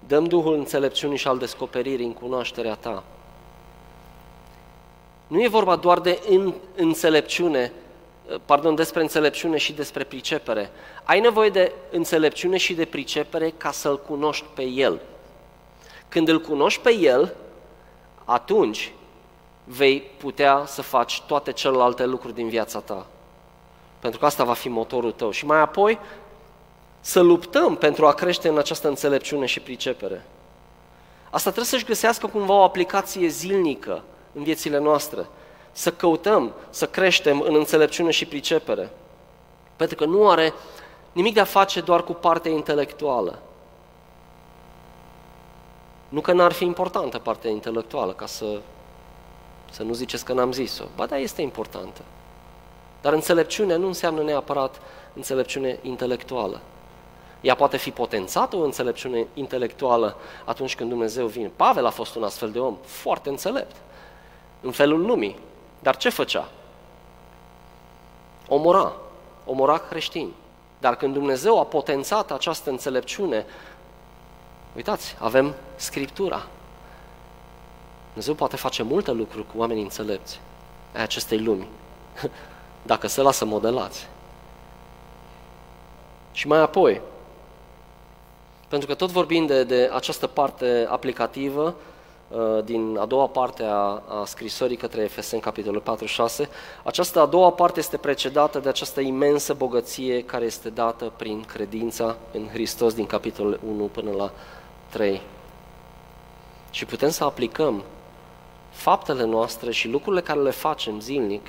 dăm 0.06 0.24
Duhul 0.24 0.54
înțelepciunii 0.54 1.16
și 1.16 1.28
al 1.28 1.38
descoperirii 1.38 2.06
în 2.06 2.12
cunoașterea 2.12 2.74
Ta. 2.74 3.04
Nu 5.26 5.42
e 5.42 5.48
vorba 5.48 5.76
doar 5.76 6.00
de 6.00 6.18
în, 6.28 6.54
înțelepciune, 6.76 7.72
pardon, 8.44 8.74
despre 8.74 9.00
înțelepciune 9.00 9.56
și 9.56 9.72
despre 9.72 10.04
pricepere. 10.04 10.70
Ai 11.04 11.20
nevoie 11.20 11.48
de 11.48 11.72
înțelepciune 11.90 12.56
și 12.56 12.74
de 12.74 12.84
pricepere 12.84 13.50
ca 13.56 13.70
să-L 13.70 14.00
cunoști 14.00 14.44
pe 14.54 14.62
El. 14.62 15.00
Când 16.08 16.28
îl 16.28 16.40
cunoști 16.40 16.80
pe 16.80 16.94
El, 16.94 17.34
atunci 18.24 18.92
vei 19.64 20.00
putea 20.00 20.62
să 20.66 20.82
faci 20.82 21.22
toate 21.26 21.52
celelalte 21.52 22.04
lucruri 22.04 22.34
din 22.34 22.48
viața 22.48 22.80
ta. 22.80 23.06
Pentru 23.98 24.18
că 24.18 24.26
asta 24.26 24.44
va 24.44 24.52
fi 24.52 24.68
motorul 24.68 25.12
tău. 25.12 25.30
Și 25.30 25.46
mai 25.46 25.60
apoi 25.60 25.98
să 27.00 27.20
luptăm 27.20 27.76
pentru 27.76 28.06
a 28.06 28.12
crește 28.12 28.48
în 28.48 28.58
această 28.58 28.88
înțelepciune 28.88 29.46
și 29.46 29.60
pricepere. 29.60 30.26
Asta 31.24 31.50
trebuie 31.50 31.64
să-și 31.64 31.84
găsească 31.84 32.26
cumva 32.26 32.52
o 32.52 32.62
aplicație 32.62 33.26
zilnică 33.26 34.02
în 34.32 34.42
viețile 34.42 34.78
noastre. 34.78 35.26
Să 35.72 35.92
căutăm, 35.92 36.52
să 36.70 36.86
creștem 36.86 37.40
în 37.40 37.54
înțelepciune 37.54 38.10
și 38.10 38.26
pricepere. 38.26 38.90
Pentru 39.76 39.96
că 39.96 40.04
nu 40.04 40.28
are 40.28 40.52
nimic 41.12 41.34
de 41.34 41.40
a 41.40 41.44
face 41.44 41.80
doar 41.80 42.04
cu 42.04 42.12
partea 42.12 42.50
intelectuală. 42.50 43.38
Nu 46.08 46.20
că 46.20 46.32
n-ar 46.32 46.52
fi 46.52 46.64
importantă 46.64 47.18
partea 47.18 47.50
intelectuală, 47.50 48.12
ca 48.12 48.26
să, 48.26 48.60
să 49.74 49.82
nu 49.82 49.92
ziceți 49.92 50.24
că 50.24 50.32
n-am 50.32 50.52
zis-o. 50.52 50.84
Ba 50.96 51.06
da, 51.06 51.16
este 51.16 51.42
importantă. 51.42 52.00
Dar 53.00 53.12
înțelepciunea 53.12 53.76
nu 53.76 53.86
înseamnă 53.86 54.22
neapărat 54.22 54.80
înțelepciune 55.14 55.78
intelectuală. 55.82 56.60
Ea 57.40 57.54
poate 57.54 57.76
fi 57.76 57.90
potențată, 57.90 58.56
o 58.56 58.64
înțelepciune 58.64 59.26
intelectuală, 59.34 60.16
atunci 60.44 60.76
când 60.76 60.88
Dumnezeu 60.88 61.26
vine. 61.26 61.50
Pavel 61.56 61.86
a 61.86 61.90
fost 61.90 62.14
un 62.14 62.22
astfel 62.22 62.50
de 62.50 62.58
om, 62.58 62.76
foarte 62.84 63.28
înțelept, 63.28 63.76
în 64.60 64.70
felul 64.70 65.06
lumii. 65.06 65.38
Dar 65.78 65.96
ce 65.96 66.08
făcea? 66.08 66.48
Omora, 68.48 68.92
omora 69.44 69.78
creștini. 69.78 70.32
Dar 70.80 70.96
când 70.96 71.12
Dumnezeu 71.12 71.58
a 71.58 71.64
potențat 71.64 72.30
această 72.30 72.70
înțelepciune, 72.70 73.46
uitați, 74.76 75.16
avem 75.18 75.54
Scriptura. 75.76 76.46
Dumnezeu 78.14 78.34
poate 78.34 78.56
face 78.56 78.82
multe 78.82 79.10
lucruri 79.10 79.46
cu 79.46 79.58
oamenii 79.58 79.82
înțelepți 79.82 80.40
ai 80.92 81.02
acestei 81.02 81.38
lumi, 81.38 81.68
dacă 82.92 83.06
se 83.06 83.22
lasă 83.22 83.44
modelați. 83.44 84.08
Și 86.32 86.46
mai 86.46 86.58
apoi, 86.58 87.00
pentru 88.68 88.88
că 88.88 88.94
tot 88.94 89.10
vorbim 89.10 89.46
de, 89.46 89.64
de 89.64 89.90
această 89.92 90.26
parte 90.26 90.86
aplicativă, 90.90 91.74
uh, 92.28 92.64
din 92.64 92.96
a 93.00 93.06
doua 93.06 93.26
parte 93.26 93.62
a, 93.62 94.02
a 94.20 94.24
scrisorii 94.24 94.76
către 94.76 95.02
Efeseni, 95.02 95.42
capitolul 95.42 95.82
4-6. 96.44 96.48
Această 96.84 97.20
a 97.20 97.26
doua 97.26 97.50
parte 97.50 97.78
este 97.78 97.96
precedată 97.96 98.58
de 98.58 98.68
această 98.68 99.00
imensă 99.00 99.54
bogăție 99.54 100.24
care 100.24 100.44
este 100.44 100.70
dată 100.70 101.12
prin 101.16 101.44
credința 101.44 102.16
în 102.32 102.48
Hristos 102.48 102.94
din 102.94 103.06
capitolul 103.06 103.60
1 103.68 103.84
până 103.84 104.10
la 104.10 104.30
3. 104.88 105.20
Și 106.70 106.84
putem 106.84 107.10
să 107.10 107.24
aplicăm 107.24 107.84
faptele 108.74 109.24
noastre 109.24 109.70
și 109.70 109.88
lucrurile 109.88 110.22
care 110.22 110.40
le 110.40 110.50
facem 110.50 111.00
zilnic 111.00 111.46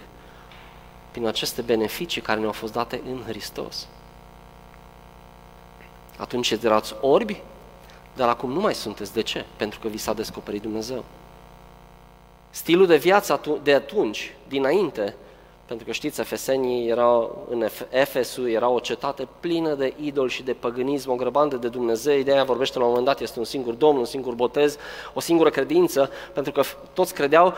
prin 1.12 1.28
aceste 1.28 1.62
beneficii 1.62 2.22
care 2.22 2.40
ne-au 2.40 2.52
fost 2.52 2.74
date 2.74 3.02
în 3.10 3.24
Hristos. 3.28 3.88
Atunci 6.18 6.52
erați 6.52 6.96
orbi, 7.02 7.42
dar 8.16 8.30
acum 8.30 8.52
nu 8.52 8.60
mai 8.60 8.74
sunteți. 8.74 9.14
De 9.14 9.22
ce? 9.22 9.46
Pentru 9.56 9.80
că 9.80 9.88
vi 9.88 9.98
s-a 9.98 10.14
descoperit 10.14 10.62
Dumnezeu. 10.62 11.04
Stilul 12.50 12.88
de 12.88 12.98
viață 12.98 13.42
de 13.64 13.74
atunci, 13.74 14.34
dinainte, 14.48 15.16
pentru 15.66 15.86
că 15.86 15.92
știți, 15.92 16.20
efesenii 16.20 16.88
erau, 16.88 17.46
în 17.50 17.68
Efesul 17.90 18.50
era 18.50 18.70
o 18.70 18.80
cetate 18.80 19.28
plină 19.40 19.74
de 19.74 19.94
idol 20.02 20.30
și 20.30 20.44
de 20.44 20.54
păgânism, 20.54 21.12
o 21.12 21.16
grăbandă 21.16 21.56
de 21.56 21.68
Dumnezeu, 21.68 22.18
ideea 22.18 22.44
vorbește 22.44 22.78
la 22.78 22.84
un 22.84 22.90
moment 22.90 23.08
dat, 23.08 23.20
este 23.20 23.40
un 23.40 23.46
singur 23.46 23.74
Domn, 23.74 23.98
un 23.98 24.06
singur 24.06 24.34
botez, 24.34 24.78
o 25.14 25.20
singură 25.20 25.50
credință, 25.50 26.10
pentru 26.34 26.52
că 26.52 26.62
toți 26.94 27.14
credeau 27.14 27.54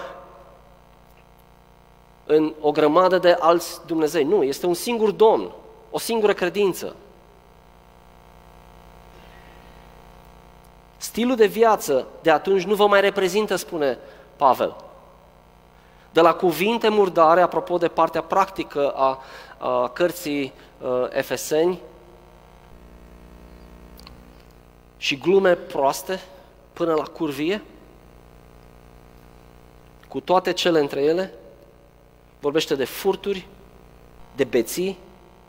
în 2.26 2.54
o 2.62 2.72
grămadă 2.72 3.18
de 3.18 3.38
alți 3.40 3.80
Dumnezei. 3.86 4.24
Nu, 4.24 4.44
este 4.44 4.66
un 4.66 4.74
singur 4.74 5.12
Domn, 5.12 5.52
o 5.90 6.00
singură 6.00 6.34
credință. 6.34 6.96
Stilul 10.98 11.36
de 11.36 11.46
viață 11.46 12.08
de 12.22 12.32
atunci 12.32 12.64
nu 12.64 12.76
vă 12.76 12.88
mai 12.88 13.02
reprezintă, 13.02 13.56
spune 13.56 13.98
Pavel. 14.36 14.76
De 16.18 16.24
la 16.24 16.34
cuvinte 16.34 16.90
murdare, 16.90 17.42
apropo 17.42 17.78
de 17.78 17.88
partea 17.88 18.22
practică 18.22 18.90
a, 18.90 19.20
a 19.58 19.88
cărții 19.88 20.54
a, 20.84 21.10
Efeseni, 21.12 21.80
și 24.98 25.18
glume 25.18 25.56
proaste 25.56 26.20
până 26.74 26.94
la 26.94 27.04
curvie, 27.04 27.62
cu 30.08 30.20
toate 30.20 30.54
cele 30.54 30.80
între 30.80 31.02
ele, 31.02 31.34
vorbește 32.40 32.76
de 32.76 32.86
furturi, 32.86 33.48
de 34.36 34.44
beții, 34.44 34.98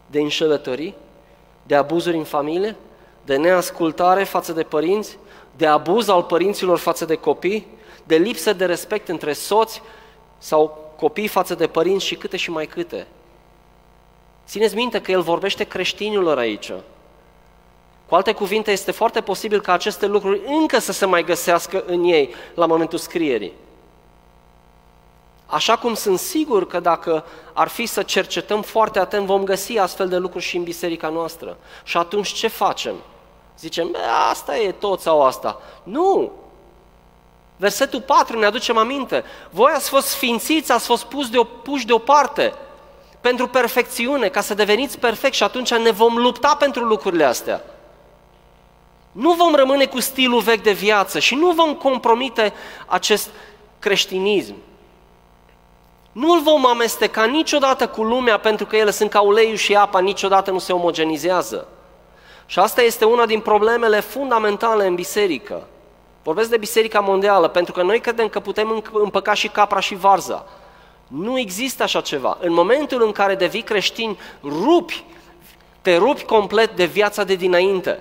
de 0.06 0.20
înșelătorii, 0.20 0.94
de 1.62 1.74
abuzuri 1.74 2.16
în 2.16 2.24
familie, 2.24 2.76
de 3.24 3.36
neascultare 3.36 4.24
față 4.24 4.52
de 4.52 4.62
părinți, 4.62 5.18
de 5.56 5.66
abuz 5.66 6.08
al 6.08 6.22
părinților 6.22 6.78
față 6.78 7.04
de 7.04 7.14
copii, 7.14 7.66
de 8.04 8.16
lipsă 8.16 8.52
de 8.52 8.64
respect 8.64 9.08
între 9.08 9.32
soți 9.32 9.82
sau 10.38 10.92
copii 10.96 11.28
față 11.28 11.54
de 11.54 11.66
părinți 11.66 12.04
și 12.04 12.14
câte 12.14 12.36
și 12.36 12.50
mai 12.50 12.66
câte. 12.66 13.06
Țineți 14.46 14.74
minte 14.74 15.00
că 15.00 15.10
el 15.10 15.20
vorbește 15.20 15.64
creștinilor 15.64 16.38
aici. 16.38 16.72
Cu 18.08 18.14
alte 18.14 18.32
cuvinte, 18.32 18.70
este 18.70 18.90
foarte 18.90 19.20
posibil 19.20 19.60
ca 19.60 19.72
aceste 19.72 20.06
lucruri 20.06 20.40
încă 20.46 20.78
să 20.78 20.92
se 20.92 21.06
mai 21.06 21.24
găsească 21.24 21.84
în 21.86 22.04
ei 22.04 22.34
la 22.54 22.66
momentul 22.66 22.98
scrierii. 22.98 23.52
Așa 25.46 25.76
cum 25.76 25.94
sunt 25.94 26.18
sigur 26.18 26.66
că 26.66 26.80
dacă 26.80 27.24
ar 27.52 27.68
fi 27.68 27.86
să 27.86 28.02
cercetăm 28.02 28.62
foarte 28.62 28.98
atent, 28.98 29.26
vom 29.26 29.44
găsi 29.44 29.78
astfel 29.78 30.08
de 30.08 30.16
lucruri 30.16 30.44
și 30.44 30.56
în 30.56 30.62
biserica 30.62 31.08
noastră. 31.08 31.56
Și 31.84 31.96
atunci 31.96 32.28
ce 32.28 32.48
facem? 32.48 32.94
Zicem, 33.58 33.96
asta 34.30 34.58
e 34.58 34.72
tot 34.72 35.00
sau 35.00 35.22
asta. 35.22 35.60
Nu! 35.82 36.32
Versetul 37.58 38.00
4 38.00 38.38
ne 38.38 38.46
aducem 38.46 38.76
aminte. 38.76 39.24
Voi 39.50 39.72
ați 39.74 39.88
fost 39.88 40.06
sfințiți, 40.06 40.72
ați 40.72 40.86
fost 40.86 41.04
pus 41.04 41.28
de, 41.28 41.46
puși 41.62 41.86
deoparte 41.86 42.54
pentru 43.20 43.48
perfecțiune, 43.48 44.28
ca 44.28 44.40
să 44.40 44.54
deveniți 44.54 44.98
perfect 44.98 45.34
și 45.34 45.42
atunci 45.42 45.74
ne 45.74 45.90
vom 45.90 46.16
lupta 46.16 46.56
pentru 46.58 46.84
lucrurile 46.84 47.24
astea. 47.24 47.62
Nu 49.12 49.32
vom 49.32 49.54
rămâne 49.54 49.86
cu 49.86 50.00
stilul 50.00 50.40
vechi 50.40 50.62
de 50.62 50.72
viață 50.72 51.18
și 51.18 51.34
nu 51.34 51.50
vom 51.50 51.74
compromite 51.74 52.52
acest 52.86 53.30
creștinism. 53.78 54.54
Nu 56.12 56.32
îl 56.32 56.40
vom 56.40 56.66
amesteca 56.66 57.24
niciodată 57.24 57.88
cu 57.88 58.02
lumea 58.02 58.38
pentru 58.38 58.66
că 58.66 58.76
ele 58.76 58.90
sunt 58.90 59.10
ca 59.10 59.20
uleiul 59.20 59.56
și 59.56 59.74
apa, 59.74 59.98
niciodată 59.98 60.50
nu 60.50 60.58
se 60.58 60.72
omogenizează. 60.72 61.68
Și 62.46 62.58
asta 62.58 62.82
este 62.82 63.04
una 63.04 63.26
din 63.26 63.40
problemele 63.40 64.00
fundamentale 64.00 64.86
în 64.86 64.94
biserică. 64.94 65.66
Vorbesc 66.28 66.50
de 66.50 66.56
biserica 66.56 67.00
mondială, 67.00 67.48
pentru 67.48 67.72
că 67.72 67.82
noi 67.82 68.00
credem 68.00 68.28
că 68.28 68.40
putem 68.40 68.84
împăca 68.92 69.34
și 69.34 69.48
capra 69.48 69.80
și 69.80 69.94
varza. 69.94 70.46
Nu 71.06 71.38
există 71.38 71.82
așa 71.82 72.00
ceva. 72.00 72.38
În 72.40 72.52
momentul 72.52 73.02
în 73.02 73.12
care 73.12 73.34
devii 73.34 73.62
creștin, 73.62 74.18
rupi, 74.42 75.04
te 75.82 75.96
rupi 75.96 76.24
complet 76.24 76.76
de 76.76 76.84
viața 76.84 77.24
de 77.24 77.34
dinainte. 77.34 77.98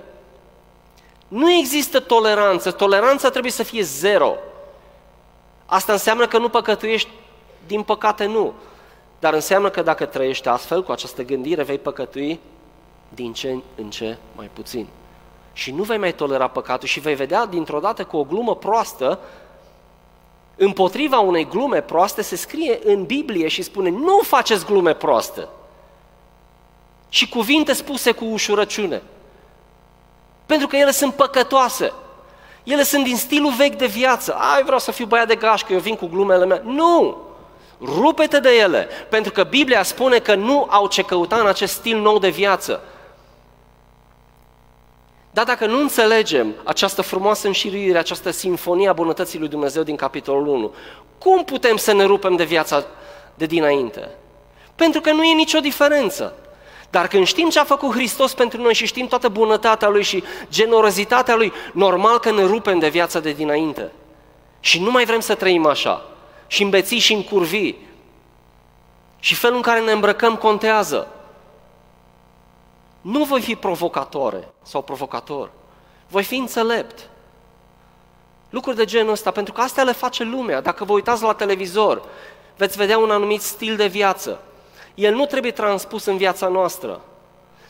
Nu 1.28 1.52
există 1.52 2.00
toleranță. 2.00 2.72
Toleranța 2.72 3.30
trebuie 3.30 3.52
să 3.52 3.64
fie 3.64 3.82
zero. 3.82 4.36
Asta 5.66 5.92
înseamnă 5.92 6.28
că 6.28 6.38
nu 6.38 6.50
păcătuiești? 6.50 7.10
Din 7.68 7.84
păcate 7.84 8.26
nu. 8.26 8.54
Dar 9.20 9.34
înseamnă 9.34 9.70
că 9.70 9.82
dacă 9.82 10.06
trăiești 10.06 10.48
astfel, 10.48 10.84
cu 10.84 10.92
această 10.92 11.24
gândire, 11.24 11.64
vei 11.64 11.80
păcătui 11.80 12.40
din 13.10 13.34
ce 13.34 13.58
în 13.76 13.90
ce 13.90 14.18
mai 14.36 14.50
puțin. 14.54 14.88
Și 15.58 15.72
nu 15.72 15.84
vei 15.84 15.98
mai 15.98 16.14
tolera 16.14 16.48
păcatul 16.48 16.88
și 16.88 17.00
vei 17.00 17.16
vedea 17.16 17.46
dintr-o 17.46 17.80
dată 17.80 18.04
cu 18.04 18.18
o 18.18 18.24
glumă 18.24 18.56
proastă, 18.56 19.20
împotriva 20.56 21.20
unei 21.20 21.48
glume 21.48 21.82
proaste 21.82 22.22
se 22.22 22.36
scrie 22.36 22.80
în 22.84 23.04
Biblie 23.04 23.48
și 23.48 23.62
spune 23.62 23.90
nu 23.90 24.20
faceți 24.24 24.66
glume 24.66 24.94
proaste. 24.94 25.48
Și 27.10 27.30
cuvinte 27.30 27.74
spuse 27.74 28.12
cu 28.12 28.26
ușurăciune. 28.26 29.02
Pentru 30.46 30.68
că 30.68 30.76
ele 30.76 30.92
sunt 30.92 31.14
păcătoase. 31.14 31.94
Ele 32.64 32.84
sunt 32.84 33.04
din 33.04 33.18
stilul 33.18 33.54
vechi 33.54 33.78
de 33.78 33.86
viață. 33.86 34.34
Ai, 34.34 34.64
vreau 34.64 34.80
să 34.80 34.92
fiu 34.92 35.06
băiat 35.06 35.28
de 35.28 35.36
gașcă, 35.36 35.74
eu 35.74 35.80
vin 35.80 35.96
cu 35.96 36.06
glumele 36.06 36.46
mele. 36.46 36.62
Nu! 36.66 37.18
Rupe-te 37.82 38.40
de 38.40 38.50
ele, 38.50 38.88
pentru 39.10 39.32
că 39.32 39.44
Biblia 39.44 39.84
spune 39.84 40.20
că 40.20 40.36
nu 40.36 40.68
au 40.70 40.88
ce 40.88 41.02
căuta 41.02 41.36
în 41.36 41.48
acest 41.48 41.74
stil 41.74 42.00
nou 42.00 42.20
de 42.20 42.30
viață. 42.30 42.82
Dar 45.38 45.46
dacă 45.46 45.66
nu 45.66 45.80
înțelegem 45.80 46.54
această 46.64 47.02
frumoasă 47.02 47.48
înșiruire, 47.48 47.98
această 47.98 48.32
sinfonie 48.32 48.90
a 48.90 48.94
bunătății 48.94 49.40
lui 49.40 49.48
Dumnezeu 49.48 49.84
din 49.84 49.96
capitolul 49.96 50.48
1, 50.48 50.74
cum 51.18 51.44
putem 51.44 51.78
să 51.78 51.94
ne 51.94 52.04
rupem 52.04 52.36
de 52.36 52.44
viața 52.44 52.86
de 53.36 53.46
dinainte? 53.46 54.10
Pentru 54.76 55.02
că 55.02 55.12
nu 55.12 55.24
e 55.24 55.34
nicio 55.34 55.60
diferență. 55.60 56.36
Dar 56.90 57.08
când 57.08 57.26
știm 57.26 57.50
ce 57.50 57.60
a 57.60 57.64
făcut 57.64 57.94
Hristos 57.94 58.34
pentru 58.34 58.62
noi 58.62 58.74
și 58.74 58.86
știm 58.86 59.08
toată 59.08 59.30
bunătatea 59.30 59.88
Lui 59.88 60.04
și 60.04 60.24
generozitatea 60.50 61.36
Lui, 61.36 61.52
normal 61.74 62.20
că 62.20 62.32
ne 62.32 62.44
rupem 62.44 62.80
de 62.80 62.90
viața 62.90 63.20
de 63.20 63.32
dinainte. 63.32 63.92
Și 64.60 64.82
nu 64.82 64.92
mai 64.92 65.06
vrem 65.06 65.20
să 65.20 65.36
trăim 65.36 65.66
așa. 65.66 66.06
Și 66.48 66.64
îmbeții 66.64 67.00
și 67.00 67.14
în 67.14 67.24
curvi. 67.24 67.74
Și 69.20 69.36
felul 69.36 69.56
în 69.56 69.62
care 69.62 69.80
ne 69.80 69.92
îmbrăcăm 69.92 70.36
contează. 70.36 71.08
Nu 73.08 73.24
voi 73.24 73.42
fi 73.42 73.56
provocatoare 73.56 74.48
sau 74.62 74.82
provocator. 74.82 75.52
Voi 76.08 76.24
fi 76.24 76.36
înțelept. 76.36 77.10
Lucruri 78.50 78.78
de 78.78 78.86
genul 78.86 79.12
ăsta, 79.12 79.32
pentru 79.32 79.54
că 79.54 79.62
astea 79.62 79.84
le 79.84 79.92
face 79.92 80.24
lumea. 80.24 80.62
Dacă 80.62 80.84
vă 80.84 80.94
uitați 80.94 81.24
la 81.24 81.34
televizor, 81.34 82.04
veți 82.58 82.78
vedea 82.78 82.98
un 82.98 83.12
anumit 83.12 83.42
stil 83.42 83.76
de 83.76 83.88
viață. 83.88 84.40
El 84.96 85.14
nu 85.14 85.26
trebuie 85.26 85.52
transpus 85.52 86.06
în 86.06 86.18
viața 86.18 86.48
noastră. 86.48 87.02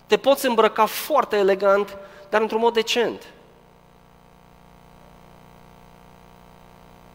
Te 0.05 0.17
poți 0.17 0.45
îmbrăca 0.45 0.85
foarte 0.85 1.35
elegant, 1.35 1.97
dar 2.29 2.41
într-un 2.41 2.59
mod 2.59 2.73
decent. 2.73 3.23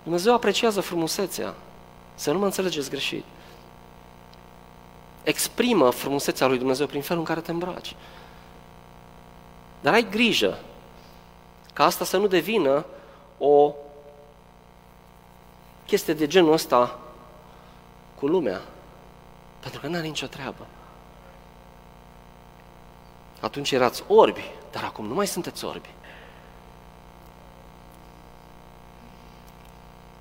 Dumnezeu 0.03 0.35
apreciază 0.35 0.81
frumusețea. 0.81 1.55
Să 2.15 2.33
nu 2.33 2.39
mă 2.39 2.45
înțelegeți 2.45 2.91
greșit 2.91 3.25
exprimă 5.23 5.91
frumusețea 5.91 6.47
lui 6.47 6.59
Dumnezeu 6.59 6.87
prin 6.87 7.03
felul 7.03 7.21
în 7.21 7.27
care 7.27 7.41
te 7.41 7.51
îmbraci. 7.51 7.97
Dar 9.81 9.93
ai 9.93 10.09
grijă 10.11 10.59
ca 11.73 11.85
asta 11.85 12.05
să 12.05 12.17
nu 12.17 12.27
devină 12.27 12.85
o 13.39 13.75
chestie 15.87 16.15
de 16.15 16.27
genul 16.27 16.53
ăsta 16.53 16.99
cu 18.19 18.27
lumea. 18.27 18.61
Pentru 19.61 19.81
că 19.81 19.87
nu 19.87 19.97
are 19.97 20.07
nicio 20.07 20.27
treabă. 20.27 20.67
Atunci 23.41 23.71
erați 23.71 24.05
orbi, 24.09 24.51
dar 24.71 24.85
acum 24.85 25.07
nu 25.07 25.15
mai 25.15 25.27
sunteți 25.27 25.65
orbi. 25.65 25.89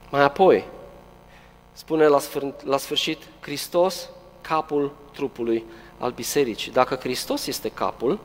Mai 0.09 0.21
apoi, 0.21 0.65
spune 1.71 2.07
la, 2.07 2.19
sfâr- 2.19 2.63
la 2.63 2.77
sfârșit, 2.77 3.23
Hristos 3.39 4.09
capul 4.51 4.91
trupului 5.13 5.65
al 5.97 6.11
bisericii. 6.11 6.71
Dacă 6.71 6.95
Hristos 6.95 7.47
este 7.47 7.69
capul 7.69 8.19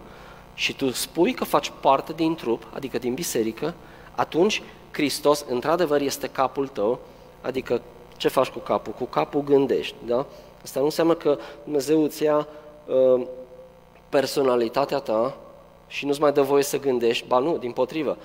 și 0.54 0.74
tu 0.74 0.90
spui 0.90 1.32
că 1.32 1.44
faci 1.44 1.72
parte 1.80 2.12
din 2.12 2.34
trup, 2.34 2.66
adică 2.74 2.98
din 2.98 3.14
biserică, 3.14 3.74
atunci 4.14 4.62
Hristos, 4.90 5.44
într-adevăr, 5.48 6.00
este 6.00 6.26
capul 6.28 6.68
tău, 6.68 6.98
adică 7.40 7.82
ce 8.16 8.28
faci 8.28 8.48
cu 8.48 8.58
capul? 8.58 8.92
Cu 8.92 9.04
capul 9.04 9.42
gândești, 9.42 9.94
da? 10.06 10.26
Asta 10.62 10.78
nu 10.78 10.84
înseamnă 10.84 11.14
că 11.14 11.38
Dumnezeu 11.62 12.02
îți 12.02 12.22
ia 12.22 12.46
uh, 12.86 13.26
personalitatea 14.08 14.98
ta 14.98 15.36
și 15.86 16.06
nu-ți 16.06 16.20
mai 16.20 16.32
dă 16.32 16.42
voie 16.42 16.62
să 16.62 16.78
gândești, 16.78 17.26
ba 17.26 17.38
nu, 17.38 17.58
din 17.58 17.72
potrivă, 17.72 18.16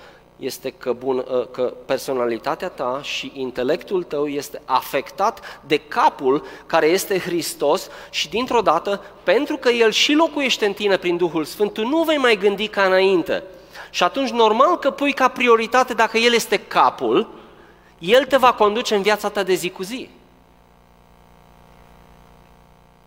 este 0.42 0.70
că, 0.70 0.92
bun, 0.92 1.16
uh, 1.16 1.46
că 1.50 1.74
personalitatea 1.86 2.68
ta 2.68 3.00
și 3.02 3.32
intelectul 3.34 4.02
tău 4.02 4.26
este 4.26 4.62
afectat 4.64 5.60
de 5.66 5.76
capul 5.76 6.46
care 6.66 6.86
este 6.86 7.18
Hristos 7.18 7.88
și 8.10 8.28
dintr-o 8.28 8.60
dată, 8.60 9.04
pentru 9.22 9.56
că 9.56 9.68
El 9.68 9.90
și 9.90 10.12
locuiește 10.12 10.66
în 10.66 10.72
tine 10.72 10.96
prin 10.96 11.16
Duhul 11.16 11.44
Sfânt, 11.44 11.72
tu 11.72 11.86
nu 11.86 12.02
vei 12.02 12.16
mai 12.16 12.36
gândi 12.36 12.68
ca 12.68 12.84
înainte. 12.84 13.42
Și 13.90 14.02
atunci 14.02 14.30
normal 14.30 14.78
că 14.78 14.90
pui 14.90 15.12
ca 15.12 15.28
prioritate, 15.28 15.94
dacă 15.94 16.18
El 16.18 16.32
este 16.32 16.56
capul, 16.56 17.28
El 17.98 18.24
te 18.24 18.36
va 18.36 18.52
conduce 18.52 18.94
în 18.94 19.02
viața 19.02 19.28
ta 19.28 19.42
de 19.42 19.54
zi 19.54 19.70
cu 19.70 19.82
zi. 19.82 20.08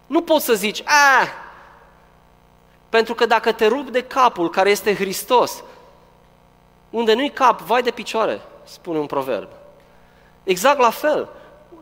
Nu 0.08 0.22
poți 0.22 0.46
să 0.46 0.54
zici, 0.54 0.82
a, 0.86 1.28
pentru 2.90 3.14
că 3.14 3.26
dacă 3.26 3.52
te 3.52 3.68
rup 3.68 3.90
de 3.90 4.02
capul 4.02 4.50
care 4.50 4.70
este 4.70 4.96
Hristos, 4.96 5.64
unde 6.96 7.14
nu-i 7.14 7.30
cap, 7.30 7.62
vai 7.62 7.82
de 7.82 7.92
picioare, 7.92 8.42
spune 8.64 8.98
un 8.98 9.06
proverb. 9.06 9.48
Exact 10.44 10.80
la 10.80 10.90
fel, 10.90 11.30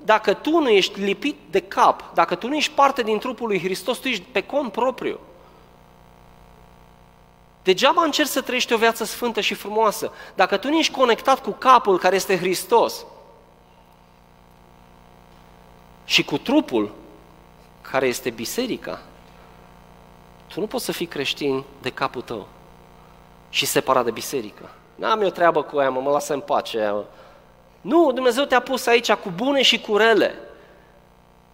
dacă 0.03 0.33
tu 0.33 0.59
nu 0.59 0.69
ești 0.69 0.99
lipit 0.99 1.37
de 1.49 1.59
cap, 1.59 2.13
dacă 2.13 2.35
tu 2.35 2.47
nu 2.47 2.55
ești 2.55 2.71
parte 2.71 3.03
din 3.03 3.19
trupul 3.19 3.47
lui 3.47 3.59
Hristos, 3.59 3.97
tu 3.97 4.07
ești 4.07 4.23
pe 4.31 4.41
cont 4.41 4.71
propriu. 4.71 5.19
Degeaba 7.63 8.03
încerci 8.03 8.29
să 8.29 8.41
trăiești 8.41 8.73
o 8.73 8.77
viață 8.77 9.03
sfântă 9.03 9.41
și 9.41 9.53
frumoasă. 9.53 10.11
Dacă 10.35 10.57
tu 10.57 10.69
nu 10.69 10.77
ești 10.77 10.93
conectat 10.93 11.41
cu 11.41 11.51
capul 11.51 11.99
care 11.99 12.15
este 12.15 12.37
Hristos 12.37 13.05
și 16.05 16.23
cu 16.23 16.37
trupul 16.37 16.91
care 17.81 18.07
este 18.07 18.29
biserica, 18.29 19.01
tu 20.47 20.59
nu 20.59 20.67
poți 20.67 20.85
să 20.85 20.91
fii 20.91 21.05
creștin 21.05 21.63
de 21.81 21.89
capul 21.89 22.21
tău 22.21 22.47
și 23.49 23.65
separat 23.65 24.03
de 24.05 24.11
biserică. 24.11 24.69
N-am 24.95 25.21
eu 25.21 25.29
treabă 25.29 25.63
cu 25.63 25.79
ea, 25.79 25.89
mă, 25.89 25.99
mă 25.99 26.09
lasă 26.09 26.33
în 26.33 26.39
pace 26.39 26.77
ea, 26.77 26.93
mă. 26.93 27.03
Nu, 27.81 28.11
Dumnezeu 28.11 28.43
te-a 28.43 28.59
pus 28.59 28.85
aici 28.85 29.11
cu 29.11 29.29
bune 29.29 29.61
și 29.61 29.81
cu 29.81 29.97
rele. 29.97 30.35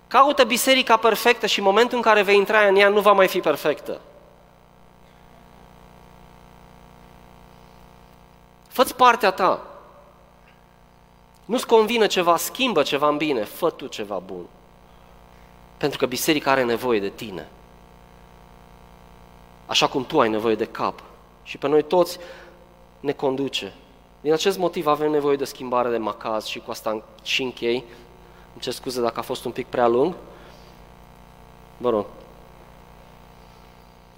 Caută 0.08 0.44
biserica 0.44 0.98
perfectă 0.98 1.46
și 1.46 1.60
în 1.60 1.66
momentul 1.66 1.98
în 1.98 2.04
care 2.04 2.22
vei 2.22 2.36
intra 2.36 2.60
în 2.60 2.76
ea 2.76 2.90
nu 2.90 3.00
va 3.00 3.12
mai 3.12 3.28
fi 3.28 3.40
perfectă. 3.40 4.00
Fă-ți 8.68 8.96
partea 8.96 9.32
ta. 9.32 9.60
Nu-ți 11.46 11.68
convine 11.68 12.08
ceva, 12.08 12.38
schimbă 12.38 12.84
ceva 12.84 13.08
în 13.08 13.18
bine, 13.18 13.44
fă 13.44 13.70
tu 13.70 13.88
ceva 13.88 14.22
bun. 14.26 14.46
Pentru 15.78 16.00
că 16.00 16.06
biserica 16.06 16.52
are 16.52 16.64
nevoie 16.64 17.00
de 17.00 17.10
tine. 17.10 17.48
Așa 19.66 19.88
cum 19.88 20.06
tu 20.06 20.20
ai 20.20 20.30
nevoie 20.30 20.56
de 20.56 20.66
cap. 20.66 21.04
Și 21.44 21.58
pe 21.58 21.68
noi 21.68 21.84
toți 21.84 22.20
ne 23.00 23.12
conduce. 23.12 23.74
Din 24.22 24.34
acest 24.34 24.58
motiv 24.58 24.88
avem 24.88 25.12
nevoie 25.12 25.36
de 25.36 25.46
schimbare 25.46 25.90
de 25.90 25.98
macaz 25.98 26.46
și 26.46 26.60
cu 26.60 26.72
asta 26.72 27.04
și 27.24 27.42
închei. 27.42 27.84
Îmi 28.54 28.62
cer 28.62 28.74
scuze 28.74 29.02
dacă 29.02 29.20
a 29.20 29.22
fost 29.24 29.46
un 29.46 29.52
pic 29.52 29.68
prea 29.68 29.88
lung. 29.88 30.16
Vă 31.78 31.90
rog. 31.90 32.06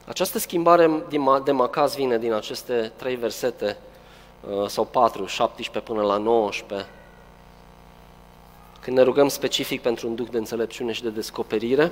Această 0.05 0.39
schimbare 0.39 1.03
de 1.43 1.51
macaz 1.51 1.95
vine 1.95 2.17
din 2.17 2.33
aceste 2.33 2.91
trei 2.95 3.15
versete, 3.15 3.77
uh, 4.49 4.67
sau 4.67 4.85
patru, 4.85 5.25
17 5.25 5.91
până 5.91 6.05
la 6.05 6.17
19, 6.17 6.87
când 8.79 8.97
ne 8.97 9.03
rugăm 9.03 9.27
specific 9.27 9.81
pentru 9.81 10.07
un 10.07 10.15
duc 10.15 10.29
de 10.29 10.37
înțelepciune 10.37 10.91
și 10.91 11.03
de 11.03 11.09
descoperire 11.09 11.91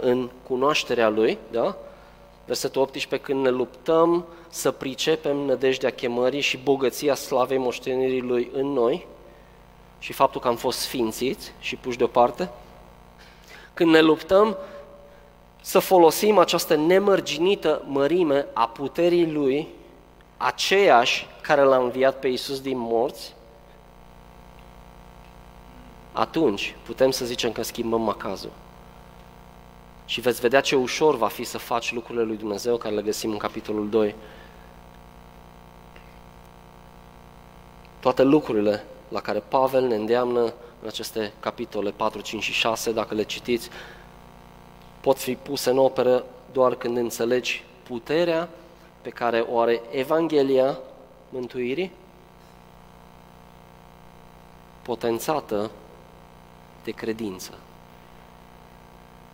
în 0.00 0.30
cunoașterea 0.46 1.08
Lui, 1.08 1.38
da? 1.50 1.76
Versetul 2.46 2.82
18, 2.82 3.30
când 3.30 3.44
ne 3.44 3.50
luptăm 3.50 4.24
să 4.48 4.70
pricepem 4.70 5.36
nădejdea 5.36 5.90
chemării 5.90 6.40
și 6.40 6.56
bogăția 6.56 7.14
slavei 7.14 7.58
moștenirii 7.58 8.20
Lui 8.20 8.50
în 8.52 8.66
noi 8.66 9.06
și 9.98 10.12
faptul 10.12 10.40
că 10.40 10.48
am 10.48 10.56
fost 10.56 10.78
sfințiți 10.78 11.52
și 11.58 11.76
puși 11.76 11.96
deoparte, 11.96 12.50
când 13.74 13.90
ne 13.90 14.00
luptăm 14.00 14.56
să 15.60 15.78
folosim 15.78 16.38
această 16.38 16.76
nemărginită 16.76 17.82
mărime 17.86 18.46
a 18.52 18.68
puterii 18.68 19.32
Lui, 19.32 19.68
aceeași 20.36 21.26
care 21.40 21.62
l-a 21.62 21.76
înviat 21.76 22.18
pe 22.18 22.28
Iisus 22.28 22.60
din 22.60 22.78
morți, 22.78 23.34
atunci 26.12 26.76
putem 26.82 27.10
să 27.10 27.24
zicem 27.24 27.52
că 27.52 27.62
schimbăm 27.62 28.00
macazul. 28.00 28.50
Și 30.06 30.20
veți 30.20 30.40
vedea 30.40 30.60
ce 30.60 30.76
ușor 30.76 31.16
va 31.16 31.28
fi 31.28 31.44
să 31.44 31.58
faci 31.58 31.92
lucrurile 31.92 32.24
lui 32.24 32.36
Dumnezeu, 32.36 32.76
care 32.76 32.94
le 32.94 33.02
găsim 33.02 33.30
în 33.30 33.38
capitolul 33.38 33.88
2. 33.88 34.14
Toate 38.00 38.22
lucrurile 38.22 38.84
la 39.08 39.20
care 39.20 39.38
Pavel 39.38 39.86
ne 39.86 39.94
îndeamnă 39.94 40.40
în 40.82 40.88
aceste 40.88 41.32
capitole 41.40 41.90
4, 41.90 42.20
5 42.20 42.42
și 42.42 42.52
6, 42.52 42.92
dacă 42.92 43.14
le 43.14 43.22
citiți, 43.22 43.70
pot 45.00 45.18
fi 45.18 45.34
puse 45.34 45.70
în 45.70 45.78
operă 45.78 46.24
doar 46.52 46.74
când 46.74 46.96
înțelegi 46.96 47.64
puterea 47.82 48.48
pe 49.02 49.10
care 49.10 49.40
o 49.40 49.60
are 49.60 49.80
Evanghelia 49.90 50.78
mântuirii, 51.28 51.92
potențată 54.82 55.70
de 56.84 56.90
credință. 56.90 57.58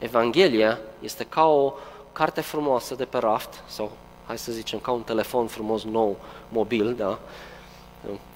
Evanghelia 0.02 0.78
este 1.00 1.24
ca 1.24 1.46
o 1.46 1.72
carte 2.12 2.40
frumoasă 2.40 2.94
de 2.94 3.04
pe 3.04 3.18
raft, 3.18 3.62
sau 3.66 3.90
hai 4.26 4.38
să 4.38 4.52
zicem 4.52 4.78
ca 4.78 4.90
un 4.90 5.02
telefon 5.02 5.46
frumos 5.46 5.84
nou, 5.84 6.16
mobil, 6.48 6.94
da? 6.94 7.18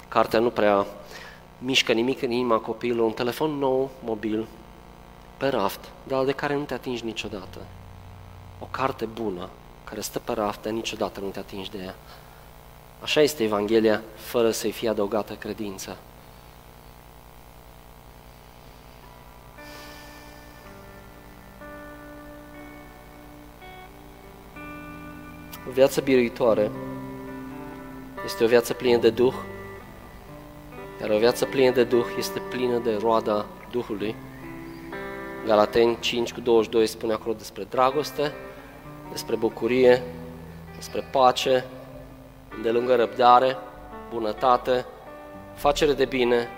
Cartea 0.09 0.39
nu 0.39 0.51
prea 0.51 0.87
mișcă 1.59 1.93
nimic 1.93 2.23
în 2.23 2.31
inima 2.31 2.59
copilului, 2.59 3.05
un 3.05 3.13
telefon 3.13 3.51
nou, 3.51 3.91
mobil, 4.05 4.47
pe 5.37 5.49
raft, 5.49 5.81
dar 6.03 6.25
de 6.25 6.33
care 6.33 6.55
nu 6.55 6.63
te 6.63 6.75
atingi 6.75 7.05
niciodată. 7.05 7.59
O 8.59 8.67
carte 8.71 9.05
bună, 9.05 9.49
care 9.85 10.01
stă 10.01 10.19
pe 10.19 10.33
raft, 10.33 10.63
dar 10.63 10.73
niciodată 10.73 11.21
nu 11.21 11.29
te 11.29 11.39
atingi 11.39 11.71
de 11.71 11.79
ea. 11.79 11.95
Așa 13.03 13.21
este 13.21 13.43
Evanghelia, 13.43 14.03
fără 14.15 14.51
să-i 14.51 14.73
fie 14.73 14.89
adăugată 14.89 15.35
credința. 15.35 15.97
Viață 25.77 26.01
biruitoare 26.01 26.71
este 28.25 28.45
o 28.45 28.47
viață 28.47 28.75
plină 28.75 28.99
de 28.99 29.11
Duh, 29.11 29.35
iar 31.01 31.11
o 31.11 31.19
viață 31.19 31.45
plină 31.45 31.71
de 31.71 31.85
Duh 31.85 32.07
este 32.19 32.43
plină 32.51 32.79
de 32.79 32.97
roada 33.01 33.47
Duhului. 33.71 34.15
Galateni 35.47 35.97
5 36.01 36.33
cu 36.33 36.41
22 36.41 36.87
spune 36.87 37.13
acolo 37.13 37.35
despre 37.35 37.65
dragoste, 37.65 38.33
despre 39.11 39.37
bucurie, 39.37 40.03
despre 40.77 41.09
pace, 41.13 41.65
lungă 42.63 42.95
răbdare, 42.95 43.57
bunătate, 44.11 44.87
facere 45.55 45.93
de 45.93 46.05
bine, 46.05 46.49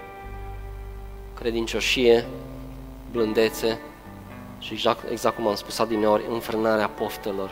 credincioșie, 1.35 2.27
blândețe 3.13 3.81
și 4.59 4.73
exact, 4.73 5.11
exact 5.11 5.35
cum 5.35 5.47
am 5.47 5.55
spus 5.55 5.79
adineori, 5.79 6.25
înfrânarea 6.31 6.89
poftelor. 6.89 7.51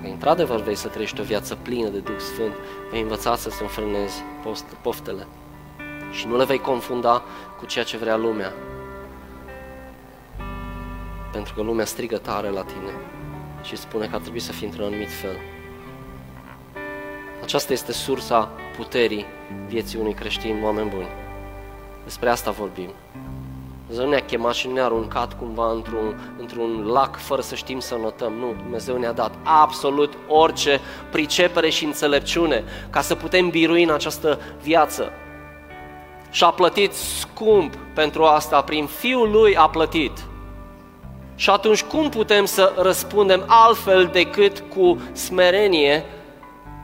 Dacă 0.00 0.12
într-adevăr 0.12 0.60
vrei 0.60 0.74
să 0.74 0.88
trăiești 0.88 1.20
o 1.20 1.24
viață 1.24 1.54
plină 1.62 1.88
de 1.88 1.98
Duh 1.98 2.18
Sfânt, 2.18 2.54
vei 2.90 3.00
învăța 3.00 3.36
să-ți 3.36 3.62
înfrânezi 3.62 4.22
poftele 4.82 5.26
și 6.10 6.26
nu 6.26 6.36
le 6.36 6.44
vei 6.44 6.58
confunda 6.58 7.22
cu 7.58 7.66
ceea 7.66 7.84
ce 7.84 7.96
vrea 7.96 8.16
lumea. 8.16 8.52
Pentru 11.32 11.54
că 11.54 11.62
lumea 11.62 11.84
strigă 11.84 12.16
tare 12.16 12.48
la 12.48 12.62
tine 12.62 12.92
și 13.62 13.76
spune 13.76 14.06
că 14.06 14.14
ar 14.14 14.20
trebui 14.20 14.40
să 14.40 14.52
fii 14.52 14.66
într-un 14.66 14.84
anumit 14.84 15.12
fel. 15.12 15.36
Aceasta 17.42 17.72
este 17.72 17.92
sursa 17.92 18.50
puterii 18.76 19.26
vieții 19.66 19.98
unui 19.98 20.14
creștin, 20.14 20.62
oameni 20.62 20.90
buni. 20.90 21.08
Despre 22.04 22.28
asta 22.28 22.50
vorbim. 22.50 22.90
Dumnezeu 23.90 24.10
ne-a 24.12 24.24
chemat 24.26 24.54
și 24.54 24.68
ne-a 24.68 24.84
aruncat 24.84 25.38
cumva 25.38 25.70
într-un, 25.70 26.34
într-un 26.38 26.86
lac 26.86 27.16
fără 27.16 27.40
să 27.40 27.54
știm 27.54 27.78
să 27.78 27.94
notăm. 27.94 28.32
Nu, 28.32 28.54
Dumnezeu 28.62 28.96
ne-a 28.96 29.12
dat 29.12 29.34
absolut 29.42 30.12
orice 30.28 30.80
pricepere 31.10 31.70
și 31.70 31.84
înțelepciune 31.84 32.64
ca 32.90 33.00
să 33.00 33.14
putem 33.14 33.48
birui 33.48 33.82
în 33.82 33.90
această 33.90 34.40
viață. 34.62 35.12
Și 36.30 36.44
a 36.44 36.50
plătit 36.50 36.92
scump 36.92 37.74
pentru 37.94 38.24
asta, 38.24 38.62
prin 38.62 38.86
Fiul 38.86 39.30
Lui 39.30 39.56
a 39.56 39.68
plătit. 39.68 40.18
Și 41.34 41.50
atunci 41.50 41.82
cum 41.82 42.08
putem 42.08 42.44
să 42.44 42.72
răspundem 42.76 43.44
altfel 43.46 44.06
decât 44.12 44.64
cu 44.74 45.00
smerenie 45.12 46.04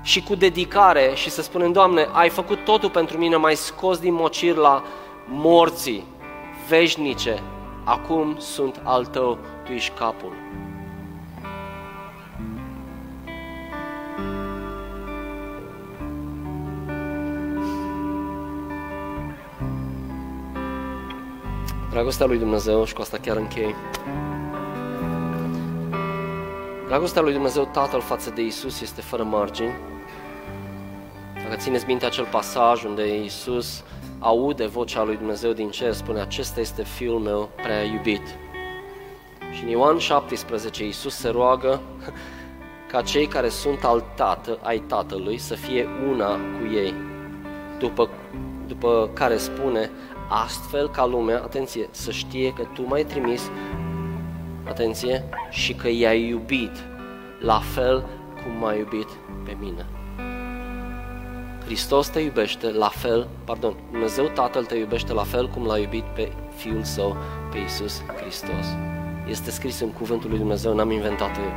și 0.03 0.23
cu 0.23 0.35
dedicare 0.35 1.11
și 1.15 1.31
să 1.31 1.43
spunem, 1.43 1.73
Doamne, 1.73 2.09
ai 2.13 2.29
făcut 2.29 2.65
totul 2.65 2.91
pentru 2.91 3.19
mine, 3.19 3.37
mai 3.37 3.55
scos 3.55 3.99
din 3.99 4.15
mocir 4.15 4.55
la 4.55 4.83
morții 5.29 6.15
veșnice, 6.69 7.43
acum 7.85 8.37
sunt 8.39 8.81
al 8.85 9.05
tău, 9.05 9.39
tu 9.65 9.73
ești 9.73 9.93
capul. 9.99 10.33
Dragostea 21.91 22.27
lui 22.27 22.39
Dumnezeu, 22.39 22.85
și 22.85 22.95
cu 22.95 23.01
asta 23.01 23.19
chiar 23.19 23.37
închei, 23.37 23.75
Dragostea 26.87 27.23
lui 27.23 27.33
Dumnezeu 27.33 27.69
Tatăl 27.73 28.01
față 28.01 28.31
de 28.31 28.43
Isus 28.43 28.81
este 28.81 29.01
fără 29.01 29.23
margini. 29.23 29.75
Dacă 31.43 31.57
țineți 31.57 31.87
minte 31.87 32.07
acel 32.07 32.25
pasaj 32.25 32.85
unde 32.85 33.23
Isus 33.25 33.85
aude 34.19 34.67
vocea 34.67 35.05
lui 35.05 35.17
Dumnezeu 35.17 35.53
din 35.53 35.71
cer, 35.71 35.93
spune, 35.93 36.21
acesta 36.21 36.61
este 36.61 36.83
Fiul 36.83 37.19
meu 37.19 37.51
prea 37.63 37.83
iubit. 37.83 38.23
Și 39.53 39.63
în 39.63 39.69
Ioan 39.69 39.99
17, 39.99 40.85
Iisus 40.85 41.15
se 41.15 41.29
roagă 41.29 41.81
ca 42.91 43.03
cei 43.03 43.27
care 43.27 43.49
sunt 43.49 43.85
al 43.85 44.05
tată, 44.15 44.59
ai 44.63 44.79
Tatălui 44.79 45.39
să 45.39 45.55
fie 45.55 45.89
una 46.11 46.31
cu 46.33 46.75
ei. 46.75 46.95
După, 47.79 48.09
după 48.67 49.11
care 49.13 49.37
spune, 49.37 49.91
astfel 50.29 50.91
ca 50.91 51.07
lumea, 51.07 51.43
atenție, 51.43 51.89
să 51.91 52.11
știe 52.11 52.53
că 52.53 52.63
Tu 52.75 52.83
m-ai 52.87 53.05
trimis, 53.05 53.51
atenție, 54.69 55.25
și 55.51 55.75
că 55.75 55.89
i-ai 55.89 56.29
iubit 56.29 56.85
la 57.41 57.59
fel 57.59 58.07
cum 58.43 58.59
m-ai 58.59 58.79
iubit 58.79 59.09
pe 59.45 59.57
mine. 59.61 59.87
Hristos 61.67 62.09
te 62.09 62.21
iubește 62.21 62.71
la 62.71 62.89
fel, 62.89 63.29
pardon, 63.45 63.77
Dumnezeu 63.91 64.27
Tatăl 64.27 64.65
te 64.65 64.77
iubește 64.77 65.13
la 65.13 65.23
fel 65.23 65.49
cum 65.49 65.67
l-a 65.67 65.79
iubit 65.79 66.05
pe 66.05 66.33
Fiul 66.57 66.83
Său, 66.83 67.17
pe 67.51 67.59
Iisus 67.59 68.03
Hristos. 68.21 68.67
Este 69.29 69.51
scris 69.51 69.81
în 69.81 69.93
Cuvântul 69.93 70.31
lui 70.31 70.39
Dumnezeu, 70.39 70.75
n-am 70.75 70.91
inventat 70.91 71.37
eu. 71.37 71.53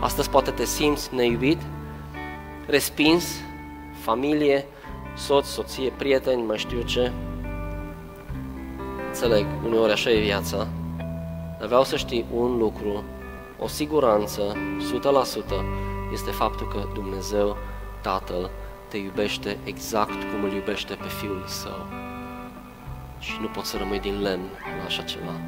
Astăzi 0.00 0.30
poate 0.30 0.50
te 0.50 0.64
simți 0.64 1.14
neiubit, 1.14 1.58
respins, 2.66 3.24
familie, 4.02 4.66
soț, 5.16 5.46
soție, 5.46 5.92
prieteni, 5.96 6.42
mai 6.42 6.58
știu 6.58 6.82
ce. 6.82 7.12
Înțeleg, 9.06 9.46
uneori 9.64 9.92
așa 9.92 10.10
e 10.10 10.20
viața, 10.20 10.68
dar 11.58 11.66
vreau 11.66 11.84
să 11.84 11.96
știi 11.96 12.26
un 12.34 12.58
lucru, 12.58 13.04
o 13.58 13.66
siguranță, 13.66 14.42
100%, 14.42 15.64
este 16.12 16.30
faptul 16.30 16.68
că 16.68 16.88
Dumnezeu, 16.94 17.56
Tatăl, 18.02 18.50
te 18.90 18.96
iubește 18.96 19.58
exact 19.64 20.22
cum 20.32 20.44
îl 20.44 20.52
iubește 20.52 20.94
pe 20.94 21.08
Fiul 21.08 21.44
Său. 21.46 21.86
Și 23.18 23.32
nu 23.40 23.46
poți 23.46 23.70
să 23.70 23.76
rămâi 23.76 24.00
din 24.00 24.20
lemn 24.22 24.48
la 24.78 24.84
așa 24.84 25.02
ceva. 25.02 25.40